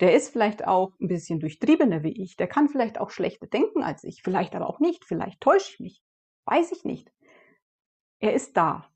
Der 0.00 0.14
ist 0.14 0.28
vielleicht 0.28 0.66
auch 0.66 0.92
ein 1.00 1.08
bisschen 1.08 1.40
durchtriebener 1.40 2.02
wie 2.02 2.22
ich. 2.22 2.36
Der 2.36 2.46
kann 2.46 2.68
vielleicht 2.68 2.98
auch 3.00 3.08
schlechter 3.08 3.46
denken 3.46 3.82
als 3.82 4.04
ich. 4.04 4.20
Vielleicht 4.22 4.54
aber 4.54 4.68
auch 4.68 4.80
nicht. 4.80 5.06
Vielleicht 5.06 5.40
täusche 5.40 5.72
ich 5.72 5.80
mich. 5.80 6.02
Weiß 6.44 6.72
ich 6.72 6.84
nicht. 6.84 7.10
Er 8.18 8.34
ist 8.34 8.58
da. 8.58 8.92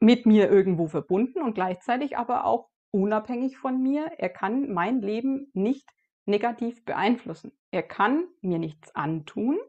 Mit 0.00 0.26
mir 0.26 0.50
irgendwo 0.50 0.88
verbunden 0.88 1.40
und 1.40 1.54
gleichzeitig 1.54 2.16
aber 2.16 2.44
auch 2.44 2.68
unabhängig 2.90 3.58
von 3.58 3.80
mir. 3.80 4.06
Er 4.18 4.28
kann 4.28 4.72
mein 4.72 5.02
Leben 5.02 5.52
nicht 5.52 5.88
negativ 6.24 6.84
beeinflussen. 6.84 7.52
Er 7.70 7.84
kann 7.84 8.26
mir 8.40 8.58
nichts 8.58 8.92
antun, 8.96 9.60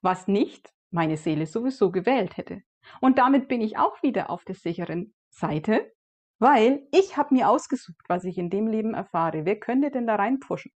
was 0.00 0.26
nicht 0.26 0.74
meine 0.90 1.16
Seele 1.16 1.46
sowieso 1.46 1.92
gewählt 1.92 2.36
hätte. 2.36 2.64
Und 3.00 3.18
damit 3.18 3.48
bin 3.48 3.60
ich 3.60 3.78
auch 3.78 4.02
wieder 4.02 4.30
auf 4.30 4.44
der 4.44 4.54
sicheren 4.54 5.14
Seite, 5.30 5.92
weil 6.38 6.86
ich 6.92 7.16
habe 7.16 7.34
mir 7.34 7.48
ausgesucht, 7.48 8.02
was 8.08 8.24
ich 8.24 8.38
in 8.38 8.50
dem 8.50 8.66
Leben 8.66 8.94
erfahre. 8.94 9.44
Wer 9.44 9.58
könnte 9.58 9.90
denn 9.90 10.06
da 10.06 10.16
reinpushen? 10.16 10.72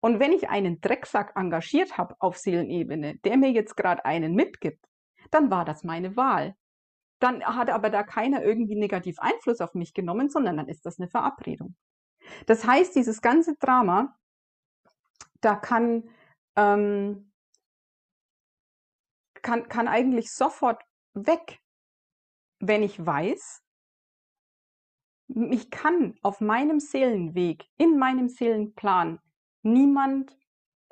Und 0.00 0.20
wenn 0.20 0.32
ich 0.32 0.48
einen 0.48 0.80
Drecksack 0.80 1.32
engagiert 1.36 1.98
habe 1.98 2.14
auf 2.20 2.38
Seelenebene, 2.38 3.18
der 3.18 3.36
mir 3.36 3.50
jetzt 3.50 3.76
gerade 3.76 4.04
einen 4.04 4.34
mitgibt, 4.34 4.84
dann 5.30 5.50
war 5.50 5.64
das 5.64 5.84
meine 5.84 6.16
Wahl. 6.16 6.54
Dann 7.18 7.44
hat 7.44 7.70
aber 7.70 7.90
da 7.90 8.02
keiner 8.02 8.42
irgendwie 8.42 8.76
negativ 8.76 9.18
Einfluss 9.18 9.60
auf 9.60 9.74
mich 9.74 9.94
genommen, 9.94 10.28
sondern 10.28 10.56
dann 10.58 10.68
ist 10.68 10.84
das 10.84 10.98
eine 10.98 11.08
Verabredung. 11.08 11.74
Das 12.46 12.66
heißt, 12.66 12.94
dieses 12.94 13.22
ganze 13.22 13.56
Drama, 13.56 14.16
da 15.40 15.56
kann, 15.56 16.08
ähm, 16.56 17.32
kann, 19.42 19.68
kann 19.68 19.88
eigentlich 19.88 20.30
sofort 20.30 20.82
weg, 21.16 21.58
wenn 22.60 22.82
ich 22.82 23.04
weiß, 23.04 23.62
ich 25.28 25.70
kann 25.70 26.14
auf 26.22 26.40
meinem 26.40 26.78
Seelenweg, 26.78 27.64
in 27.78 27.98
meinem 27.98 28.28
Seelenplan 28.28 29.18
niemand 29.62 30.36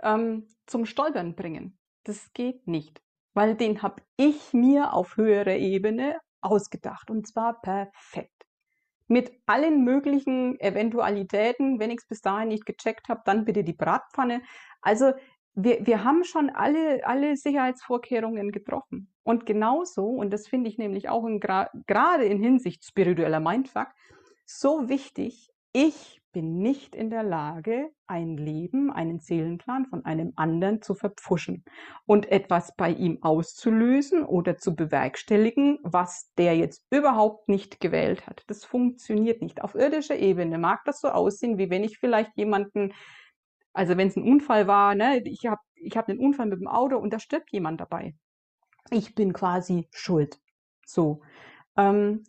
ähm, 0.02 0.48
zum 0.66 0.86
Stolpern 0.86 1.36
bringen. 1.36 1.78
Das 2.04 2.32
geht 2.32 2.66
nicht, 2.66 3.00
weil 3.34 3.54
den 3.54 3.82
habe 3.82 4.02
ich 4.16 4.52
mir 4.52 4.92
auf 4.92 5.16
höherer 5.16 5.56
Ebene 5.56 6.18
ausgedacht 6.40 7.10
und 7.10 7.26
zwar 7.26 7.60
perfekt. 7.60 8.30
Mit 9.06 9.32
allen 9.46 9.84
möglichen 9.84 10.58
Eventualitäten, 10.60 11.78
wenn 11.78 11.90
ich 11.90 11.98
es 11.98 12.06
bis 12.06 12.20
dahin 12.22 12.48
nicht 12.48 12.66
gecheckt 12.66 13.08
habe, 13.08 13.20
dann 13.24 13.44
bitte 13.44 13.62
die 13.62 13.74
Bratpfanne. 13.74 14.42
Also 14.80 15.12
wir, 15.54 15.86
wir 15.86 16.04
haben 16.04 16.24
schon 16.24 16.50
alle, 16.50 17.06
alle 17.06 17.36
Sicherheitsvorkehrungen 17.36 18.52
getroffen. 18.52 19.12
Und 19.22 19.46
genauso, 19.46 20.06
und 20.06 20.32
das 20.32 20.48
finde 20.48 20.68
ich 20.68 20.78
nämlich 20.78 21.08
auch 21.08 21.26
gerade 21.40 22.24
in 22.24 22.40
Hinsicht 22.40 22.84
spiritueller 22.84 23.40
Mindfuck, 23.40 23.88
so 24.44 24.88
wichtig, 24.88 25.50
ich 25.72 26.20
bin 26.32 26.58
nicht 26.58 26.94
in 26.94 27.10
der 27.10 27.22
Lage, 27.22 27.90
ein 28.06 28.36
Leben, 28.36 28.92
einen 28.92 29.20
Seelenplan 29.20 29.86
von 29.86 30.04
einem 30.04 30.32
anderen 30.36 30.82
zu 30.82 30.94
verpfuschen 30.94 31.64
und 32.06 32.30
etwas 32.30 32.74
bei 32.76 32.90
ihm 32.90 33.22
auszulösen 33.22 34.24
oder 34.24 34.56
zu 34.56 34.74
bewerkstelligen, 34.74 35.78
was 35.82 36.32
der 36.36 36.56
jetzt 36.56 36.84
überhaupt 36.90 37.48
nicht 37.48 37.80
gewählt 37.80 38.26
hat. 38.26 38.42
Das 38.48 38.64
funktioniert 38.64 39.42
nicht. 39.42 39.62
Auf 39.62 39.74
irdischer 39.74 40.16
Ebene 40.16 40.58
mag 40.58 40.80
das 40.84 41.00
so 41.00 41.08
aussehen, 41.08 41.56
wie 41.56 41.70
wenn 41.70 41.84
ich 41.84 41.98
vielleicht 41.98 42.36
jemanden, 42.36 42.92
also 43.74 43.96
wenn 43.96 44.08
es 44.08 44.16
ein 44.16 44.22
Unfall 44.22 44.66
war, 44.66 44.94
ne, 44.94 45.20
ich 45.24 45.46
habe 45.46 45.60
ich 45.74 45.96
hab 45.96 46.08
einen 46.08 46.20
Unfall 46.20 46.46
mit 46.46 46.60
dem 46.60 46.68
Auto 46.68 46.96
und 46.96 47.12
da 47.12 47.18
stirbt 47.18 47.52
jemand 47.52 47.80
dabei. 47.80 48.14
Ich 48.90 49.14
bin 49.14 49.32
quasi 49.32 49.88
schuld. 49.90 50.40
So. 50.86 51.22
Ähm, 51.76 52.24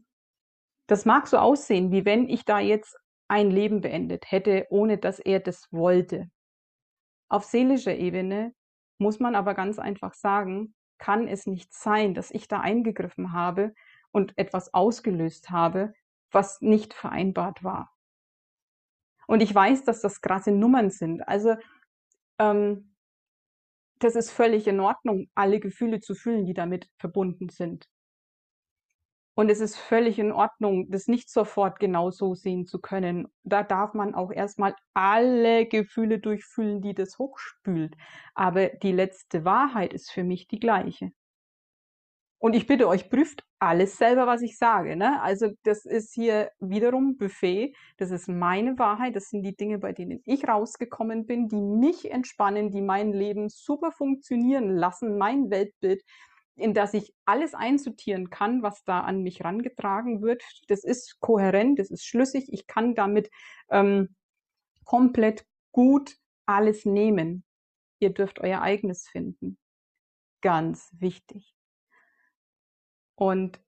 das 0.88 1.06
mag 1.06 1.28
so 1.28 1.38
aussehen, 1.38 1.92
wie 1.92 2.06
wenn 2.06 2.28
ich 2.28 2.46
da 2.46 2.60
jetzt 2.60 2.98
ein 3.28 3.50
Leben 3.50 3.82
beendet 3.82 4.32
hätte, 4.32 4.68
ohne 4.70 4.98
dass 4.98 5.20
er 5.20 5.40
das 5.40 5.72
wollte. 5.72 6.30
Auf 7.30 7.44
seelischer 7.44 7.96
Ebene 7.96 8.54
muss 8.98 9.20
man 9.20 9.36
aber 9.36 9.54
ganz 9.54 9.80
einfach 9.80 10.14
sagen, 10.14 10.76
kann 10.98 11.28
es 11.28 11.48
nicht 11.48 11.74
sein, 11.74 12.14
dass 12.14 12.32
ich 12.32 12.48
da 12.48 12.60
eingegriffen 12.62 13.34
habe 13.34 13.74
und 14.12 14.38
etwas 14.38 14.74
ausgelöst 14.74 15.50
habe, 15.50 15.94
was 16.32 16.62
nicht 16.62 16.94
vereinbart 16.94 17.64
war. 17.64 17.95
Und 19.28 19.42
ich 19.42 19.54
weiß, 19.54 19.84
dass 19.84 20.02
das 20.02 20.22
krasse 20.22 20.52
Nummern 20.52 20.90
sind. 20.90 21.28
Also 21.28 21.56
ähm, 22.40 22.96
das 24.00 24.16
ist 24.16 24.32
völlig 24.32 24.68
in 24.68 24.80
Ordnung, 24.80 25.30
alle 25.36 25.60
Gefühle 25.60 26.00
zu 26.00 26.16
fühlen, 26.16 26.46
die 26.46 26.54
damit 26.54 26.90
verbunden 26.98 27.50
sind. 27.50 27.88
Und 29.38 29.50
es 29.50 29.60
ist 29.60 29.76
völlig 29.76 30.18
in 30.18 30.32
Ordnung, 30.32 30.90
das 30.90 31.08
nicht 31.08 31.30
sofort 31.30 31.80
genauso 31.80 32.36
sehen 32.36 32.66
zu 32.66 32.80
können. 32.80 33.28
Da 33.44 33.64
darf 33.64 33.94
man 33.94 34.16
auch 34.16 34.32
erstmal 34.32 34.76
alle 34.94 35.66
Gefühle 35.66 36.20
durchfühlen, 36.20 36.82
die 36.82 36.94
das 36.94 37.20
hochspült. 37.20 37.96
Aber 38.34 38.70
die 38.70 38.94
letzte 38.94 39.44
Wahrheit 39.44 39.94
ist 39.94 40.10
für 40.12 40.24
mich 40.24 40.48
die 40.48 40.60
gleiche. 40.60 41.12
Und 42.46 42.56
ich 42.56 42.68
bitte 42.68 42.88
euch, 42.88 43.10
prüft 43.10 43.44
alles 43.58 43.98
selber, 43.98 44.28
was 44.28 44.44
ich 44.44 44.56
sage. 44.60 44.96
Ne? 44.96 45.20
Also 45.24 45.50
das 45.64 45.84
ist 45.84 46.14
hier 46.14 46.52
wiederum 46.60 47.18
Buffet. 47.18 47.74
Das 47.98 48.12
ist 48.12 48.30
meine 48.30 48.78
Wahrheit. 48.78 49.16
Das 49.16 49.30
sind 49.30 49.42
die 49.42 49.56
Dinge, 49.56 49.80
bei 49.80 49.94
denen 49.94 50.22
ich 50.26 50.48
rausgekommen 50.48 51.26
bin, 51.26 51.48
die 51.48 51.60
mich 51.60 52.12
entspannen, 52.12 52.70
die 52.70 52.84
mein 52.84 53.14
Leben 53.14 53.50
super 53.50 53.92
funktionieren 53.92 54.70
lassen, 54.70 55.18
mein 55.18 55.50
Weltbild 55.50 56.04
in 56.56 56.76
das 56.76 56.94
ich 56.94 57.16
alles 57.26 57.56
einsortieren 57.56 58.30
kann, 58.30 58.62
was 58.62 58.84
da 58.84 59.00
an 59.00 59.24
mich 59.24 59.44
rangetragen 59.44 60.22
wird. 60.22 60.44
Das 60.68 60.84
ist 60.84 61.20
kohärent, 61.22 61.80
das 61.80 61.90
ist 61.90 62.06
schlüssig. 62.06 62.54
Ich 62.54 62.68
kann 62.68 62.94
damit 62.94 63.32
ähm, 63.72 64.16
komplett 64.84 65.48
gut 65.72 66.16
alles 66.46 66.86
nehmen. 66.86 67.44
Ihr 67.98 68.12
dürft 68.12 68.40
euer 68.40 68.62
eigenes 68.62 69.08
finden. 69.08 69.58
Ganz 70.42 70.92
wichtig. 71.00 71.55
Und 73.16 73.60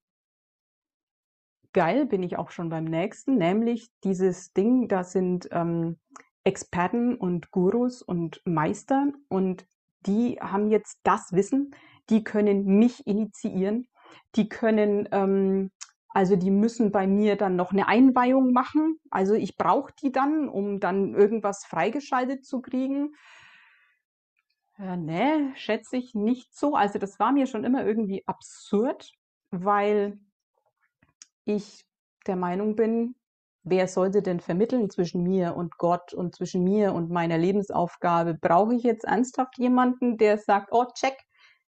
geil 1.74 2.06
bin 2.06 2.24
ich 2.24 2.38
auch 2.38 2.52
schon 2.52 2.70
beim 2.70 2.86
nächsten, 2.86 3.38
nämlich 3.38 3.90
dieses 4.04 4.54
Ding, 4.54 4.88
da 4.88 5.04
sind 5.04 5.48
ähm, 5.52 5.98
Experten 6.44 7.16
und 7.16 7.52
Gurus 7.52 8.02
und 8.02 8.42
Meister 8.46 9.12
und 9.28 9.68
die 10.06 10.40
haben 10.40 10.70
jetzt 10.70 11.00
das 11.04 11.34
Wissen, 11.34 11.76
die 12.10 12.24
können 12.24 12.66
mich 12.66 13.06
initiieren, 13.06 13.88
die 14.36 14.48
können, 14.48 15.08
ähm, 15.12 15.72
also 16.10 16.36
die 16.36 16.52
müssen 16.52 16.92
bei 16.92 17.06
mir 17.06 17.36
dann 17.36 17.56
noch 17.56 17.72
eine 17.72 17.88
Einweihung 17.88 18.54
machen. 18.54 18.98
Also 19.12 19.34
ich 19.34 19.58
brauche 19.58 19.92
die 20.02 20.12
dann, 20.12 20.48
um 20.48 20.80
dann 20.80 21.14
irgendwas 21.14 21.66
freigeschaltet 21.66 22.46
zu 22.46 22.62
kriegen. 22.62 23.14
Ja, 24.78 24.96
nee, 24.96 25.54
schätze 25.56 25.98
ich 25.98 26.16
nicht 26.16 26.56
so. 26.56 26.76
Also 26.76 26.98
das 26.98 27.20
war 27.20 27.32
mir 27.32 27.46
schon 27.46 27.64
immer 27.64 27.86
irgendwie 27.86 28.24
absurd, 28.26 29.12
weil 29.52 30.20
ich 31.46 31.86
der 32.26 32.36
Meinung 32.36 32.76
bin, 32.76 33.16
wer 33.64 33.88
sollte 33.88 34.22
denn 34.22 34.40
vermitteln 34.40 34.90
zwischen 34.90 35.24
mir 35.24 35.56
und 35.56 35.78
Gott 35.78 36.14
und 36.14 36.36
zwischen 36.36 36.64
mir 36.64 36.94
und 36.94 37.10
meiner 37.10 37.38
Lebensaufgabe? 37.38 38.34
Brauche 38.34 38.76
ich 38.76 38.84
jetzt 38.84 39.06
ernsthaft 39.06 39.58
jemanden, 39.58 40.18
der 40.18 40.38
sagt, 40.38 40.70
oh, 40.72 40.86
check, 40.94 41.18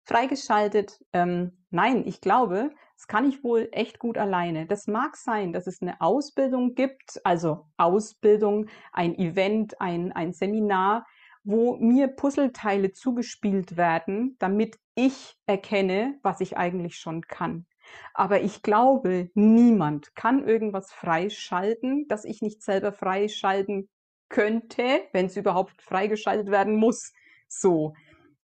freigeschaltet. 0.06 1.00
Ähm, 1.14 1.58
nein, 1.70 2.04
ich 2.06 2.22
glaube, 2.22 2.72
das 2.96 3.08
kann 3.08 3.30
ich 3.30 3.44
wohl 3.44 3.70
echt 3.72 4.00
gut 4.00 4.18
alleine. 4.18 4.66
Das 4.66 4.88
mag 4.88 5.16
sein, 5.16 5.54
dass 5.54 5.68
es 5.68 5.82
eine 5.82 6.02
Ausbildung 6.02 6.74
gibt, 6.74 7.22
also 7.24 7.68
Ausbildung, 7.78 8.68
ein 8.92 9.18
Event, 9.18 9.80
ein, 9.80 10.12
ein 10.12 10.34
Seminar, 10.34 11.06
wo 11.44 11.78
mir 11.78 12.08
Puzzleteile 12.08 12.92
zugespielt 12.92 13.78
werden, 13.78 14.36
damit 14.40 14.78
ich 14.96 15.38
erkenne, 15.46 16.20
was 16.24 16.42
ich 16.42 16.58
eigentlich 16.58 16.98
schon 16.98 17.22
kann. 17.22 17.66
Aber 18.14 18.42
ich 18.42 18.62
glaube, 18.62 19.30
niemand 19.34 20.16
kann 20.16 20.48
irgendwas 20.48 20.92
freischalten, 20.92 22.08
das 22.08 22.26
ich 22.26 22.42
nicht 22.42 22.62
selber 22.62 22.92
freischalten 22.92 23.90
könnte, 24.30 25.02
wenn 25.12 25.26
es 25.26 25.38
überhaupt 25.38 25.82
freigeschaltet 25.82 26.52
werden 26.52 26.76
muss. 26.76 27.14
So. 27.48 27.94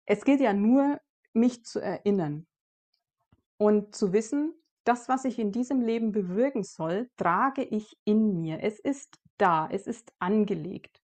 Es 0.05 0.23
geht 0.23 0.39
ja 0.39 0.53
nur 0.53 0.99
mich 1.33 1.63
zu 1.65 1.79
erinnern 1.79 2.45
und 3.57 3.95
zu 3.95 4.13
wissen, 4.13 4.53
das, 4.83 5.09
was 5.09 5.25
ich 5.25 5.39
in 5.39 5.51
diesem 5.51 5.81
Leben 5.81 6.11
bewirken 6.11 6.63
soll, 6.63 7.09
trage 7.17 7.63
ich 7.63 7.97
in 8.05 8.39
mir. 8.39 8.59
Es 8.61 8.79
ist 8.79 9.17
da, 9.37 9.67
es 9.71 9.87
ist 9.87 10.13
angelegt. 10.19 11.01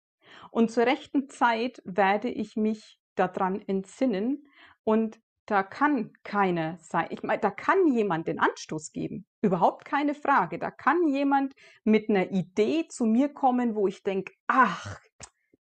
Und 0.50 0.70
zur 0.70 0.86
rechten 0.86 1.28
Zeit 1.28 1.82
werde 1.84 2.28
ich 2.28 2.56
mich 2.56 2.98
daran 3.14 3.60
entsinnen 3.66 4.48
und 4.84 5.20
da 5.46 5.62
kann 5.62 6.12
keiner 6.24 6.78
sein. 6.80 7.06
Ich 7.10 7.22
meine, 7.22 7.40
da 7.40 7.50
kann 7.50 7.86
jemand 7.88 8.28
den 8.28 8.38
Anstoß 8.38 8.92
geben. 8.92 9.26
Überhaupt 9.42 9.84
keine 9.84 10.14
Frage. 10.14 10.58
Da 10.58 10.70
kann 10.70 11.08
jemand 11.08 11.54
mit 11.84 12.10
einer 12.10 12.30
Idee 12.30 12.86
zu 12.88 13.04
mir 13.06 13.32
kommen, 13.32 13.74
wo 13.74 13.86
ich 13.86 14.02
denke, 14.02 14.32
ach, 14.48 15.00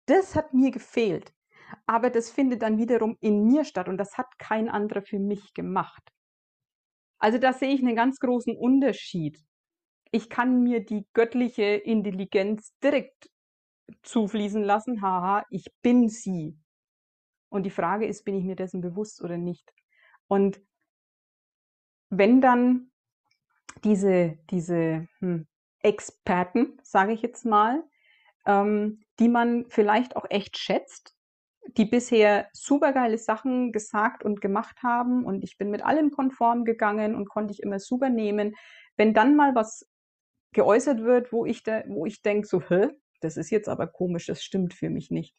das 0.08 0.36
hat 0.36 0.54
mir 0.54 0.72
gefehlt 0.72 1.36
aber 1.86 2.10
das 2.10 2.32
findet 2.32 2.62
dann 2.62 2.78
wiederum 2.78 3.18
in 3.22 3.46
mir 3.46 3.64
statt 3.64 3.88
und 3.88 3.98
das 3.98 4.18
hat 4.18 4.38
kein 4.38 4.70
anderer 4.70 5.02
für 5.02 5.20
mich 5.20 5.54
gemacht. 5.54 6.12
Also 7.20 7.38
da 7.38 7.54
sehe 7.54 7.70
ich 7.74 7.82
einen 7.82 7.96
ganz 7.96 8.20
großen 8.20 8.56
Unterschied. 8.56 9.40
Ich 10.12 10.30
kann 10.30 10.62
mir 10.62 10.84
die 10.84 11.06
göttliche 11.14 11.64
Intelligenz 11.64 12.74
direkt 12.84 13.30
zufließen 14.04 14.64
lassen, 14.64 15.02
haha, 15.02 15.44
ich 15.50 15.66
bin 15.82 16.10
sie. 16.10 16.58
Und 17.56 17.64
die 17.64 17.70
Frage 17.70 18.06
ist, 18.06 18.26
bin 18.26 18.36
ich 18.36 18.43
mir 18.43 18.58
dessen 18.58 18.82
bewusst 18.82 19.24
oder 19.24 19.38
nicht? 19.38 19.74
Und 20.28 20.60
wenn 22.10 22.41
dann 22.41 22.91
diese, 23.86 24.38
diese 24.49 25.08
hm, 25.20 25.47
Experten, 25.82 26.78
sage 26.84 27.14
ich 27.14 27.22
jetzt 27.22 27.45
mal, 27.45 27.82
ähm, 28.45 29.06
die 29.20 29.30
man 29.30 29.68
vielleicht 29.70 30.18
auch 30.18 30.26
echt 30.30 30.58
schätzt, 30.58 31.16
die 31.78 31.86
bisher 31.86 32.49
supergeile 32.51 33.18
Sachen 33.18 33.72
gesagt 33.72 34.26
und 34.26 34.41
gemacht 34.41 34.84
haben 34.84 35.24
und 35.24 35.41
ich 35.41 35.58
bin 35.58 35.72
mit 35.72 35.82
allem 35.82 36.12
konform 36.12 36.66
gegangen 36.66 37.16
und 37.16 37.30
konnte 37.30 37.53
ich 37.53 37.64
immer 37.64 37.80
super 37.80 38.10
nehmen. 38.10 38.53
Wenn 38.97 39.14
dann 39.14 39.38
mal 39.38 39.56
was 39.56 39.89
geäußert 40.51 41.03
wird, 41.03 41.32
wo 41.32 41.45
ich, 41.45 41.64
da, 41.64 41.86
ich 42.06 42.22
denke, 42.22 42.49
so, 42.49 42.62
hä, 42.68 42.89
das 43.22 43.38
ist 43.38 43.49
jetzt 43.49 43.70
aber 43.70 43.88
komisch, 43.88 44.26
das 44.26 44.43
stimmt 44.43 44.74
für 44.74 44.89
mich 44.89 45.10
nicht, 45.10 45.34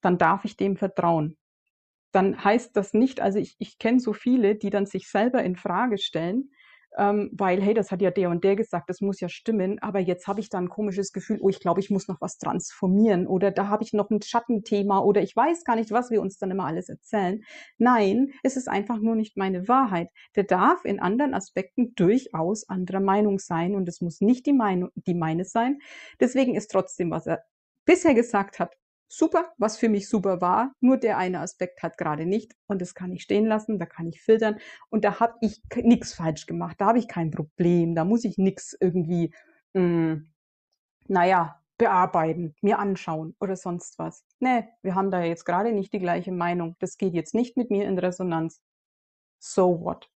dann 0.00 0.18
darf 0.18 0.44
ich 0.44 0.56
dem 0.56 0.76
vertrauen. 0.76 1.36
Dann 2.12 2.42
heißt 2.42 2.76
das 2.76 2.94
nicht, 2.94 3.20
also 3.20 3.38
ich, 3.38 3.56
ich 3.58 3.78
kenne 3.78 4.00
so 4.00 4.12
viele, 4.12 4.54
die 4.56 4.70
dann 4.70 4.86
sich 4.86 5.08
selber 5.08 5.42
in 5.42 5.56
Frage 5.56 5.98
stellen 5.98 6.50
ähm, 6.96 7.30
weil, 7.32 7.60
hey, 7.60 7.74
das 7.74 7.90
hat 7.90 8.00
ja 8.00 8.10
der 8.10 8.30
und 8.30 8.42
der 8.42 8.56
gesagt, 8.56 8.88
das 8.88 9.00
muss 9.00 9.20
ja 9.20 9.28
stimmen, 9.28 9.78
aber 9.80 10.00
jetzt 10.00 10.26
habe 10.26 10.40
ich 10.40 10.48
da 10.48 10.58
ein 10.58 10.68
komisches 10.68 11.12
Gefühl, 11.12 11.38
oh, 11.40 11.48
ich 11.48 11.60
glaube, 11.60 11.80
ich 11.80 11.90
muss 11.90 12.08
noch 12.08 12.20
was 12.20 12.38
transformieren 12.38 13.26
oder 13.26 13.50
da 13.50 13.68
habe 13.68 13.84
ich 13.84 13.92
noch 13.92 14.10
ein 14.10 14.22
Schattenthema 14.22 15.00
oder 15.00 15.22
ich 15.22 15.36
weiß 15.36 15.64
gar 15.64 15.76
nicht, 15.76 15.90
was 15.90 16.10
wir 16.10 16.22
uns 16.22 16.38
dann 16.38 16.50
immer 16.50 16.64
alles 16.64 16.88
erzählen. 16.88 17.42
Nein, 17.78 18.32
es 18.42 18.56
ist 18.56 18.68
einfach 18.68 18.98
nur 18.98 19.14
nicht 19.14 19.36
meine 19.36 19.68
Wahrheit. 19.68 20.08
Der 20.36 20.44
darf 20.44 20.84
in 20.84 21.00
anderen 21.00 21.34
Aspekten 21.34 21.94
durchaus 21.94 22.68
anderer 22.68 23.00
Meinung 23.00 23.38
sein 23.38 23.74
und 23.74 23.88
es 23.88 24.00
muss 24.00 24.20
nicht 24.20 24.46
die, 24.46 24.54
Meinung, 24.54 24.90
die 24.94 25.14
meine 25.14 25.44
sein. 25.44 25.80
Deswegen 26.20 26.54
ist 26.54 26.70
trotzdem, 26.70 27.10
was 27.10 27.26
er 27.26 27.42
bisher 27.84 28.14
gesagt 28.14 28.58
hat, 28.58 28.74
super, 29.08 29.52
was 29.58 29.78
für 29.78 29.88
mich 29.88 30.08
super 30.08 30.40
war. 30.40 30.72
Nur 30.80 30.96
der 30.96 31.18
eine 31.18 31.40
Aspekt 31.40 31.82
hat 31.82 31.98
gerade 31.98 32.26
nicht 32.26 32.54
und 32.66 32.82
das 32.82 32.94
kann 32.94 33.12
ich 33.12 33.22
stehen 33.22 33.46
lassen, 33.46 33.78
da 33.78 33.86
kann 33.86 34.06
ich 34.08 34.20
filtern 34.22 34.58
und 34.90 35.04
da 35.04 35.20
habe 35.20 35.34
ich 35.40 35.62
nichts 35.82 36.14
falsch 36.14 36.46
gemacht, 36.46 36.80
da 36.80 36.86
habe 36.86 36.98
ich 36.98 37.08
kein 37.08 37.30
Problem, 37.30 37.94
da 37.94 38.04
muss 38.04 38.24
ich 38.24 38.38
nichts 38.38 38.76
irgendwie, 38.80 39.32
mh, 39.74 39.80
hm, 39.82 40.32
naja, 41.08 41.62
bearbeiten, 41.78 42.54
mir 42.62 42.78
anschauen 42.78 43.36
oder 43.40 43.56
sonst 43.56 43.98
was. 43.98 44.24
Nee, 44.40 44.64
wir 44.82 44.94
haben 44.94 45.10
da 45.10 45.22
jetzt 45.22 45.44
gerade 45.44 45.72
nicht 45.72 45.92
die 45.92 45.98
gleiche 45.98 46.32
Meinung. 46.32 46.76
Das 46.78 46.96
geht 46.96 47.14
jetzt 47.14 47.34
nicht 47.34 47.56
mit 47.56 47.70
mir 47.70 47.86
in 47.86 47.98
Resonanz. 47.98 48.60
So 49.38 49.80
what? 49.80 50.10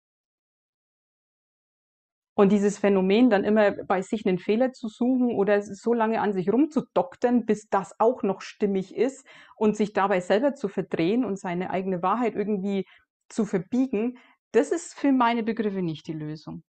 Und 2.38 2.52
dieses 2.52 2.78
Phänomen, 2.78 3.30
dann 3.30 3.42
immer 3.42 3.72
bei 3.72 4.00
sich 4.00 4.24
einen 4.24 4.38
Fehler 4.38 4.72
zu 4.72 4.86
suchen 4.86 5.32
oder 5.32 5.60
so 5.60 5.92
lange 5.92 6.20
an 6.20 6.32
sich 6.32 6.52
rumzudoktern, 6.52 7.46
bis 7.46 7.68
das 7.68 7.98
auch 7.98 8.22
noch 8.22 8.42
stimmig 8.42 8.94
ist 8.94 9.26
und 9.56 9.76
sich 9.76 9.92
dabei 9.92 10.20
selber 10.20 10.54
zu 10.54 10.68
verdrehen 10.68 11.24
und 11.24 11.36
seine 11.36 11.70
eigene 11.70 12.00
Wahrheit 12.00 12.36
irgendwie 12.36 12.86
zu 13.28 13.44
verbiegen, 13.44 14.18
das 14.52 14.70
ist 14.70 14.94
für 14.94 15.10
meine 15.10 15.42
Begriffe 15.42 15.82
nicht 15.82 16.06
die 16.06 16.12
Lösung. 16.12 16.62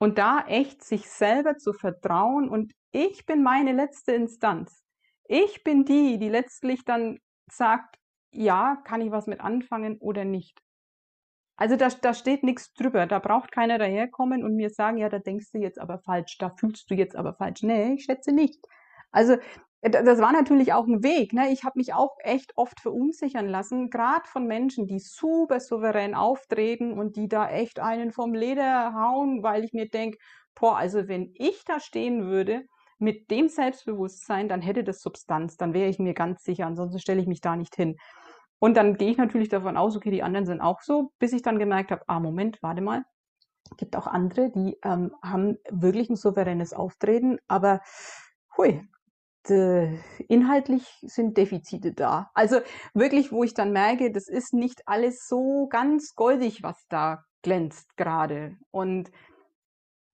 Und 0.00 0.18
da 0.18 0.44
echt 0.48 0.82
sich 0.82 1.08
selber 1.08 1.56
zu 1.56 1.72
vertrauen 1.72 2.48
und 2.48 2.72
ich 2.90 3.24
bin 3.24 3.44
meine 3.44 3.70
letzte 3.70 4.14
Instanz. 4.14 4.82
Ich 5.26 5.62
bin 5.62 5.84
die, 5.84 6.18
die 6.18 6.28
letztlich 6.28 6.84
dann 6.84 7.20
sagt, 7.48 8.00
ja, 8.32 8.82
kann 8.84 9.00
ich 9.00 9.12
was 9.12 9.28
mit 9.28 9.38
anfangen 9.38 9.96
oder 9.98 10.24
nicht. 10.24 10.60
Also 11.58 11.74
da, 11.74 11.88
da 11.88 12.14
steht 12.14 12.44
nichts 12.44 12.72
drüber. 12.72 13.06
Da 13.06 13.18
braucht 13.18 13.50
keiner 13.50 13.78
daherkommen 13.78 14.44
und 14.44 14.54
mir 14.54 14.70
sagen, 14.70 14.96
ja, 14.96 15.08
da 15.08 15.18
denkst 15.18 15.50
du 15.52 15.58
jetzt 15.58 15.80
aber 15.80 15.98
falsch, 15.98 16.38
da 16.38 16.50
fühlst 16.50 16.88
du 16.88 16.94
jetzt 16.94 17.16
aber 17.16 17.34
falsch. 17.34 17.62
Nee, 17.64 17.94
ich 17.94 18.04
schätze 18.04 18.30
nicht. 18.30 18.64
Also 19.10 19.34
äh, 19.80 19.90
das 19.90 20.20
war 20.20 20.32
natürlich 20.32 20.72
auch 20.72 20.86
ein 20.86 21.02
Weg. 21.02 21.32
Ne? 21.32 21.52
Ich 21.52 21.64
habe 21.64 21.76
mich 21.78 21.94
auch 21.94 22.16
echt 22.20 22.52
oft 22.56 22.80
verunsichern 22.80 23.48
lassen, 23.48 23.90
gerade 23.90 24.28
von 24.28 24.46
Menschen, 24.46 24.86
die 24.86 25.00
super 25.00 25.58
souverän 25.58 26.14
auftreten 26.14 26.92
und 26.92 27.16
die 27.16 27.28
da 27.28 27.50
echt 27.50 27.80
einen 27.80 28.12
vom 28.12 28.34
Leder 28.34 28.94
hauen, 28.94 29.42
weil 29.42 29.64
ich 29.64 29.72
mir 29.72 29.88
denke, 29.88 30.18
boah, 30.54 30.76
also 30.76 31.08
wenn 31.08 31.32
ich 31.34 31.64
da 31.64 31.80
stehen 31.80 32.26
würde 32.26 32.66
mit 32.98 33.32
dem 33.32 33.48
Selbstbewusstsein, 33.48 34.48
dann 34.48 34.62
hätte 34.62 34.84
das 34.84 35.00
Substanz, 35.00 35.56
dann 35.56 35.74
wäre 35.74 35.88
ich 35.88 35.98
mir 35.98 36.14
ganz 36.14 36.44
sicher, 36.44 36.66
ansonsten 36.66 37.00
stelle 37.00 37.20
ich 37.20 37.26
mich 37.26 37.40
da 37.40 37.56
nicht 37.56 37.74
hin. 37.74 37.96
Und 38.60 38.76
dann 38.76 38.96
gehe 38.96 39.10
ich 39.10 39.18
natürlich 39.18 39.48
davon 39.48 39.76
aus, 39.76 39.96
okay, 39.96 40.10
die 40.10 40.22
anderen 40.22 40.46
sind 40.46 40.60
auch 40.60 40.82
so, 40.82 41.12
bis 41.18 41.32
ich 41.32 41.42
dann 41.42 41.58
gemerkt 41.58 41.90
habe, 41.90 42.02
ah, 42.08 42.20
Moment, 42.20 42.58
warte 42.62 42.82
mal. 42.82 43.04
Es 43.70 43.76
gibt 43.76 43.96
auch 43.96 44.06
andere, 44.06 44.50
die 44.50 44.78
ähm, 44.82 45.14
haben 45.22 45.58
wirklich 45.70 46.08
ein 46.08 46.16
souveränes 46.16 46.72
Auftreten, 46.72 47.38
aber 47.48 47.80
hui, 48.56 48.82
inhaltlich 50.28 50.84
sind 51.02 51.36
Defizite 51.36 51.92
da. 51.92 52.30
Also 52.34 52.60
wirklich, 52.94 53.32
wo 53.32 53.44
ich 53.44 53.54
dann 53.54 53.72
merke, 53.72 54.10
das 54.10 54.28
ist 54.28 54.52
nicht 54.52 54.86
alles 54.86 55.26
so 55.26 55.68
ganz 55.68 56.14
goldig, 56.14 56.62
was 56.62 56.86
da 56.88 57.24
glänzt 57.42 57.96
gerade. 57.96 58.56
Und 58.70 59.10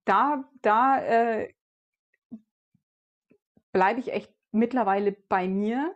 da, 0.04 0.44
da 0.62 0.98
äh, 0.98 1.52
bleibe 3.72 4.00
ich 4.00 4.12
echt 4.12 4.32
mittlerweile 4.52 5.12
bei 5.12 5.48
mir 5.48 5.94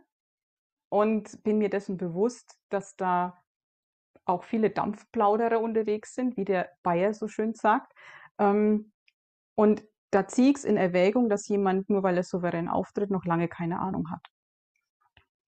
und 0.89 1.43
bin 1.43 1.59
mir 1.59 1.71
dessen 1.71 1.97
bewusst, 1.97 2.59
dass 2.71 2.97
da 2.97 3.43
auch 4.25 4.45
viele 4.45 4.71
Dampfplauderer 4.71 5.61
unterwegs 5.61 6.15
sind, 6.15 6.37
wie 6.37 6.45
der 6.45 6.71
Bayer 6.83 7.15
so 7.15 7.29
schön 7.29 7.55
sagt. 7.55 7.93
Ähm, 8.39 8.93
und 9.55 9.83
da 10.11 10.27
ziehe 10.27 10.51
ich 10.51 10.57
es 10.57 10.65
in 10.65 10.77
Erwägung, 10.77 11.29
dass 11.29 11.49
jemand, 11.49 11.89
nur 11.91 12.03
weil 12.03 12.17
er 12.17 12.23
souverän 12.23 12.69
auftritt, 12.69 13.11
noch 13.11 13.25
lange 13.25 13.49
keine 13.49 13.81
Ahnung 13.81 14.11
hat. 14.11 14.27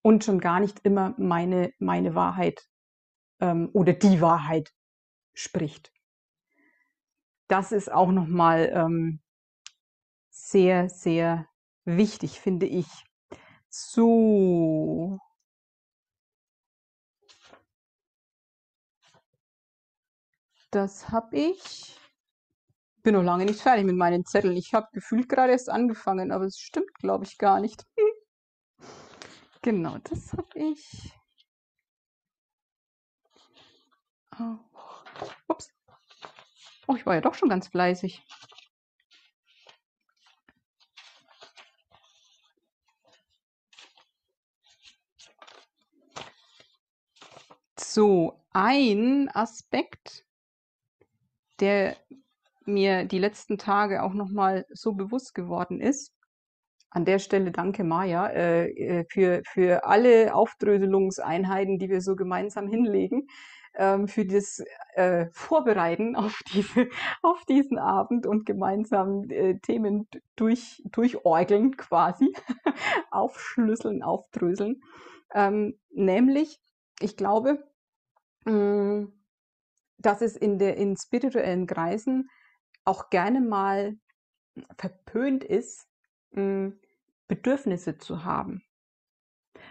Und 0.02 0.24
schon 0.24 0.40
gar 0.40 0.60
nicht 0.60 0.80
immer 0.80 1.14
meine, 1.18 1.72
meine 1.78 2.14
Wahrheit 2.14 2.66
ähm, 3.40 3.70
oder 3.72 3.92
die 3.92 4.20
Wahrheit 4.20 4.72
spricht. 5.34 5.92
Das 7.48 7.72
ist 7.72 7.90
auch 7.90 8.10
nochmal 8.10 8.70
ähm, 8.74 9.20
sehr, 10.30 10.88
sehr 10.88 11.46
wichtig, 11.84 12.40
finde 12.40 12.66
ich. 12.66 12.86
So, 13.68 15.18
Das 20.70 21.10
habe 21.10 21.36
ich. 21.36 21.96
Bin 23.02 23.14
noch 23.14 23.22
lange 23.22 23.44
nicht 23.44 23.60
fertig 23.60 23.84
mit 23.84 23.96
meinen 23.96 24.24
Zetteln. 24.24 24.56
Ich 24.56 24.72
habe 24.74 24.88
gefühlt 24.92 25.28
gerade 25.28 25.52
erst 25.52 25.68
angefangen, 25.68 26.30
aber 26.30 26.44
es 26.44 26.58
stimmt, 26.58 26.94
glaube 26.94 27.24
ich, 27.24 27.38
gar 27.38 27.60
nicht. 27.60 27.84
genau, 29.62 29.98
das 30.04 30.32
habe 30.32 30.58
ich. 30.58 31.12
Oh. 34.38 34.58
Ups. 35.48 35.70
Oh, 36.86 36.94
ich 36.94 37.04
war 37.04 37.14
ja 37.14 37.20
doch 37.20 37.34
schon 37.34 37.48
ganz 37.48 37.68
fleißig. 37.68 38.22
So, 47.76 48.40
ein 48.52 49.28
Aspekt, 49.34 50.24
der 51.60 51.96
mir 52.64 53.04
die 53.04 53.18
letzten 53.18 53.58
Tage 53.58 54.02
auch 54.02 54.14
nochmal 54.14 54.66
so 54.70 54.92
bewusst 54.92 55.34
geworden 55.34 55.80
ist. 55.80 56.12
An 56.90 57.04
der 57.04 57.18
Stelle 57.20 57.52
danke 57.52 57.84
Maja 57.84 58.26
äh, 58.26 58.68
äh, 58.70 59.04
für, 59.08 59.42
für 59.46 59.84
alle 59.84 60.34
Aufdröselungseinheiten, 60.34 61.78
die 61.78 61.88
wir 61.88 62.00
so 62.00 62.16
gemeinsam 62.16 62.66
hinlegen, 62.66 63.28
ähm, 63.74 64.08
für 64.08 64.26
das 64.26 64.62
äh, 64.94 65.26
Vorbereiten 65.32 66.16
auf, 66.16 66.40
diese, 66.52 66.88
auf 67.22 67.44
diesen 67.46 67.78
Abend 67.78 68.26
und 68.26 68.44
gemeinsam 68.44 69.30
äh, 69.30 69.58
Themen 69.60 70.08
durch, 70.36 70.82
durchorgeln 70.86 71.76
quasi, 71.76 72.32
aufschlüsseln, 73.10 74.02
aufdröseln. 74.02 74.82
Ähm, 75.32 75.78
nämlich, 75.90 76.58
ich 77.00 77.16
glaube, 77.16 77.62
mh, 78.46 78.52
mm, 78.52 79.19
dass 80.00 80.22
es 80.22 80.36
in, 80.36 80.58
der, 80.58 80.76
in 80.76 80.96
spirituellen 80.96 81.66
Kreisen 81.66 82.28
auch 82.84 83.10
gerne 83.10 83.40
mal 83.40 83.96
verpönt 84.78 85.44
ist, 85.44 85.86
hm, 86.32 86.78
Bedürfnisse 87.28 87.98
zu 87.98 88.24
haben. 88.24 88.62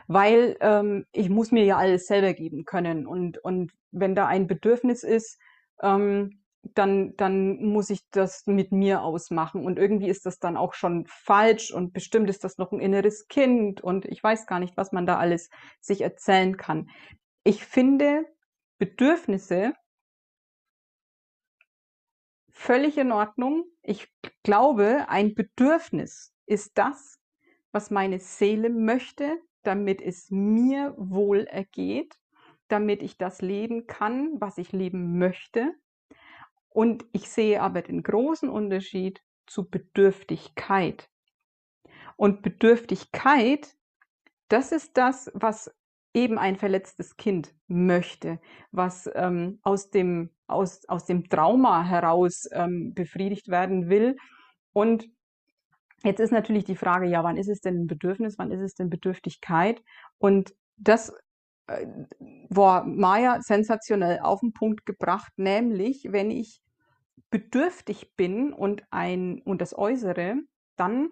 Weil 0.08 0.56
ähm, 0.62 1.06
ich 1.12 1.30
muss 1.30 1.52
mir 1.52 1.66
ja 1.66 1.78
alles 1.78 2.08
selber 2.08 2.34
geben 2.34 2.66
können. 2.66 3.06
Und, 3.06 3.38
und 3.40 3.74
wenn 3.92 4.16
da 4.16 4.28
ein 4.28 4.48
Bedürfnis 4.48 5.04
ist, 5.04 5.40
ähm, 5.82 6.42
dann, 6.62 7.16
dann 7.16 7.64
muss 7.64 7.90
ich 7.90 8.10
das 8.12 8.46
mit 8.46 8.72
mir 8.72 9.02
ausmachen. 9.02 9.66
Und 9.66 9.80
irgendwie 9.80 10.10
ist 10.10 10.26
das 10.26 10.40
dann 10.40 10.58
auch 10.58 10.74
schon 10.74 11.06
falsch 11.08 11.72
und 11.72 11.94
bestimmt 11.94 12.30
ist 12.30 12.44
das 12.44 12.58
noch 12.58 12.72
ein 12.72 12.80
inneres 12.80 13.28
Kind 13.28 13.82
und 13.82 14.06
ich 14.06 14.22
weiß 14.22 14.46
gar 14.46 14.60
nicht, 14.60 14.76
was 14.78 14.92
man 14.92 15.06
da 15.06 15.18
alles 15.18 15.50
sich 15.80 16.02
erzählen 16.02 16.58
kann. 16.58 16.90
Ich 17.44 17.66
finde 17.66 18.26
Bedürfnisse 18.78 19.74
völlig 22.60 22.98
in 22.98 23.14
Ordnung. 23.14 23.64
Ich 23.82 24.12
glaube, 24.44 25.06
ein 25.08 25.34
Bedürfnis 25.34 26.34
ist 26.46 26.78
das, 26.78 27.18
was 27.72 27.90
meine 27.90 28.20
Seele 28.20 28.70
möchte, 28.70 29.40
damit 29.64 30.02
es 30.02 30.30
mir 30.30 30.94
wohl 30.98 31.46
ergeht, 31.46 32.20
damit 32.68 33.02
ich 33.02 33.18
das 33.18 33.42
leben 33.42 33.88
kann, 33.88 34.42
was 34.42 34.58
ich 34.58 34.74
leben 34.74 35.18
möchte. 35.18 35.74
Und 36.68 37.06
ich 37.14 37.30
sehe 37.30 37.62
aber 37.62 37.82
den 37.82 38.04
großen 38.04 38.50
Unterschied 38.50 39.24
zu 39.48 39.70
Bedürftigkeit. 39.70 41.10
Und 42.18 42.42
Bedürftigkeit, 42.42 43.74
das 44.50 44.74
ist 44.74 44.98
das, 44.98 45.32
was 45.34 45.74
eben 46.14 46.38
ein 46.38 46.56
verletztes 46.56 47.18
Kind 47.18 47.54
möchte, 47.68 48.40
was 48.72 49.10
ähm, 49.14 49.60
aus, 49.62 49.90
dem, 49.90 50.32
aus, 50.48 50.88
aus 50.88 51.06
dem 51.06 51.30
Trauma 51.30 51.84
heraus 51.84 52.48
ähm, 52.52 52.94
befriedigt 52.94 53.50
werden 53.50 53.90
will. 53.90 54.16
Und 54.74 55.08
jetzt 56.04 56.20
ist 56.20 56.32
natürlich 56.32 56.66
die 56.66 56.76
Frage, 56.76 57.08
ja, 57.08 57.24
wann 57.24 57.38
ist 57.38 57.50
es 57.50 57.62
denn 57.62 57.84
ein 57.84 57.88
Bedürfnis, 57.88 58.38
wann 58.38 58.52
ist 58.52 58.62
es 58.62 58.74
denn 58.74 58.90
Bedürftigkeit? 58.90 59.84
Und 60.18 60.56
das 60.78 61.14
äh, 61.68 61.86
war 62.50 62.86
Maya 62.86 63.42
sensationell 63.42 64.20
auf 64.20 64.40
den 64.40 64.54
Punkt 64.54 64.86
gebracht, 64.86 65.32
nämlich 65.38 66.08
wenn 66.10 66.32
ich 66.32 66.62
bedürftig 67.30 68.16
bin 68.16 68.54
und 68.54 68.84
ein 68.90 69.42
und 69.44 69.62
das 69.62 69.78
äußere, 69.78 70.38
dann 70.76 71.12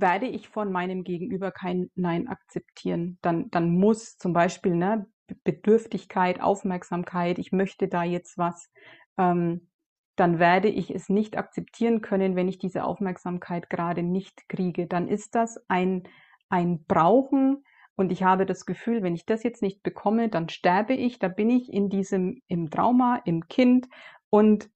werde 0.00 0.26
ich 0.26 0.48
von 0.48 0.72
meinem 0.72 1.04
Gegenüber 1.04 1.50
kein 1.50 1.90
Nein 1.94 2.28
akzeptieren. 2.28 3.18
Dann, 3.22 3.50
dann 3.50 3.70
muss 3.70 4.16
zum 4.16 4.32
Beispiel 4.32 4.74
ne, 4.74 5.06
Bedürftigkeit, 5.44 6.40
Aufmerksamkeit, 6.40 7.38
ich 7.38 7.52
möchte 7.52 7.88
da 7.88 8.02
jetzt 8.02 8.38
was, 8.38 8.70
ähm, 9.18 9.68
dann 10.16 10.38
werde 10.38 10.68
ich 10.68 10.94
es 10.94 11.08
nicht 11.08 11.38
akzeptieren 11.38 12.02
können, 12.02 12.36
wenn 12.36 12.48
ich 12.48 12.58
diese 12.58 12.84
Aufmerksamkeit 12.84 13.70
gerade 13.70 14.02
nicht 14.02 14.48
kriege. 14.48 14.86
Dann 14.86 15.08
ist 15.08 15.34
das 15.34 15.58
ein, 15.68 16.02
ein 16.48 16.84
Brauchen 16.84 17.64
und 17.96 18.12
ich 18.12 18.22
habe 18.22 18.46
das 18.46 18.66
Gefühl, 18.66 19.02
wenn 19.02 19.14
ich 19.14 19.26
das 19.26 19.42
jetzt 19.42 19.62
nicht 19.62 19.82
bekomme, 19.82 20.28
dann 20.28 20.48
sterbe 20.48 20.94
ich, 20.94 21.18
da 21.18 21.28
bin 21.28 21.50
ich 21.50 21.72
in 21.72 21.88
diesem, 21.88 22.42
im 22.48 22.70
Trauma, 22.70 23.20
im 23.24 23.46
Kind 23.48 23.88
und 24.30 24.70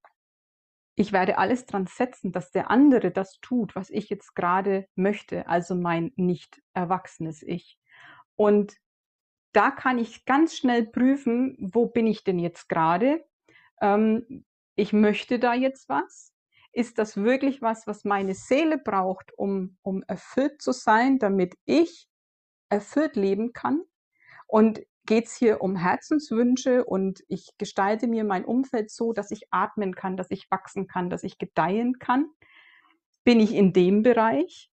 ich 0.96 1.12
werde 1.12 1.38
alles 1.38 1.66
dran 1.66 1.86
setzen, 1.86 2.32
dass 2.32 2.50
der 2.52 2.70
andere 2.70 3.10
das 3.10 3.40
tut, 3.40 3.74
was 3.74 3.90
ich 3.90 4.08
jetzt 4.08 4.34
gerade 4.34 4.86
möchte, 4.94 5.48
also 5.48 5.74
mein 5.74 6.12
nicht 6.16 6.62
erwachsenes 6.72 7.42
Ich. 7.42 7.78
Und 8.36 8.76
da 9.52 9.70
kann 9.70 9.98
ich 9.98 10.24
ganz 10.24 10.56
schnell 10.56 10.86
prüfen, 10.86 11.56
wo 11.60 11.86
bin 11.86 12.06
ich 12.06 12.24
denn 12.24 12.38
jetzt 12.38 12.68
gerade? 12.68 13.24
ähm, 13.80 14.44
ich 14.76 14.92
möchte 14.92 15.38
da 15.38 15.54
jetzt 15.54 15.88
was? 15.88 16.32
Ist 16.72 16.98
das 16.98 17.16
wirklich 17.16 17.62
was, 17.62 17.86
was 17.86 18.04
meine 18.04 18.34
Seele 18.34 18.78
braucht, 18.78 19.32
um, 19.36 19.76
um 19.82 20.02
erfüllt 20.08 20.60
zu 20.60 20.72
sein, 20.72 21.18
damit 21.18 21.54
ich 21.64 22.08
erfüllt 22.68 23.14
leben 23.14 23.52
kann? 23.52 23.82
Und 24.46 24.80
geht 25.06 25.26
es 25.26 25.36
hier 25.36 25.60
um 25.60 25.76
Herzenswünsche 25.76 26.84
und 26.84 27.22
ich 27.28 27.50
gestalte 27.58 28.06
mir 28.06 28.24
mein 28.24 28.44
Umfeld 28.44 28.90
so, 28.90 29.12
dass 29.12 29.30
ich 29.30 29.46
atmen 29.50 29.94
kann, 29.94 30.16
dass 30.16 30.30
ich 30.30 30.50
wachsen 30.50 30.86
kann, 30.86 31.10
dass 31.10 31.24
ich 31.24 31.38
gedeihen 31.38 31.98
kann? 31.98 32.26
Bin 33.24 33.40
ich 33.40 33.54
in 33.54 33.72
dem 33.72 34.02
Bereich? 34.02 34.70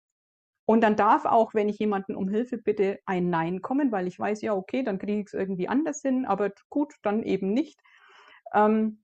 Und 0.66 0.82
dann 0.82 0.94
darf 0.94 1.24
auch, 1.24 1.52
wenn 1.52 1.68
ich 1.68 1.78
jemanden 1.78 2.14
um 2.14 2.28
Hilfe 2.28 2.56
bitte, 2.56 3.00
ein 3.04 3.28
Nein 3.28 3.60
kommen, 3.60 3.90
weil 3.90 4.06
ich 4.06 4.18
weiß, 4.18 4.40
ja, 4.42 4.54
okay, 4.54 4.84
dann 4.84 4.98
kriege 4.98 5.20
ich 5.20 5.26
es 5.26 5.34
irgendwie 5.34 5.68
anders 5.68 6.00
hin, 6.02 6.26
aber 6.26 6.52
gut, 6.68 6.94
dann 7.02 7.24
eben 7.24 7.52
nicht. 7.52 7.80
Ähm, 8.54 9.02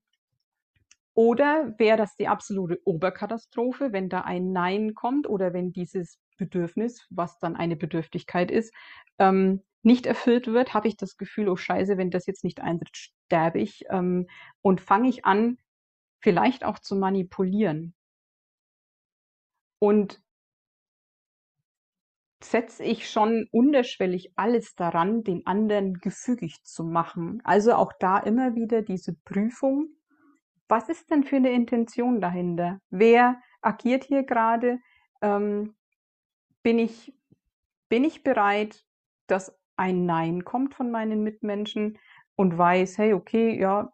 oder 1.13 1.73
wäre 1.77 1.97
das 1.97 2.15
die 2.15 2.27
absolute 2.27 2.79
Oberkatastrophe, 2.85 3.91
wenn 3.91 4.07
da 4.07 4.21
ein 4.21 4.53
Nein 4.53 4.93
kommt 4.93 5.27
oder 5.27 5.51
wenn 5.51 5.73
dieses 5.73 6.19
Bedürfnis, 6.37 7.05
was 7.09 7.37
dann 7.39 7.55
eine 7.55 7.75
Bedürftigkeit 7.75 8.49
ist, 8.51 8.73
ähm, 9.19 9.63
nicht 9.87 10.05
erfüllt 10.05 10.47
wird, 10.47 10.73
habe 10.73 10.87
ich 10.87 10.97
das 10.97 11.17
Gefühl, 11.17 11.49
oh 11.49 11.55
scheiße, 11.55 11.97
wenn 11.97 12.11
das 12.11 12.27
jetzt 12.27 12.43
nicht 12.43 12.61
eintritt, 12.61 12.95
sterbe 12.95 13.59
ich 13.59 13.85
ähm, 13.89 14.27
und 14.61 14.81
fange 14.81 15.09
ich 15.09 15.25
an, 15.25 15.57
vielleicht 16.19 16.63
auch 16.63 16.77
zu 16.77 16.95
manipulieren. 16.95 17.95
Und 19.79 20.21
setze 22.43 22.83
ich 22.83 23.09
schon 23.09 23.47
unterschwellig 23.51 24.33
alles 24.35 24.75
daran, 24.75 25.23
den 25.23 25.45
anderen 25.47 25.95
gefügig 25.95 26.63
zu 26.63 26.83
machen. 26.83 27.41
Also 27.43 27.73
auch 27.73 27.93
da 27.99 28.19
immer 28.19 28.55
wieder 28.55 28.81
diese 28.81 29.13
Prüfung, 29.13 29.89
was 30.67 30.89
ist 30.89 31.09
denn 31.09 31.23
für 31.23 31.37
eine 31.37 31.51
Intention 31.51 32.19
dahinter? 32.19 32.81
Wer 32.89 33.41
agiert 33.61 34.03
hier 34.03 34.23
gerade? 34.23 34.79
Ähm, 35.21 35.75
bin, 36.61 36.77
ich, 36.77 37.13
bin 37.89 38.03
ich 38.03 38.23
bereit, 38.23 38.85
dass 39.27 39.56
ein 39.77 40.05
Nein 40.05 40.43
kommt 40.43 40.75
von 40.75 40.91
meinen 40.91 41.23
Mitmenschen 41.23 41.97
und 42.35 42.57
weiß, 42.57 42.97
hey, 42.97 43.13
okay, 43.13 43.59
ja, 43.59 43.93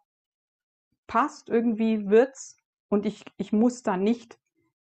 passt, 1.06 1.48
irgendwie 1.48 2.08
wird's 2.08 2.56
und 2.88 3.06
ich, 3.06 3.24
ich 3.36 3.52
muss 3.52 3.82
da 3.82 3.96
nicht 3.96 4.38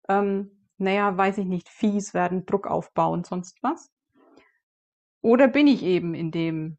ähm, 0.10 0.52
naja, 0.78 1.16
weiß 1.16 1.38
ich 1.40 1.46
nicht, 1.46 1.70
fies 1.70 2.14
werden, 2.14 2.46
Druck 2.46 2.68
aufbauen, 2.68 3.24
sonst 3.24 3.62
was? 3.62 3.92
Oder 5.22 5.48
bin 5.48 5.68
ich 5.68 5.84
eben 5.84 6.14
in 6.14 6.32
dem, 6.32 6.78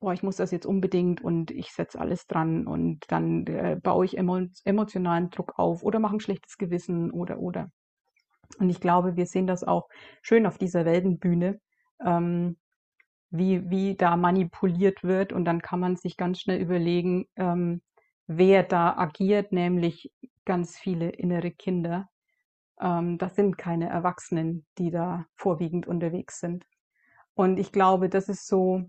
oh, 0.00 0.10
ich 0.10 0.22
muss 0.22 0.36
das 0.36 0.50
jetzt 0.50 0.66
unbedingt 0.66 1.22
und 1.22 1.50
ich 1.50 1.72
setze 1.72 2.00
alles 2.00 2.26
dran 2.26 2.66
und 2.66 3.04
dann 3.08 3.46
äh, 3.46 3.78
baue 3.80 4.04
ich 4.04 4.16
emo 4.16 4.40
emotionalen 4.64 5.30
Druck 5.30 5.58
auf 5.58 5.82
oder 5.82 5.98
mache 5.98 6.16
ein 6.16 6.20
schlechtes 6.20 6.56
Gewissen 6.56 7.10
oder 7.10 7.38
oder. 7.38 7.70
Und 8.58 8.70
ich 8.70 8.80
glaube, 8.80 9.16
wir 9.16 9.26
sehen 9.26 9.46
das 9.46 9.64
auch 9.64 9.88
schön 10.22 10.46
auf 10.46 10.58
dieser 10.58 10.84
Weltenbühne, 10.84 11.60
ähm, 12.04 12.56
wie, 13.32 13.68
wie 13.70 13.96
da 13.96 14.16
manipuliert 14.16 15.02
wird 15.02 15.32
und 15.32 15.44
dann 15.44 15.62
kann 15.62 15.80
man 15.80 15.96
sich 15.96 16.16
ganz 16.16 16.40
schnell 16.40 16.60
überlegen, 16.60 17.26
ähm, 17.36 17.82
wer 18.26 18.62
da 18.62 18.96
agiert, 18.96 19.52
nämlich 19.52 20.12
ganz 20.44 20.78
viele 20.78 21.10
innere 21.10 21.50
Kinder, 21.50 22.08
ähm, 22.80 23.18
das 23.18 23.34
sind 23.34 23.56
keine 23.58 23.88
Erwachsenen, 23.88 24.66
die 24.78 24.90
da 24.90 25.26
vorwiegend 25.34 25.86
unterwegs 25.86 26.40
sind. 26.40 26.66
Und 27.34 27.58
ich 27.58 27.72
glaube, 27.72 28.08
das 28.08 28.28
ist 28.28 28.46
so, 28.46 28.82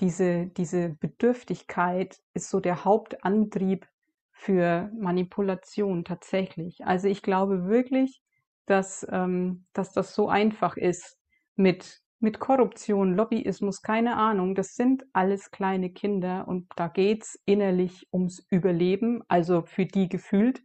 diese, 0.00 0.46
diese 0.46 0.90
Bedürftigkeit 0.90 2.18
ist 2.34 2.50
so 2.50 2.58
der 2.58 2.84
Hauptantrieb 2.84 3.86
für 4.32 4.90
Manipulation 4.98 6.04
tatsächlich. 6.04 6.84
Also 6.84 7.06
ich 7.06 7.22
glaube 7.22 7.66
wirklich, 7.66 8.20
dass, 8.66 9.06
ähm, 9.10 9.66
dass 9.72 9.92
das 9.92 10.14
so 10.14 10.28
einfach 10.28 10.76
ist 10.76 11.18
mit, 11.54 12.00
mit 12.22 12.38
Korruption, 12.38 13.14
Lobbyismus, 13.14 13.82
keine 13.82 14.16
Ahnung. 14.16 14.54
Das 14.54 14.74
sind 14.74 15.04
alles 15.12 15.50
kleine 15.50 15.90
Kinder 15.90 16.46
und 16.46 16.68
da 16.76 16.88
geht's 16.88 17.38
innerlich 17.44 18.08
ums 18.12 18.46
Überleben, 18.48 19.22
also 19.28 19.62
für 19.62 19.86
die 19.86 20.08
gefühlt. 20.08 20.62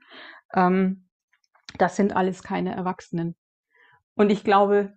Ähm, 0.54 1.10
das 1.78 1.96
sind 1.96 2.16
alles 2.16 2.44
keine 2.44 2.76
Erwachsenen. 2.76 3.36
Und 4.16 4.32
ich 4.32 4.44
glaube, 4.44 4.94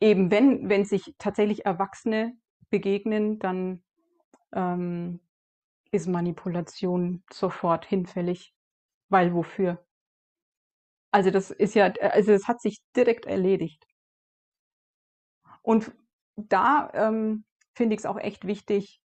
eben 0.00 0.30
wenn, 0.30 0.68
wenn 0.68 0.84
sich 0.84 1.14
tatsächlich 1.18 1.64
Erwachsene 1.64 2.32
begegnen, 2.70 3.38
dann 3.38 3.82
ähm, 4.52 5.20
ist 5.90 6.08
Manipulation 6.08 7.22
sofort 7.30 7.84
hinfällig. 7.84 8.54
Weil 9.08 9.34
wofür? 9.34 9.84
Also 11.10 11.30
das 11.30 11.50
ist 11.50 11.74
ja, 11.74 11.92
also 12.00 12.32
es 12.32 12.48
hat 12.48 12.60
sich 12.62 12.80
direkt 12.96 13.26
erledigt. 13.26 13.86
Und 15.62 15.92
da 16.36 16.90
ähm, 16.94 17.44
finde 17.74 17.94
ich 17.94 18.00
es 18.00 18.06
auch 18.06 18.18
echt 18.18 18.46
wichtig, 18.46 19.00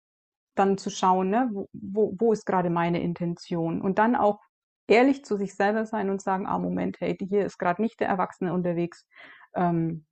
dann 0.56 0.78
zu 0.78 0.89
schauen, 0.89 1.30
ne, 1.30 1.49
wo, 1.51 1.70
wo, 1.74 2.16
wo 2.18 2.34
ist 2.34 2.45
gerade 2.45 2.70
meine 2.70 3.01
Intention? 3.01 3.82
Und 3.82 3.99
dann 3.99 4.16
auch 4.16 4.39
ehrlich 4.88 5.26
zu 5.26 5.36
sich 5.38 5.56
selber 5.56 5.86
sein 5.86 6.10
und 6.10 6.22
sagen, 6.22 6.47
ah, 6.47 6.60
Moment, 6.60 6.99
hey, 6.99 7.18
hier 7.20 7.45
ist 7.45 7.58
gerade 7.58 7.82
nicht 7.82 7.99
der 7.99 8.08
Erwachsene 8.08 8.53
unterwegs. 8.53 9.06
Ähm, 9.53 10.06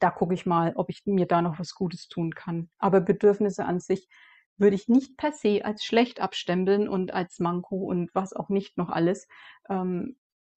da 0.00 0.10
gucke 0.10 0.34
ich 0.34 0.46
mal, 0.46 0.72
ob 0.74 0.90
ich 0.90 1.02
mir 1.06 1.26
da 1.26 1.42
noch 1.42 1.58
was 1.58 1.74
Gutes 1.74 2.08
tun 2.08 2.34
kann. 2.34 2.70
Aber 2.78 3.00
Bedürfnisse 3.00 3.64
an 3.64 3.80
sich 3.80 4.08
würde 4.56 4.76
ich 4.76 4.88
nicht 4.88 5.16
per 5.16 5.32
se 5.32 5.64
als 5.64 5.84
schlecht 5.84 6.20
abstempeln 6.20 6.88
und 6.88 7.12
als 7.12 7.38
Manko 7.38 7.76
und 7.76 8.14
was 8.14 8.32
auch 8.32 8.48
nicht 8.48 8.76
noch 8.76 8.90
alles. 8.90 9.28
Ähm, 9.68 10.16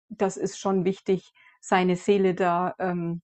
das 0.10 0.38
ist 0.38 0.60
schon 0.60 0.86
wichtig, 0.86 1.34
seine 1.60 1.96
Seele 1.96 2.36
da 2.36 2.76
ähm, 2.80 3.22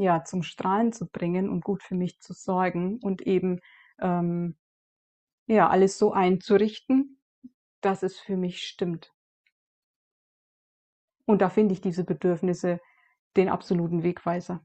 ja 0.00 0.24
zum 0.24 0.42
Strahlen 0.42 0.92
zu 0.92 1.06
bringen 1.06 1.48
und 1.48 1.64
gut 1.64 1.82
für 1.82 1.94
mich 1.94 2.20
zu 2.20 2.32
sorgen 2.32 2.98
und 2.98 3.22
eben 3.22 3.60
ähm, 4.00 4.56
ja 5.46 5.68
alles 5.68 5.98
so 5.98 6.12
einzurichten, 6.12 7.20
dass 7.80 8.02
es 8.02 8.18
für 8.18 8.36
mich 8.36 8.62
stimmt. 8.62 9.12
Und 11.24 11.42
da 11.42 11.48
finde 11.48 11.74
ich 11.74 11.80
diese 11.80 12.04
Bedürfnisse 12.04 12.80
den 13.36 13.48
absoluten 13.48 14.02
Wegweiser. 14.02 14.64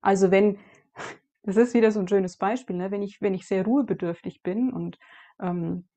Also 0.00 0.30
wenn, 0.30 0.58
das 1.42 1.56
ist 1.56 1.74
wieder 1.74 1.92
so 1.92 2.00
ein 2.00 2.08
schönes 2.08 2.36
Beispiel, 2.36 2.76
ne? 2.76 2.90
wenn, 2.90 3.02
ich, 3.02 3.20
wenn 3.20 3.34
ich 3.34 3.46
sehr 3.46 3.64
ruhebedürftig 3.64 4.42
bin 4.42 4.72
und 4.72 4.98
ähm, 5.40 5.88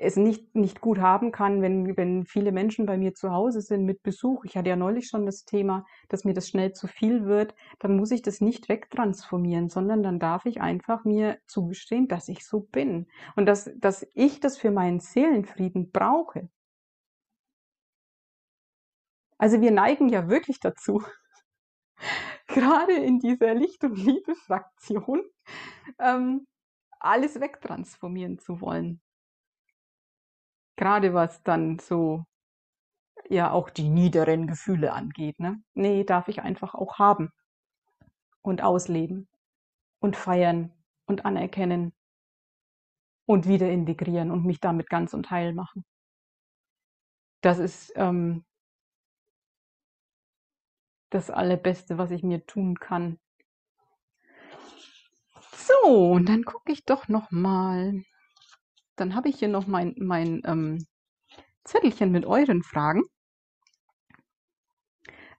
es 0.00 0.16
nicht, 0.16 0.54
nicht 0.54 0.80
gut 0.80 0.98
haben 0.98 1.32
kann, 1.32 1.60
wenn, 1.60 1.96
wenn 1.96 2.24
viele 2.24 2.52
Menschen 2.52 2.86
bei 2.86 2.96
mir 2.96 3.14
zu 3.14 3.32
Hause 3.32 3.60
sind 3.60 3.84
mit 3.84 4.02
Besuch. 4.02 4.44
Ich 4.44 4.56
hatte 4.56 4.68
ja 4.68 4.76
neulich 4.76 5.08
schon 5.08 5.26
das 5.26 5.44
Thema, 5.44 5.84
dass 6.08 6.24
mir 6.24 6.34
das 6.34 6.48
schnell 6.48 6.72
zu 6.72 6.86
viel 6.86 7.24
wird. 7.24 7.54
Dann 7.80 7.96
muss 7.96 8.10
ich 8.10 8.22
das 8.22 8.40
nicht 8.40 8.68
wegtransformieren, 8.68 9.68
sondern 9.68 10.02
dann 10.02 10.18
darf 10.18 10.46
ich 10.46 10.60
einfach 10.60 11.04
mir 11.04 11.38
zugestehen, 11.46 12.08
dass 12.08 12.28
ich 12.28 12.46
so 12.46 12.60
bin. 12.60 13.08
Und 13.36 13.46
dass, 13.46 13.70
dass 13.76 14.06
ich 14.14 14.40
das 14.40 14.56
für 14.56 14.70
meinen 14.70 15.00
Seelenfrieden 15.00 15.90
brauche. 15.90 16.48
Also 19.36 19.60
wir 19.60 19.70
neigen 19.70 20.08
ja 20.08 20.28
wirklich 20.28 20.60
dazu, 20.60 21.02
gerade 22.46 22.94
in 22.94 23.18
dieser 23.18 23.54
Licht- 23.54 23.84
und 23.84 23.96
Liebe-Fraktion, 23.96 25.22
ähm, 25.98 26.46
alles 27.00 27.40
wegtransformieren 27.40 28.38
zu 28.38 28.60
wollen 28.60 29.00
gerade 30.78 31.12
was 31.12 31.42
dann 31.42 31.78
so 31.78 32.24
ja 33.28 33.50
auch 33.50 33.68
die 33.68 33.90
niederen 33.90 34.46
Gefühle 34.46 34.92
angeht. 34.94 35.38
Ne? 35.38 35.62
Nee, 35.74 36.04
darf 36.04 36.28
ich 36.28 36.40
einfach 36.40 36.74
auch 36.74 36.98
haben 36.98 37.30
und 38.40 38.62
ausleben 38.62 39.28
und 40.00 40.16
feiern 40.16 40.72
und 41.06 41.26
anerkennen 41.26 41.92
und 43.26 43.46
wieder 43.46 43.70
integrieren 43.70 44.30
und 44.30 44.46
mich 44.46 44.60
damit 44.60 44.88
ganz 44.88 45.12
und 45.12 45.30
heil 45.30 45.52
machen. 45.52 45.84
Das 47.42 47.58
ist 47.58 47.92
ähm, 47.96 48.44
das 51.10 51.30
Allerbeste, 51.30 51.98
was 51.98 52.10
ich 52.10 52.22
mir 52.22 52.46
tun 52.46 52.78
kann. 52.78 53.18
So, 55.52 56.12
und 56.12 56.28
dann 56.28 56.44
gucke 56.44 56.72
ich 56.72 56.84
doch 56.84 57.08
noch 57.08 57.30
mal. 57.30 58.02
Dann 58.98 59.14
habe 59.14 59.28
ich 59.28 59.38
hier 59.38 59.48
noch 59.48 59.66
mein, 59.66 59.94
mein 59.98 60.42
ähm, 60.44 60.86
Zettelchen 61.64 62.10
mit 62.12 62.26
euren 62.26 62.62
Fragen. 62.62 63.02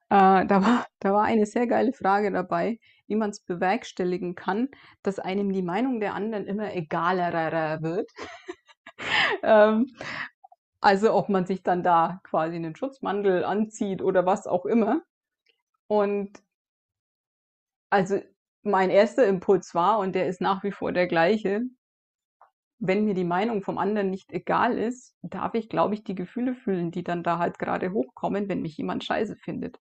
Äh, 0.10 0.46
da, 0.48 0.66
war, 0.66 0.88
da 1.00 1.14
war 1.14 1.24
eine 1.26 1.46
sehr 1.46 1.68
geile 1.68 1.94
Frage 1.94 2.32
dabei, 2.32 2.80
wie 3.08 3.16
man 3.16 3.30
es 3.32 3.42
bewerkstelligen 3.42 4.34
kann, 4.36 4.70
dass 5.04 5.20
einem 5.20 5.52
die 5.52 5.62
Meinung 5.62 6.00
der 6.00 6.16
anderen 6.16 6.48
immer 6.48 6.74
egaler 6.74 7.82
wird. 7.84 8.10
ähm, 9.44 9.88
also 10.82 11.14
ob 11.14 11.30
man 11.30 11.46
sich 11.46 11.62
dann 11.64 11.84
da 11.84 12.22
quasi 12.24 12.56
einen 12.56 12.76
Schutzmantel 12.76 13.44
anzieht 13.44 14.02
oder 14.02 14.26
was 14.26 14.48
auch 14.48 14.66
immer. 14.66 15.02
Und 15.88 16.42
also 17.92 18.20
mein 18.64 18.90
erster 18.90 19.26
Impuls 19.28 19.74
war, 19.76 20.00
und 20.00 20.14
der 20.16 20.28
ist 20.28 20.42
nach 20.42 20.64
wie 20.64 20.72
vor 20.72 20.92
der 20.92 21.08
gleiche, 21.08 21.62
wenn 22.80 23.06
mir 23.06 23.14
die 23.14 23.26
Meinung 23.26 23.62
vom 23.62 23.78
anderen 23.78 24.10
nicht 24.10 24.32
egal 24.32 24.78
ist, 24.78 25.16
darf 25.22 25.54
ich, 25.54 25.70
glaube 25.70 25.94
ich, 25.94 26.04
die 26.04 26.16
Gefühle 26.16 26.56
fühlen, 26.56 26.92
die 26.92 27.04
dann 27.04 27.24
da 27.24 27.38
halt 27.38 27.60
gerade 27.60 27.92
hochkommen, 27.92 28.48
wenn 28.48 28.62
mich 28.62 28.78
jemand 28.78 29.04
scheiße 29.04 29.36
findet. 29.36 29.80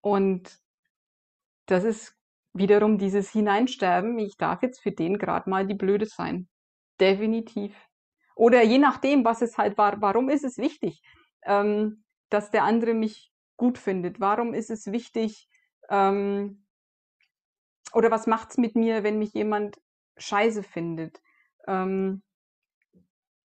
Und 0.00 0.58
das 1.66 1.84
ist 1.84 2.16
wiederum 2.54 2.96
dieses 2.98 3.30
Hineinsterben. 3.30 4.18
Ich 4.18 4.36
darf 4.38 4.62
jetzt 4.62 4.80
für 4.80 4.92
den 4.92 5.18
gerade 5.18 5.50
mal 5.50 5.66
die 5.66 5.74
Blöde 5.74 6.06
sein. 6.06 6.48
Definitiv. 6.98 7.76
Oder 8.34 8.62
je 8.62 8.78
nachdem, 8.78 9.24
was 9.24 9.42
es 9.42 9.58
halt 9.58 9.76
war, 9.76 10.00
warum 10.00 10.30
ist 10.30 10.44
es 10.44 10.58
wichtig, 10.58 11.02
ähm, 11.44 12.04
dass 12.30 12.50
der 12.50 12.64
andere 12.64 12.94
mich 12.94 13.32
gut 13.56 13.76
findet? 13.76 14.20
Warum 14.20 14.54
ist 14.54 14.70
es 14.70 14.90
wichtig, 14.90 15.48
ähm, 15.90 16.64
oder 17.92 18.10
was 18.10 18.26
macht 18.26 18.50
es 18.50 18.58
mit 18.58 18.76
mir, 18.76 19.02
wenn 19.02 19.18
mich 19.18 19.32
jemand 19.34 19.78
scheiße 20.16 20.62
findet? 20.62 21.20
Ähm, 21.68 22.22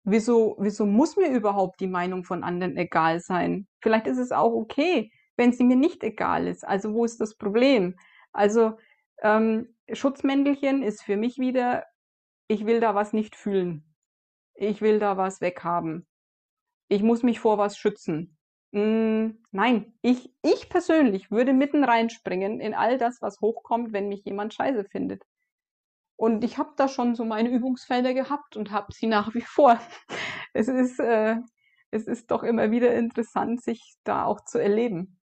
wieso, 0.04 0.56
wieso 0.58 0.84
muss 0.84 1.16
mir 1.16 1.30
überhaupt 1.30 1.80
die 1.80 1.86
Meinung 1.86 2.24
von 2.24 2.44
anderen 2.44 2.76
egal 2.76 3.20
sein? 3.20 3.66
Vielleicht 3.80 4.06
ist 4.06 4.18
es 4.18 4.32
auch 4.32 4.52
okay, 4.52 5.10
wenn 5.36 5.52
sie 5.52 5.64
mir 5.64 5.76
nicht 5.76 6.02
egal 6.02 6.46
ist. 6.46 6.66
Also 6.66 6.92
wo 6.92 7.04
ist 7.04 7.20
das 7.20 7.36
Problem? 7.36 7.96
Also 8.32 8.76
ähm, 9.22 9.74
Schutzmäntelchen 9.92 10.82
ist 10.82 11.02
für 11.02 11.16
mich 11.16 11.38
wieder, 11.38 11.84
ich 12.48 12.66
will 12.66 12.80
da 12.80 12.94
was 12.94 13.12
nicht 13.12 13.36
fühlen. 13.36 13.84
Ich 14.54 14.82
will 14.82 14.98
da 14.98 15.16
was 15.16 15.40
weghaben. 15.40 16.06
Ich 16.88 17.02
muss 17.02 17.22
mich 17.22 17.40
vor 17.40 17.58
was 17.58 17.78
schützen. 17.78 18.36
Hm, 18.72 19.42
nein, 19.50 19.94
ich, 20.02 20.30
ich 20.42 20.68
persönlich 20.68 21.30
würde 21.30 21.52
mitten 21.54 21.84
reinspringen 21.84 22.60
in 22.60 22.74
all 22.74 22.98
das, 22.98 23.22
was 23.22 23.40
hochkommt, 23.40 23.92
wenn 23.92 24.08
mich 24.08 24.24
jemand 24.24 24.52
scheiße 24.54 24.84
findet. 24.84 25.22
Und 26.18 26.42
ich 26.42 26.58
habe 26.58 26.70
da 26.76 26.88
schon 26.88 27.14
so 27.14 27.24
meine 27.24 27.48
Übungsfelder 27.48 28.12
gehabt 28.12 28.56
und 28.56 28.72
habe 28.72 28.92
sie 28.92 29.06
nach 29.06 29.34
wie 29.34 29.40
vor. 29.40 29.78
Es 30.54 30.66
ist, 30.66 30.98
äh, 30.98 31.36
es 31.90 32.08
ist 32.08 32.30
doch 32.30 32.42
immer 32.42 32.70
wieder 32.70 32.92
interessant, 32.94 33.62
sich 33.62 33.94
da 34.02 34.24
auch 34.24 34.40
zu 34.44 34.58
erleben. 34.58 35.20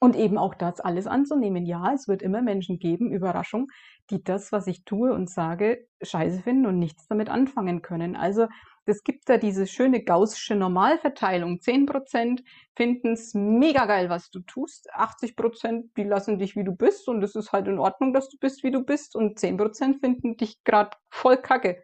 Und 0.00 0.16
eben 0.16 0.36
auch 0.36 0.54
das 0.54 0.80
alles 0.80 1.06
anzunehmen. 1.06 1.64
Ja, 1.64 1.92
es 1.94 2.08
wird 2.08 2.20
immer 2.20 2.42
Menschen 2.42 2.78
geben, 2.78 3.12
Überraschung, 3.12 3.68
die 4.10 4.22
das, 4.22 4.52
was 4.52 4.66
ich 4.66 4.84
tue 4.84 5.14
und 5.14 5.30
sage, 5.30 5.86
scheiße 6.02 6.42
finden 6.42 6.66
und 6.66 6.78
nichts 6.78 7.06
damit 7.06 7.30
anfangen 7.30 7.80
können. 7.80 8.16
Also 8.16 8.48
es 8.86 9.02
gibt 9.02 9.28
da 9.28 9.36
diese 9.36 9.66
schöne 9.66 10.02
gaussische 10.02 10.54
Normalverteilung. 10.54 11.58
10% 11.58 12.44
finden 12.76 13.12
es 13.12 13.34
mega 13.34 13.86
geil, 13.86 14.08
was 14.08 14.30
du 14.30 14.40
tust. 14.40 14.92
80% 14.94 15.90
die 15.96 16.04
lassen 16.04 16.38
dich, 16.38 16.56
wie 16.56 16.64
du 16.64 16.72
bist 16.72 17.08
und 17.08 17.22
es 17.22 17.34
ist 17.34 17.52
halt 17.52 17.66
in 17.66 17.78
Ordnung, 17.78 18.12
dass 18.12 18.28
du 18.28 18.38
bist, 18.38 18.62
wie 18.62 18.70
du 18.70 18.84
bist. 18.84 19.16
Und 19.16 19.38
10% 19.38 20.00
finden 20.00 20.36
dich 20.36 20.62
gerade 20.64 20.96
voll 21.10 21.36
kacke. 21.36 21.82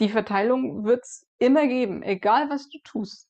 Die 0.00 0.08
Verteilung 0.08 0.84
wird 0.84 1.04
es 1.04 1.26
immer 1.38 1.66
geben, 1.66 2.02
egal 2.02 2.48
was 2.50 2.68
du 2.68 2.78
tust. 2.84 3.28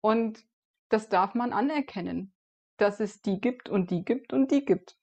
Und 0.00 0.44
das 0.90 1.08
darf 1.08 1.34
man 1.34 1.52
anerkennen, 1.52 2.32
dass 2.76 3.00
es 3.00 3.20
die 3.20 3.40
gibt 3.40 3.68
und 3.68 3.90
die 3.90 4.04
gibt 4.04 4.32
und 4.32 4.50
die 4.50 4.64
gibt. 4.64 4.97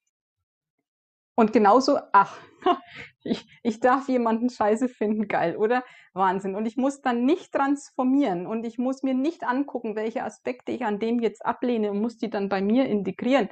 Und 1.36 1.52
genauso, 1.52 2.00
ach, 2.14 2.38
ich, 3.24 3.46
ich 3.62 3.80
darf 3.80 4.08
jemanden 4.08 4.50
scheiße 4.50 4.88
finden, 4.90 5.28
geil, 5.28 5.58
oder? 5.58 5.84
Wahnsinn. 6.14 6.56
Und 6.56 6.66
ich 6.66 6.78
muss 6.78 7.02
dann 7.02 7.26
nicht 7.26 7.52
transformieren 7.52 8.48
und 8.48 8.66
ich 8.66 8.78
muss 8.78 9.04
mir 9.04 9.14
nicht 9.14 9.44
angucken, 9.44 9.96
welche 9.96 10.24
Aspekte 10.24 10.72
ich 10.72 10.86
an 10.86 11.00
dem 11.00 11.20
jetzt 11.20 11.46
ablehne 11.46 11.92
und 11.92 12.02
muss 12.02 12.18
die 12.18 12.30
dann 12.30 12.50
bei 12.50 12.62
mir 12.62 12.86
integrieren. 12.86 13.50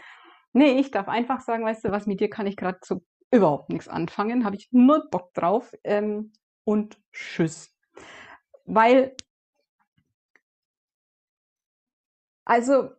Nee, 0.54 0.80
ich 0.80 0.92
darf 0.92 1.08
einfach 1.10 1.42
sagen, 1.42 1.66
weißt 1.66 1.84
du 1.84 1.92
was, 1.92 2.06
mit 2.06 2.20
dir 2.20 2.30
kann 2.30 2.48
ich 2.48 2.56
gerade 2.56 2.80
so 2.84 3.02
überhaupt 3.32 3.70
nichts 3.70 3.88
anfangen, 3.88 4.46
habe 4.46 4.56
ich 4.56 4.70
nur 4.72 5.10
Bock 5.10 5.34
drauf 5.34 5.74
ähm, 5.84 6.32
und 6.64 7.02
tschüss. 7.12 7.76
Weil, 8.66 9.16
also, 12.46 12.92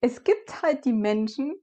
es 0.00 0.22
gibt 0.24 0.60
halt 0.62 0.84
die 0.84 0.92
Menschen, 0.92 1.54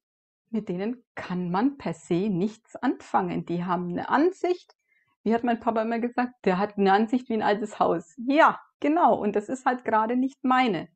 mit 0.51 0.69
denen 0.69 1.03
kann 1.15 1.49
man 1.51 1.77
per 1.77 1.93
se 1.93 2.29
nichts 2.29 2.75
anfangen. 2.75 3.45
Die 3.45 3.63
haben 3.63 3.89
eine 3.89 4.09
Ansicht, 4.09 4.75
wie 5.23 5.33
hat 5.33 5.43
mein 5.43 5.59
Papa 5.59 5.81
immer 5.81 5.99
gesagt, 5.99 6.33
der 6.45 6.57
hat 6.57 6.77
eine 6.77 6.93
Ansicht 6.93 7.29
wie 7.29 7.33
ein 7.33 7.43
altes 7.43 7.79
Haus. 7.79 8.15
Ja, 8.17 8.59
genau, 8.79 9.15
und 9.15 9.35
das 9.35 9.49
ist 9.49 9.65
halt 9.65 9.85
gerade 9.85 10.15
nicht 10.15 10.43
meine. 10.43 10.89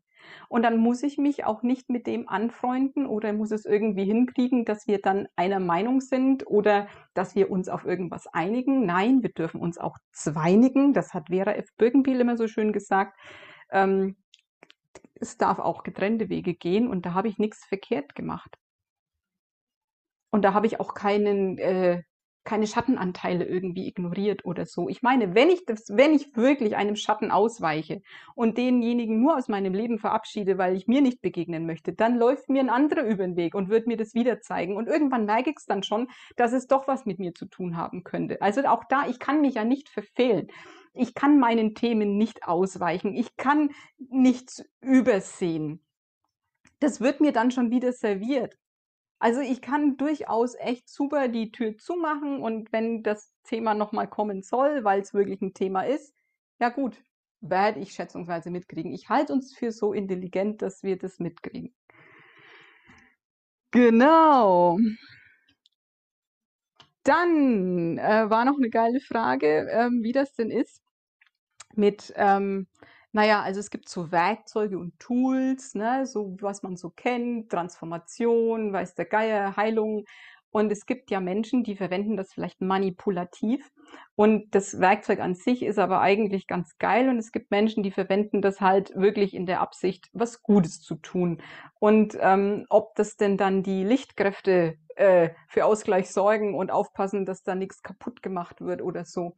Und 0.49 0.63
dann 0.63 0.77
muss 0.77 1.03
ich 1.03 1.17
mich 1.17 1.45
auch 1.45 1.61
nicht 1.61 1.89
mit 1.89 2.07
dem 2.07 2.27
anfreunden 2.27 3.05
oder 3.05 3.33
muss 3.33 3.51
es 3.51 3.65
irgendwie 3.65 4.05
hinkriegen, 4.05 4.65
dass 4.65 4.87
wir 4.87 4.99
dann 4.99 5.27
einer 5.35 5.59
Meinung 5.59 6.01
sind 6.01 6.47
oder 6.47 6.87
dass 7.13 7.35
wir 7.35 7.51
uns 7.51 7.69
auf 7.69 7.85
irgendwas 7.85 8.27
einigen. 8.27 8.85
Nein, 8.85 9.21
wir 9.21 9.31
dürfen 9.31 9.61
uns 9.61 9.77
auch 9.77 9.97
zweinigen. 10.11 10.93
Das 10.93 11.13
hat 11.13 11.27
Vera 11.29 11.53
F. 11.53 11.69
Birkenbiel 11.77 12.19
immer 12.19 12.37
so 12.37 12.47
schön 12.47 12.73
gesagt. 12.73 13.17
Ähm, 13.71 14.15
es 15.15 15.37
darf 15.37 15.59
auch 15.59 15.83
getrennte 15.83 16.29
Wege 16.29 16.55
gehen 16.55 16.87
und 16.87 17.05
da 17.05 17.13
habe 17.13 17.27
ich 17.27 17.37
nichts 17.37 17.63
verkehrt 17.65 18.15
gemacht. 18.15 18.57
Und 20.35 20.41
da 20.41 20.53
habe 20.53 20.67
ich 20.67 20.81
auch 20.81 20.93
keinen, 20.93 21.57
äh, 21.59 22.03
keine 22.43 22.67
Schattenanteile 22.67 23.45
irgendwie 23.45 23.87
ignoriert 23.87 24.43
oder 24.43 24.65
so. 24.65 24.89
Ich 24.89 25.01
meine, 25.01 25.33
wenn 25.33 25.49
ich 25.49 25.65
das, 25.65 25.85
wenn 25.87 26.13
ich 26.13 26.35
wirklich 26.35 26.75
einem 26.75 26.97
Schatten 26.97 27.31
ausweiche 27.31 28.01
und 28.35 28.57
denjenigen 28.57 29.21
nur 29.21 29.37
aus 29.37 29.47
meinem 29.47 29.73
Leben 29.73 29.97
verabschiede, 29.97 30.57
weil 30.57 30.75
ich 30.75 30.87
mir 30.87 30.99
nicht 30.99 31.21
begegnen 31.21 31.65
möchte, 31.65 31.93
dann 31.93 32.17
läuft 32.17 32.49
mir 32.49 32.59
ein 32.59 32.69
anderer 32.69 33.05
über 33.05 33.23
den 33.23 33.37
Weg 33.37 33.55
und 33.55 33.69
wird 33.69 33.87
mir 33.87 33.95
das 33.95 34.13
wieder 34.13 34.41
zeigen. 34.41 34.75
Und 34.75 34.89
irgendwann 34.89 35.23
merke 35.23 35.51
ich 35.51 35.55
es 35.57 35.67
dann 35.67 35.83
schon, 35.83 36.09
dass 36.35 36.51
es 36.51 36.67
doch 36.67 36.85
was 36.85 37.05
mit 37.05 37.17
mir 37.17 37.33
zu 37.33 37.45
tun 37.45 37.77
haben 37.77 38.03
könnte. 38.03 38.41
Also 38.41 38.61
auch 38.65 38.83
da, 38.89 39.07
ich 39.07 39.19
kann 39.19 39.39
mich 39.39 39.53
ja 39.53 39.63
nicht 39.63 39.87
verfehlen. 39.87 40.47
Ich 40.93 41.13
kann 41.13 41.39
meinen 41.39 41.75
Themen 41.75 42.17
nicht 42.17 42.45
ausweichen. 42.45 43.13
Ich 43.13 43.37
kann 43.37 43.69
nichts 44.09 44.65
übersehen. 44.81 45.81
Das 46.81 46.99
wird 46.99 47.21
mir 47.21 47.31
dann 47.31 47.51
schon 47.51 47.71
wieder 47.71 47.93
serviert. 47.93 48.57
Also 49.19 49.41
ich 49.41 49.61
kann 49.61 49.97
durchaus 49.97 50.55
echt 50.55 50.89
super 50.89 51.27
die 51.27 51.51
Tür 51.51 51.77
zumachen 51.77 52.41
und 52.41 52.71
wenn 52.73 53.01
das 53.03 53.33
Thema 53.43 53.73
nochmal 53.73 54.09
kommen 54.09 54.41
soll, 54.43 54.83
weil 54.83 55.01
es 55.01 55.13
wirklich 55.13 55.41
ein 55.41 55.53
Thema 55.53 55.83
ist, 55.83 56.13
ja 56.59 56.69
gut, 56.69 57.01
werde 57.41 57.79
ich 57.79 57.93
schätzungsweise 57.93 58.49
mitkriegen. 58.49 58.93
Ich 58.93 59.09
halte 59.09 59.33
uns 59.33 59.55
für 59.55 59.71
so 59.71 59.93
intelligent, 59.93 60.61
dass 60.61 60.83
wir 60.83 60.97
das 60.97 61.19
mitkriegen. 61.19 61.73
Genau. 63.71 64.77
Dann 67.03 67.97
äh, 67.99 68.29
war 68.29 68.45
noch 68.45 68.57
eine 68.57 68.69
geile 68.69 68.99
Frage, 68.99 69.67
ähm, 69.69 70.01
wie 70.01 70.11
das 70.11 70.33
denn 70.33 70.49
ist 70.49 70.81
mit 71.75 72.13
ähm, 72.15 72.67
naja, 73.15 73.41
also 73.41 73.61
es 73.61 73.69
gibt 73.69 73.87
so 73.87 74.11
Werkzeuge 74.11 74.77
und 74.77 74.99
Tools, 74.99 75.73
ne, 75.73 76.05
so 76.05 76.35
was 76.41 76.63
man 76.63 76.75
so 76.75 76.89
kennt, 76.89 77.49
Transformation, 77.49 78.73
weiß 78.73 78.93
der 78.95 79.05
Geier, 79.05 79.55
Heilung. 79.55 80.03
Und 80.49 80.69
es 80.69 80.85
gibt 80.85 81.09
ja 81.11 81.21
Menschen, 81.21 81.63
die 81.63 81.77
verwenden 81.77 82.17
das 82.17 82.33
vielleicht 82.33 82.59
manipulativ. 82.59 83.71
Und 84.15 84.53
das 84.53 84.81
Werkzeug 84.81 85.21
an 85.21 85.33
sich 85.33 85.63
ist 85.63 85.79
aber 85.79 86.01
eigentlich 86.01 86.45
ganz 86.45 86.77
geil. 86.77 87.07
Und 87.07 87.17
es 87.17 87.31
gibt 87.31 87.51
Menschen, 87.51 87.83
die 87.83 87.91
verwenden 87.91 88.41
das 88.41 88.59
halt 88.59 88.93
wirklich 88.95 89.33
in 89.33 89.45
der 89.45 89.61
Absicht, 89.61 90.09
was 90.11 90.43
Gutes 90.43 90.81
zu 90.81 90.95
tun. 90.95 91.41
Und 91.79 92.17
ähm, 92.19 92.65
ob 92.69 92.95
das 92.95 93.15
denn 93.15 93.37
dann 93.37 93.63
die 93.63 93.85
Lichtkräfte 93.85 94.75
äh, 94.97 95.29
für 95.47 95.63
Ausgleich 95.63 96.11
sorgen 96.11 96.53
und 96.53 96.69
aufpassen, 96.69 97.25
dass 97.25 97.43
da 97.43 97.55
nichts 97.55 97.81
kaputt 97.81 98.21
gemacht 98.21 98.59
wird 98.59 98.81
oder 98.81 99.05
so. 99.05 99.37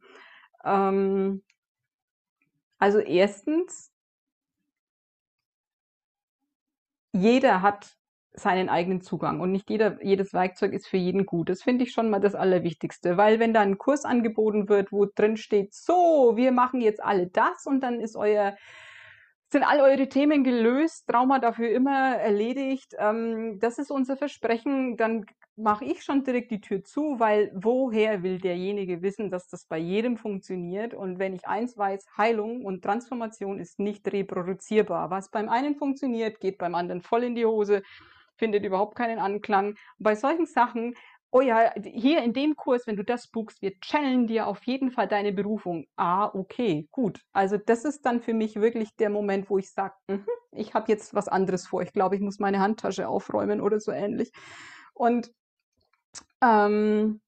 Ähm, 0.64 1.42
also 2.78 2.98
erstens, 3.00 3.92
jeder 7.12 7.62
hat 7.62 7.96
seinen 8.32 8.68
eigenen 8.68 9.00
Zugang 9.00 9.40
und 9.40 9.50
nicht 9.50 9.68
jeder, 9.70 10.02
jedes 10.04 10.32
Werkzeug 10.32 10.72
ist 10.72 10.86
für 10.86 10.96
jeden 10.96 11.26
gut. 11.26 11.48
Das 11.48 11.62
finde 11.62 11.84
ich 11.84 11.92
schon 11.92 12.10
mal 12.10 12.20
das 12.20 12.34
Allerwichtigste, 12.34 13.16
weil 13.16 13.40
wenn 13.40 13.52
da 13.52 13.60
ein 13.60 13.78
Kurs 13.78 14.04
angeboten 14.04 14.68
wird, 14.68 14.92
wo 14.92 15.06
drin 15.06 15.36
steht, 15.36 15.74
so, 15.74 16.34
wir 16.36 16.52
machen 16.52 16.80
jetzt 16.80 17.02
alle 17.02 17.26
das 17.26 17.66
und 17.66 17.80
dann 17.80 18.00
ist 18.00 18.16
euer 18.16 18.56
sind 19.50 19.62
all 19.62 19.80
eure 19.80 20.08
Themen 20.08 20.44
gelöst, 20.44 21.06
Trauma 21.08 21.38
dafür 21.38 21.70
immer 21.70 22.16
erledigt. 22.16 22.94
Ähm, 22.98 23.58
das 23.60 23.78
ist 23.78 23.90
unser 23.90 24.16
Versprechen. 24.16 24.96
Dann 24.96 25.24
mache 25.56 25.84
ich 25.84 26.02
schon 26.04 26.22
direkt 26.22 26.50
die 26.50 26.60
Tür 26.60 26.84
zu, 26.84 27.18
weil 27.18 27.50
woher 27.54 28.22
will 28.22 28.38
derjenige 28.38 29.02
wissen, 29.02 29.30
dass 29.30 29.48
das 29.48 29.64
bei 29.64 29.78
jedem 29.78 30.16
funktioniert? 30.16 30.94
Und 30.94 31.18
wenn 31.18 31.34
ich 31.34 31.48
eins 31.48 31.76
weiß, 31.76 32.06
Heilung 32.16 32.64
und 32.64 32.82
Transformation 32.82 33.58
ist 33.58 33.78
nicht 33.78 34.06
reproduzierbar. 34.12 35.10
Was 35.10 35.30
beim 35.30 35.48
einen 35.48 35.76
funktioniert, 35.76 36.40
geht 36.40 36.58
beim 36.58 36.74
anderen 36.74 37.00
voll 37.00 37.24
in 37.24 37.34
die 37.34 37.46
Hose, 37.46 37.82
findet 38.36 38.64
überhaupt 38.64 38.96
keinen 38.96 39.18
Anklang. 39.18 39.76
Bei 39.98 40.14
solchen 40.14 40.46
Sachen 40.46 40.94
oh 41.30 41.40
ja, 41.40 41.72
hier 41.82 42.22
in 42.22 42.32
dem 42.32 42.56
Kurs, 42.56 42.86
wenn 42.86 42.96
du 42.96 43.04
das 43.04 43.28
buchst, 43.28 43.60
wir 43.62 43.78
channeln 43.80 44.26
dir 44.26 44.46
auf 44.46 44.64
jeden 44.64 44.90
Fall 44.90 45.08
deine 45.08 45.32
Berufung. 45.32 45.86
Ah, 45.96 46.30
okay, 46.34 46.88
gut. 46.90 47.20
Also 47.32 47.58
das 47.58 47.84
ist 47.84 48.04
dann 48.06 48.20
für 48.20 48.34
mich 48.34 48.56
wirklich 48.56 48.96
der 48.96 49.10
Moment, 49.10 49.50
wo 49.50 49.58
ich 49.58 49.70
sage, 49.70 49.94
mm 50.08 50.24
ich 50.52 50.74
habe 50.74 50.90
jetzt 50.90 51.14
was 51.14 51.28
anderes 51.28 51.66
vor. 51.66 51.82
Ich 51.82 51.92
glaube, 51.92 52.16
ich 52.16 52.22
muss 52.22 52.38
meine 52.38 52.58
Handtasche 52.60 53.08
aufräumen 53.08 53.60
oder 53.60 53.80
so 53.80 53.92
ähnlich. 53.92 54.32
Und 54.94 55.32
ähm, 56.42 57.20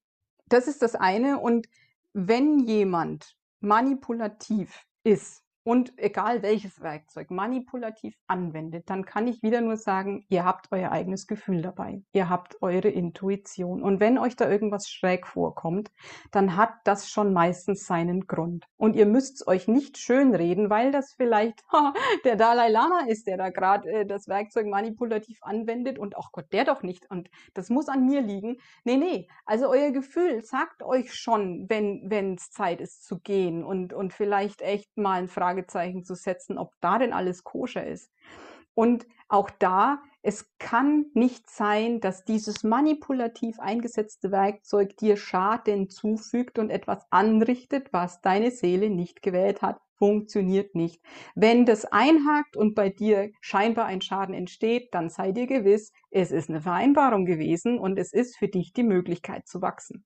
das 0.47 0.67
ist 0.67 0.81
das 0.81 0.95
eine. 0.95 1.39
Und 1.39 1.67
wenn 2.13 2.59
jemand 2.59 3.35
manipulativ 3.59 4.85
ist 5.03 5.43
und 5.63 5.93
egal 5.97 6.41
welches 6.41 6.81
Werkzeug 6.81 7.29
manipulativ 7.29 8.17
anwendet, 8.25 8.89
dann 8.89 9.05
kann 9.05 9.27
ich 9.27 9.43
wieder 9.43 9.61
nur 9.61 9.77
sagen, 9.77 10.25
ihr 10.29 10.43
habt 10.43 10.71
euer 10.71 10.91
eigenes 10.91 11.27
Gefühl 11.27 11.61
dabei. 11.61 12.01
Ihr 12.13 12.29
habt 12.29 12.61
eure 12.63 12.89
Intuition. 12.89 13.83
Und 13.83 13.99
wenn 13.99 14.17
euch 14.17 14.35
da 14.35 14.49
irgendwas 14.49 14.89
schräg 14.89 15.27
vorkommt, 15.27 15.91
dann 16.31 16.55
hat 16.57 16.73
das 16.85 17.09
schon 17.09 17.31
meistens 17.31 17.85
seinen 17.85 18.25
Grund. 18.25 18.65
Und 18.77 18.95
ihr 18.95 19.05
müsst 19.05 19.45
euch 19.47 19.67
nicht 19.67 19.99
schönreden, 19.99 20.71
weil 20.71 20.91
das 20.91 21.13
vielleicht 21.13 21.63
ha, 21.71 21.93
der 22.25 22.37
Dalai 22.37 22.69
Lama 22.69 23.01
ist, 23.07 23.27
der 23.27 23.37
da 23.37 23.49
gerade 23.49 23.87
äh, 23.87 24.05
das 24.05 24.27
Werkzeug 24.27 24.65
manipulativ 24.65 25.37
anwendet 25.43 25.99
und 25.99 26.17
ach 26.17 26.31
Gott, 26.31 26.51
der 26.53 26.65
doch 26.65 26.81
nicht. 26.81 27.09
Und 27.11 27.29
das 27.53 27.69
muss 27.69 27.87
an 27.87 28.05
mir 28.07 28.21
liegen. 28.21 28.57
Nee, 28.83 28.97
nee. 28.97 29.27
Also 29.45 29.69
euer 29.69 29.91
Gefühl 29.91 30.43
sagt 30.43 30.81
euch 30.81 31.13
schon, 31.13 31.69
wenn 31.69 32.33
es 32.33 32.49
Zeit 32.49 32.81
ist 32.81 33.05
zu 33.05 33.19
gehen 33.19 33.63
und, 33.63 33.93
und 33.93 34.11
vielleicht 34.11 34.63
echt 34.63 34.97
mal 34.97 35.19
ein 35.19 35.27
Frage 35.27 35.50
Fragezeichen 35.51 36.05
zu 36.05 36.15
setzen, 36.15 36.57
ob 36.57 36.73
da 36.79 36.97
denn 36.97 37.11
alles 37.11 37.43
koscher 37.43 37.85
ist. 37.85 38.09
Und 38.73 39.05
auch 39.27 39.49
da, 39.49 40.01
es 40.21 40.49
kann 40.59 41.07
nicht 41.13 41.49
sein, 41.49 41.99
dass 41.99 42.23
dieses 42.23 42.63
manipulativ 42.63 43.59
eingesetzte 43.59 44.31
Werkzeug 44.31 44.95
dir 44.95 45.17
Schaden 45.17 45.89
zufügt 45.89 46.57
und 46.57 46.69
etwas 46.69 47.05
anrichtet, 47.09 47.91
was 47.91 48.21
deine 48.21 48.51
Seele 48.51 48.89
nicht 48.89 49.21
gewählt 49.21 49.61
hat. 49.61 49.81
Funktioniert 49.97 50.73
nicht. 50.73 51.01
Wenn 51.35 51.65
das 51.65 51.85
einhakt 51.85 52.55
und 52.55 52.75
bei 52.75 52.89
dir 52.89 53.31
scheinbar 53.41 53.85
ein 53.85 54.01
Schaden 54.01 54.33
entsteht, 54.33 54.93
dann 54.93 55.09
sei 55.09 55.31
dir 55.33 55.47
gewiss, 55.47 55.91
es 56.11 56.31
ist 56.31 56.49
eine 56.49 56.61
Vereinbarung 56.61 57.25
gewesen 57.25 57.77
und 57.77 57.99
es 57.99 58.13
ist 58.13 58.37
für 58.37 58.47
dich 58.47 58.73
die 58.73 58.83
Möglichkeit 58.83 59.47
zu 59.47 59.61
wachsen. 59.61 60.05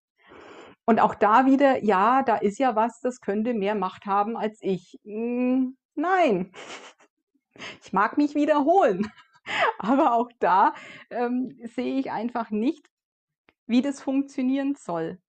Und 0.86 1.00
auch 1.00 1.16
da 1.16 1.46
wieder, 1.46 1.84
ja, 1.84 2.22
da 2.24 2.36
ist 2.38 2.60
ja 2.60 2.76
was, 2.76 3.00
das 3.02 3.20
könnte 3.22 3.54
mehr 3.54 3.76
Macht 3.76 4.06
haben 4.06 4.38
als 4.38 4.60
ich. 4.62 5.00
Hm, 5.04 5.78
nein, 5.96 6.52
ich 7.84 7.94
mag 7.94 8.18
mich 8.18 8.36
wiederholen. 8.36 9.12
Aber 9.80 10.14
auch 10.14 10.32
da 10.40 10.74
ähm, 11.10 11.58
sehe 11.66 12.00
ich 12.00 12.12
einfach 12.12 12.52
nicht, 12.52 12.90
wie 13.68 13.82
das 13.82 14.02
funktionieren 14.02 14.76
soll. 14.76 15.20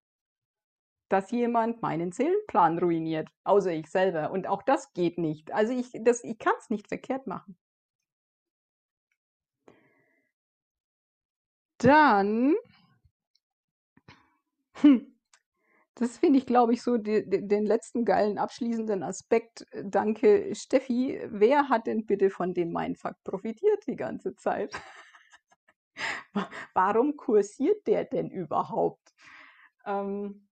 Dass 1.08 1.32
jemand 1.32 1.82
meinen 1.82 2.12
Seelenplan 2.12 2.78
ruiniert, 2.78 3.28
außer 3.42 3.72
ich 3.72 3.88
selber. 3.90 4.30
Und 4.30 4.46
auch 4.46 4.62
das 4.62 4.92
geht 4.92 5.18
nicht. 5.18 5.52
Also 5.52 5.72
ich, 5.72 5.94
ich 5.94 6.38
kann 6.38 6.54
es 6.60 6.70
nicht 6.70 6.86
verkehrt 6.88 7.26
machen. 7.26 7.56
Dann, 11.78 12.54
hm, 14.74 15.15
das 15.96 16.18
finde 16.18 16.38
ich, 16.38 16.46
glaube 16.46 16.74
ich, 16.74 16.82
so 16.82 16.98
de 16.98 17.26
de 17.26 17.40
den 17.42 17.64
letzten 17.64 18.04
geilen 18.04 18.38
abschließenden 18.38 19.02
Aspekt. 19.02 19.66
Danke, 19.82 20.54
Steffi. 20.54 21.20
Wer 21.28 21.68
hat 21.70 21.86
denn 21.86 22.06
bitte 22.06 22.30
von 22.30 22.54
dem 22.54 22.72
Mindfuck 22.72 23.16
profitiert 23.24 23.86
die 23.86 23.96
ganze 23.96 24.36
Zeit? 24.36 24.74
warum 26.74 27.16
kursiert 27.16 27.86
der 27.86 28.04
denn 28.04 28.30
überhaupt? 28.30 29.14
Ähm, 29.86 30.46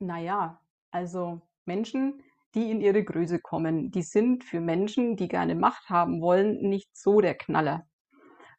na 0.00 0.18
ja, 0.20 0.60
also 0.90 1.40
Menschen, 1.64 2.22
die 2.54 2.70
in 2.70 2.80
ihre 2.80 3.04
Größe 3.04 3.38
kommen, 3.38 3.92
die 3.92 4.02
sind 4.02 4.44
für 4.44 4.60
Menschen, 4.60 5.16
die 5.16 5.28
gerne 5.28 5.54
Macht 5.54 5.88
haben 5.88 6.20
wollen, 6.20 6.60
nicht 6.68 6.96
so 6.96 7.20
der 7.20 7.36
Knaller. 7.36 7.86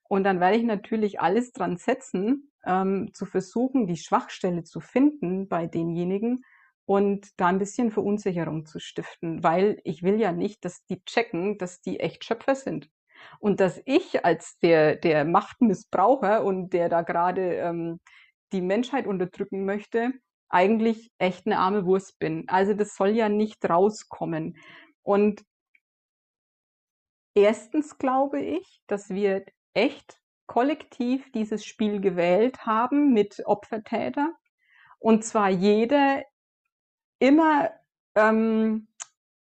Und 0.04 0.24
dann 0.24 0.40
werde 0.40 0.58
ich 0.58 0.64
natürlich 0.64 1.20
alles 1.20 1.52
dran 1.52 1.78
setzen, 1.78 2.53
ähm, 2.66 3.14
zu 3.14 3.26
versuchen, 3.26 3.88
die 3.88 3.98
Schwachstelle 3.98 4.64
zu 4.64 4.80
finden 4.80 5.48
bei 5.48 5.68
demjenigen 5.68 6.44
und 6.86 7.30
da 7.38 7.48
ein 7.48 7.60
bisschen 7.60 7.92
Verunsicherung 7.92 8.66
zu 8.66 8.80
stiften, 8.80 9.44
weil 9.44 9.80
ich 9.84 10.04
will 10.04 10.20
ja 10.20 10.32
nicht, 10.32 10.66
dass 10.66 10.86
die 10.86 11.04
checken, 11.06 11.58
dass 11.58 11.82
die 11.82 12.00
echt 12.00 12.26
Schöpfer 12.26 12.56
sind. 12.56 12.90
Und 13.40 13.60
dass 13.62 13.82
ich 13.86 14.26
als 14.26 14.58
der, 14.60 14.98
der 14.98 15.24
Machtmissbraucher 15.24 16.44
und 16.44 16.74
der 16.74 16.90
da 16.90 17.04
gerade 17.04 17.56
ähm, 17.56 18.00
die 18.52 18.62
Menschheit 18.62 19.08
unterdrücken 19.08 19.66
möchte, 19.66 20.12
eigentlich 20.50 21.12
echt 21.18 21.46
eine 21.46 21.58
arme 21.58 21.86
Wurst 21.86 22.20
bin. 22.20 22.44
Also 22.48 22.74
das 22.74 22.96
soll 22.96 23.10
ja 23.10 23.30
nicht 23.30 23.68
rauskommen. 23.68 24.58
Und 25.02 25.44
erstens 27.34 27.98
glaube 27.98 28.42
ich, 28.42 28.82
dass 28.88 29.10
wir 29.10 29.46
echt 29.74 30.20
kollektiv 30.46 31.32
dieses 31.32 31.66
Spiel 31.66 32.00
gewählt 32.02 32.66
haben 32.66 33.14
mit 33.14 33.42
Opfertäter. 33.46 34.34
Und 35.00 35.24
zwar 35.26 35.50
jeder 35.50 36.24
immer 37.20 37.72
ähm, 38.16 38.88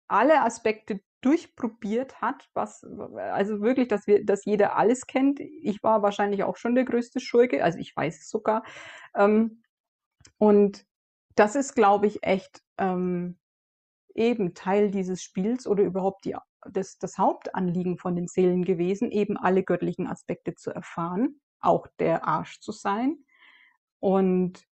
alle 0.08 0.42
Aspekte 0.42 1.00
durchprobiert 1.20 2.20
hat, 2.20 2.48
was 2.54 2.84
also 3.16 3.60
wirklich, 3.60 3.88
dass 3.88 4.06
wir, 4.06 4.24
dass 4.24 4.44
jeder 4.44 4.76
alles 4.76 5.06
kennt. 5.06 5.40
Ich 5.40 5.82
war 5.82 6.02
wahrscheinlich 6.02 6.44
auch 6.44 6.56
schon 6.56 6.74
der 6.74 6.84
größte 6.84 7.20
Schurke, 7.20 7.64
also 7.64 7.78
ich 7.78 7.96
weiß 7.96 8.20
es 8.20 8.30
sogar. 8.30 8.64
Ähm, 9.16 9.62
und 10.38 10.86
das 11.34 11.56
ist, 11.56 11.74
glaube 11.74 12.06
ich, 12.06 12.22
echt 12.22 12.62
ähm, 12.78 13.38
eben 14.14 14.54
Teil 14.54 14.90
dieses 14.90 15.22
Spiels 15.22 15.66
oder 15.66 15.82
überhaupt 15.82 16.24
die 16.24 16.36
das, 16.66 16.98
das 16.98 17.18
Hauptanliegen 17.18 17.98
von 17.98 18.16
den 18.16 18.28
Seelen 18.28 18.64
gewesen, 18.64 19.10
eben 19.10 19.36
alle 19.36 19.62
göttlichen 19.62 20.06
Aspekte 20.06 20.54
zu 20.54 20.70
erfahren, 20.70 21.40
auch 21.60 21.86
der 21.98 22.26
Arsch 22.26 22.60
zu 22.60 22.72
sein. 22.72 23.18
Und, 24.00 24.64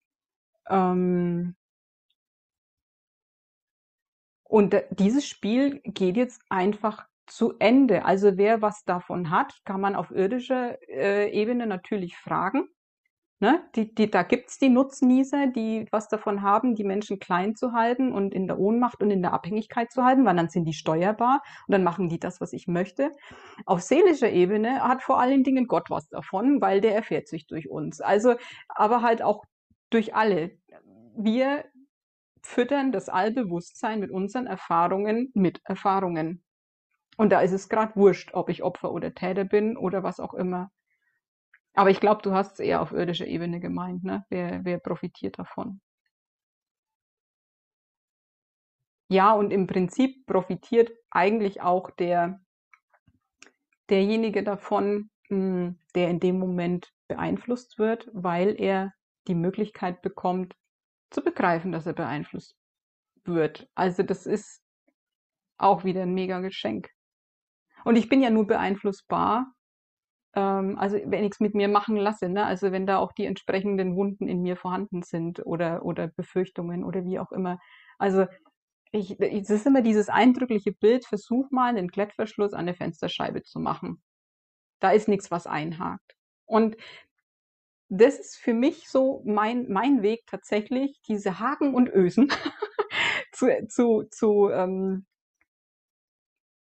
ähm, 0.70 1.56
und 4.44 4.76
dieses 4.92 5.28
Spiel 5.28 5.82
geht 5.84 6.18
jetzt 6.18 6.42
einfach 6.50 7.08
zu 7.28 7.56
Ende. 7.60 8.06
Also 8.06 8.38
wer 8.38 8.62
was 8.62 8.84
davon 8.86 9.32
hat, 9.32 9.62
kann 9.66 9.82
man 9.82 9.96
auf 9.96 10.12
irdischer 10.12 10.78
äh, 10.90 11.32
Ebene 11.32 11.66
natürlich 11.68 12.18
fragen. 12.18 12.70
Ne? 13.42 13.62
Die, 13.76 13.94
die, 13.94 14.10
da 14.10 14.24
gibt's 14.24 14.60
die 14.60 14.70
Nutznießer, 14.70 15.48
die 15.48 15.88
was 15.92 16.08
davon 16.08 16.42
haben, 16.42 16.74
die 16.74 16.86
Menschen 16.86 17.20
klein 17.20 17.54
zu 17.54 17.74
halten 17.74 18.14
und 18.14 18.34
in 18.34 18.48
der 18.48 18.58
Ohnmacht 18.58 19.02
und 19.04 19.12
in 19.12 19.22
der 19.22 19.34
Abhängigkeit 19.34 19.92
zu 19.92 20.06
halten, 20.06 20.26
weil 20.26 20.38
dann 20.38 20.48
sind 20.50 20.64
die 20.64 20.74
steuerbar 20.74 21.42
und 21.68 21.74
dann 21.74 21.84
machen 21.84 22.08
die 22.08 22.20
das, 22.20 22.40
was 22.40 22.54
ich 22.54 22.68
möchte. 22.68 23.12
Auf 23.66 23.82
seelischer 23.82 24.30
Ebene 24.30 24.82
hat 24.82 25.04
vor 25.04 25.20
allen 25.20 25.44
Dingen 25.44 25.68
Gott 25.68 25.90
was 25.90 26.08
davon, 26.08 26.62
weil 26.62 26.80
der 26.80 26.96
erfährt 26.96 27.28
sich 27.28 27.46
durch 27.46 27.70
uns. 27.70 28.00
Also, 28.00 28.36
aber 28.70 29.02
halt 29.02 29.22
auch 29.22 29.44
durch 29.90 30.16
alle. 30.16 30.58
Wir 31.18 31.66
füttern 32.42 32.94
das 32.94 33.10
Allbewusstsein 33.10 34.00
mit 34.00 34.12
unseren 34.12 34.48
Erfahrungen 34.48 35.32
mit 35.34 35.60
Erfahrungen. 35.66 36.42
Und 37.18 37.32
da 37.32 37.42
ist 37.42 37.52
es 37.52 37.70
gerade 37.70 37.96
wurscht, 37.96 38.34
ob 38.34 38.50
ich 38.50 38.64
Opfer 38.64 38.92
oder 38.92 39.14
Täter 39.14 39.44
bin 39.46 39.78
oder 39.78 40.04
was 40.04 40.20
auch 40.20 40.34
immer. 40.34 40.72
Aber 41.76 41.90
ich 41.90 42.00
glaube, 42.00 42.22
du 42.22 42.32
hast 42.32 42.54
es 42.54 42.60
eher 42.60 42.82
auf 42.82 42.94
irdischer 42.94 43.28
Ebene 43.28 43.60
gemeint, 43.60 44.04
ne? 44.04 44.26
Wer, 44.30 44.64
wer 44.64 44.80
profitiert 44.80 45.38
davon? 45.38 45.82
Ja, 49.10 49.34
und 49.34 49.52
im 49.52 49.68
Prinzip 49.68 50.26
profitiert 50.26 50.92
eigentlich 51.12 51.62
auch 51.62 51.92
der, 51.92 52.40
derjenige 53.90 54.44
davon, 54.44 55.12
hm, 55.28 55.78
der 55.94 56.10
in 56.10 56.20
dem 56.20 56.40
Moment 56.40 56.92
beeinflusst 57.08 57.78
wird, 57.78 58.10
weil 58.14 58.60
er 58.60 58.94
die 59.28 59.36
Möglichkeit 59.36 60.02
bekommt, 60.02 60.56
zu 61.12 61.24
begreifen, 61.24 61.72
dass 61.72 61.86
er 61.86 61.94
beeinflusst 61.94 62.56
wird. 63.26 63.68
Also 63.76 64.02
das 64.02 64.26
ist 64.26 64.62
auch 65.58 65.84
wieder 65.84 66.04
ein 66.04 66.14
mega 66.14 66.40
Geschenk. 66.40 66.90
Und 67.84 67.96
ich 67.96 68.10
bin 68.10 68.22
ja 68.22 68.30
nur 68.30 68.48
beeinflussbar, 68.48 69.54
ähm, 70.36 70.78
also 70.78 70.98
wenn 71.06 71.24
ich 71.24 71.32
es 71.34 71.40
mit 71.40 71.56
mir 71.56 71.68
machen 71.68 71.96
lasse, 71.96 72.30
ne? 72.30 72.46
also 72.46 72.72
wenn 72.72 72.86
da 72.86 72.98
auch 72.98 73.14
die 73.14 73.26
entsprechenden 73.26 73.96
Wunden 73.96 74.28
in 74.28 74.42
mir 74.42 74.58
vorhanden 74.58 75.02
sind 75.02 75.46
oder, 75.46 75.84
oder 75.86 76.08
Befürchtungen 76.08 76.84
oder 76.84 77.06
wie 77.06 77.20
auch 77.20 77.32
immer. 77.32 77.60
Also 77.98 78.28
ich, 78.92 79.20
es 79.20 79.50
ist 79.50 79.66
immer 79.66 79.82
dieses 79.82 80.10
eindrückliche 80.10 80.72
Bild, 80.72 81.06
versuch 81.06 81.52
mal 81.52 81.70
einen 81.70 81.92
Klettverschluss 81.92 82.54
an 82.54 82.66
der 82.66 82.76
Fensterscheibe 82.76 83.44
zu 83.44 83.60
machen. 83.60 84.02
Da 84.80 84.92
ist 84.92 85.08
nichts, 85.08 85.32
was 85.32 85.48
einhakt. 85.48 86.16
Und 86.46 86.78
das 87.90 88.20
ist 88.20 88.38
für 88.38 88.54
mich 88.54 88.90
so 88.90 89.22
mein, 89.26 89.72
mein 89.72 90.02
Weg 90.02 90.26
tatsächlich, 90.28 91.02
diese 91.08 91.40
Haken 91.40 91.74
und 91.74 91.90
Ösen 91.90 92.30
zu, 93.32 93.48
zu, 93.68 94.04
zu, 94.10 94.50
ähm, 94.50 95.06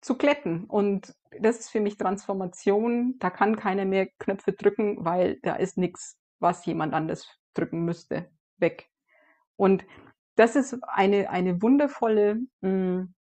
zu 0.02 0.18
glätten. 0.18 0.64
Und 0.64 1.14
das 1.40 1.60
ist 1.60 1.70
für 1.70 1.80
mich 1.80 1.96
Transformation. 1.96 3.14
Da 3.18 3.30
kann 3.30 3.56
keiner 3.56 3.86
mehr 3.86 4.08
Knöpfe 4.18 4.52
drücken, 4.52 5.04
weil 5.04 5.38
da 5.42 5.54
ist 5.54 5.78
nichts, 5.78 6.18
was 6.40 6.66
jemand 6.66 6.92
anders 6.92 7.26
drücken 7.54 7.84
müsste, 7.84 8.30
weg. 8.58 8.90
Und 9.56 9.86
das 10.36 10.56
ist 10.56 10.78
eine, 10.82 11.30
eine 11.30 11.62
wundervolle, 11.62 12.36
mh, 12.60 12.68
hm, 12.68 13.14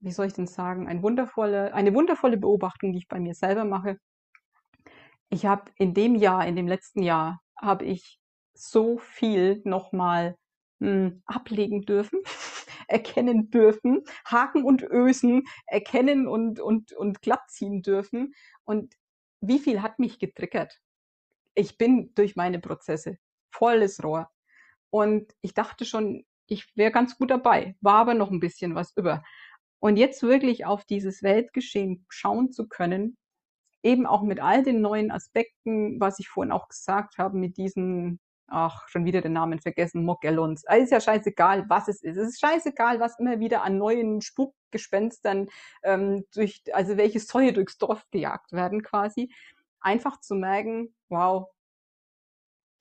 wie 0.00 0.12
soll 0.12 0.26
ich 0.26 0.34
denn 0.34 0.46
sagen, 0.46 0.86
eine 0.86 1.02
wundervolle, 1.02 1.72
eine 1.72 1.94
wundervolle 1.94 2.36
Beobachtung, 2.36 2.92
die 2.92 2.98
ich 2.98 3.08
bei 3.08 3.18
mir 3.18 3.34
selber 3.34 3.64
mache. 3.64 3.98
Ich 5.30 5.46
habe 5.46 5.70
in 5.76 5.94
dem 5.94 6.14
Jahr, 6.14 6.46
in 6.46 6.56
dem 6.56 6.68
letzten 6.68 7.02
Jahr, 7.02 7.40
habe 7.60 7.84
ich 7.84 8.18
so 8.54 8.98
viel 8.98 9.62
nochmal 9.64 10.36
hm, 10.80 11.22
ablegen 11.26 11.82
dürfen, 11.82 12.20
erkennen 12.88 13.50
dürfen, 13.50 14.04
Haken 14.24 14.64
und 14.64 14.82
Ösen 14.82 15.44
erkennen 15.66 16.26
und, 16.26 16.60
und, 16.60 16.92
und 16.92 17.22
glatt 17.22 17.50
ziehen 17.50 17.82
dürfen. 17.82 18.34
Und 18.64 18.94
wie 19.40 19.58
viel 19.58 19.82
hat 19.82 19.98
mich 19.98 20.18
getriggert? 20.18 20.80
Ich 21.54 21.78
bin 21.78 22.14
durch 22.14 22.36
meine 22.36 22.58
Prozesse 22.58 23.18
volles 23.50 24.02
Rohr. 24.02 24.30
Und 24.90 25.34
ich 25.40 25.54
dachte 25.54 25.84
schon, 25.84 26.24
ich 26.46 26.66
wäre 26.76 26.92
ganz 26.92 27.16
gut 27.16 27.30
dabei, 27.30 27.76
war 27.80 27.96
aber 27.96 28.14
noch 28.14 28.30
ein 28.30 28.40
bisschen 28.40 28.74
was 28.74 28.96
über. 28.96 29.22
Und 29.80 29.96
jetzt 29.96 30.22
wirklich 30.22 30.64
auf 30.66 30.84
dieses 30.84 31.22
Weltgeschehen 31.22 32.06
schauen 32.08 32.52
zu 32.52 32.68
können, 32.68 33.16
eben 33.82 34.06
auch 34.06 34.22
mit 34.22 34.40
all 34.40 34.62
den 34.62 34.80
neuen 34.80 35.10
Aspekten, 35.10 36.00
was 36.00 36.18
ich 36.18 36.28
vorhin 36.28 36.52
auch 36.52 36.68
gesagt 36.68 37.18
habe, 37.18 37.36
mit 37.36 37.56
diesen, 37.58 38.18
ach, 38.46 38.88
schon 38.88 39.04
wieder 39.04 39.20
den 39.20 39.32
Namen 39.32 39.60
vergessen, 39.60 40.04
Mogellons. 40.04 40.64
Also 40.66 40.84
ist 40.84 40.90
ja 40.90 41.00
scheißegal, 41.00 41.68
was 41.68 41.88
es 41.88 42.02
ist. 42.02 42.16
Es 42.16 42.28
ist 42.28 42.40
scheißegal, 42.40 43.00
was 43.00 43.18
immer 43.18 43.40
wieder 43.40 43.62
an 43.62 43.78
neuen 43.78 44.20
Spukgespenstern 44.20 45.48
ähm, 45.82 46.24
durch, 46.34 46.62
also 46.72 46.96
welche 46.96 47.20
Säue 47.20 47.52
durchs 47.52 47.78
Dorf 47.78 48.04
gejagt 48.10 48.52
werden 48.52 48.82
quasi. 48.82 49.32
Einfach 49.80 50.20
zu 50.20 50.34
merken, 50.34 50.94
wow, 51.08 51.48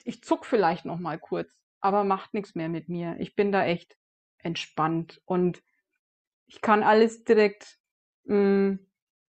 ich 0.04 0.24
zuck 0.24 0.46
vielleicht 0.46 0.86
noch 0.86 1.00
mal 1.00 1.20
kurz, 1.20 1.50
aber 1.80 2.04
macht 2.04 2.34
nichts 2.34 2.56
mehr 2.56 2.70
mit 2.70 2.90
mir. 2.90 3.16
Ich 3.20 3.36
bin 3.36 3.52
da 3.52 3.66
echt 3.66 3.98
entspannt 4.40 5.22
und 5.26 5.64
ich 6.48 6.62
kann 6.62 6.84
alles 6.84 7.24
direkt, 7.24 7.80
hm, 8.26 8.86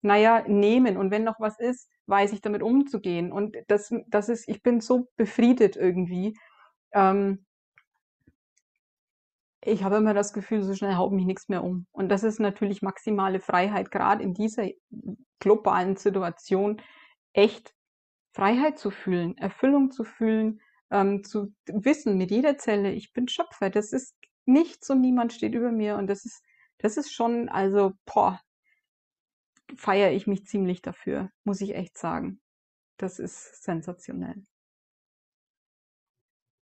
naja, 0.01 0.43
nehmen. 0.47 0.97
Und 0.97 1.11
wenn 1.11 1.23
noch 1.23 1.39
was 1.39 1.59
ist, 1.59 1.89
weiß 2.07 2.33
ich 2.33 2.41
damit 2.41 2.63
umzugehen. 2.63 3.31
Und 3.31 3.55
das, 3.67 3.93
das 4.07 4.29
ist, 4.29 4.47
ich 4.47 4.63
bin 4.63 4.79
so 4.81 5.09
befriedet 5.17 5.75
irgendwie. 5.75 6.37
Ähm, 6.93 7.45
ich 9.61 9.83
habe 9.83 9.97
immer 9.97 10.13
das 10.13 10.33
Gefühl, 10.33 10.63
so 10.63 10.73
schnell 10.73 10.95
haut 10.95 11.11
mich 11.11 11.25
nichts 11.25 11.49
mehr 11.49 11.63
um. 11.63 11.87
Und 11.91 12.09
das 12.09 12.23
ist 12.23 12.39
natürlich 12.39 12.81
maximale 12.81 13.39
Freiheit, 13.39 13.91
gerade 13.91 14.23
in 14.23 14.33
dieser 14.33 14.69
globalen 15.39 15.97
Situation, 15.97 16.81
echt 17.33 17.73
Freiheit 18.33 18.79
zu 18.79 18.91
fühlen, 18.91 19.37
Erfüllung 19.37 19.91
zu 19.91 20.03
fühlen, 20.03 20.61
ähm, 20.91 21.23
zu 21.23 21.53
wissen 21.65 22.17
mit 22.17 22.31
jeder 22.31 22.57
Zelle, 22.57 22.93
ich 22.93 23.11
bin 23.11 23.27
Schöpfer. 23.27 23.69
Das 23.69 23.91
ist 23.91 24.15
nichts 24.45 24.89
und 24.89 25.01
niemand 25.01 25.33
steht 25.33 25.53
über 25.53 25.71
mir. 25.71 25.97
Und 25.97 26.07
das 26.07 26.23
ist, 26.23 26.43
das 26.77 26.97
ist 26.97 27.11
schon, 27.11 27.49
also, 27.49 27.93
boah, 28.05 28.39
feiere 29.75 30.11
ich 30.11 30.27
mich 30.27 30.45
ziemlich 30.45 30.81
dafür, 30.81 31.29
muss 31.43 31.61
ich 31.61 31.75
echt 31.75 31.97
sagen. 31.97 32.39
Das 32.97 33.19
ist 33.19 33.63
sensationell. 33.63 34.43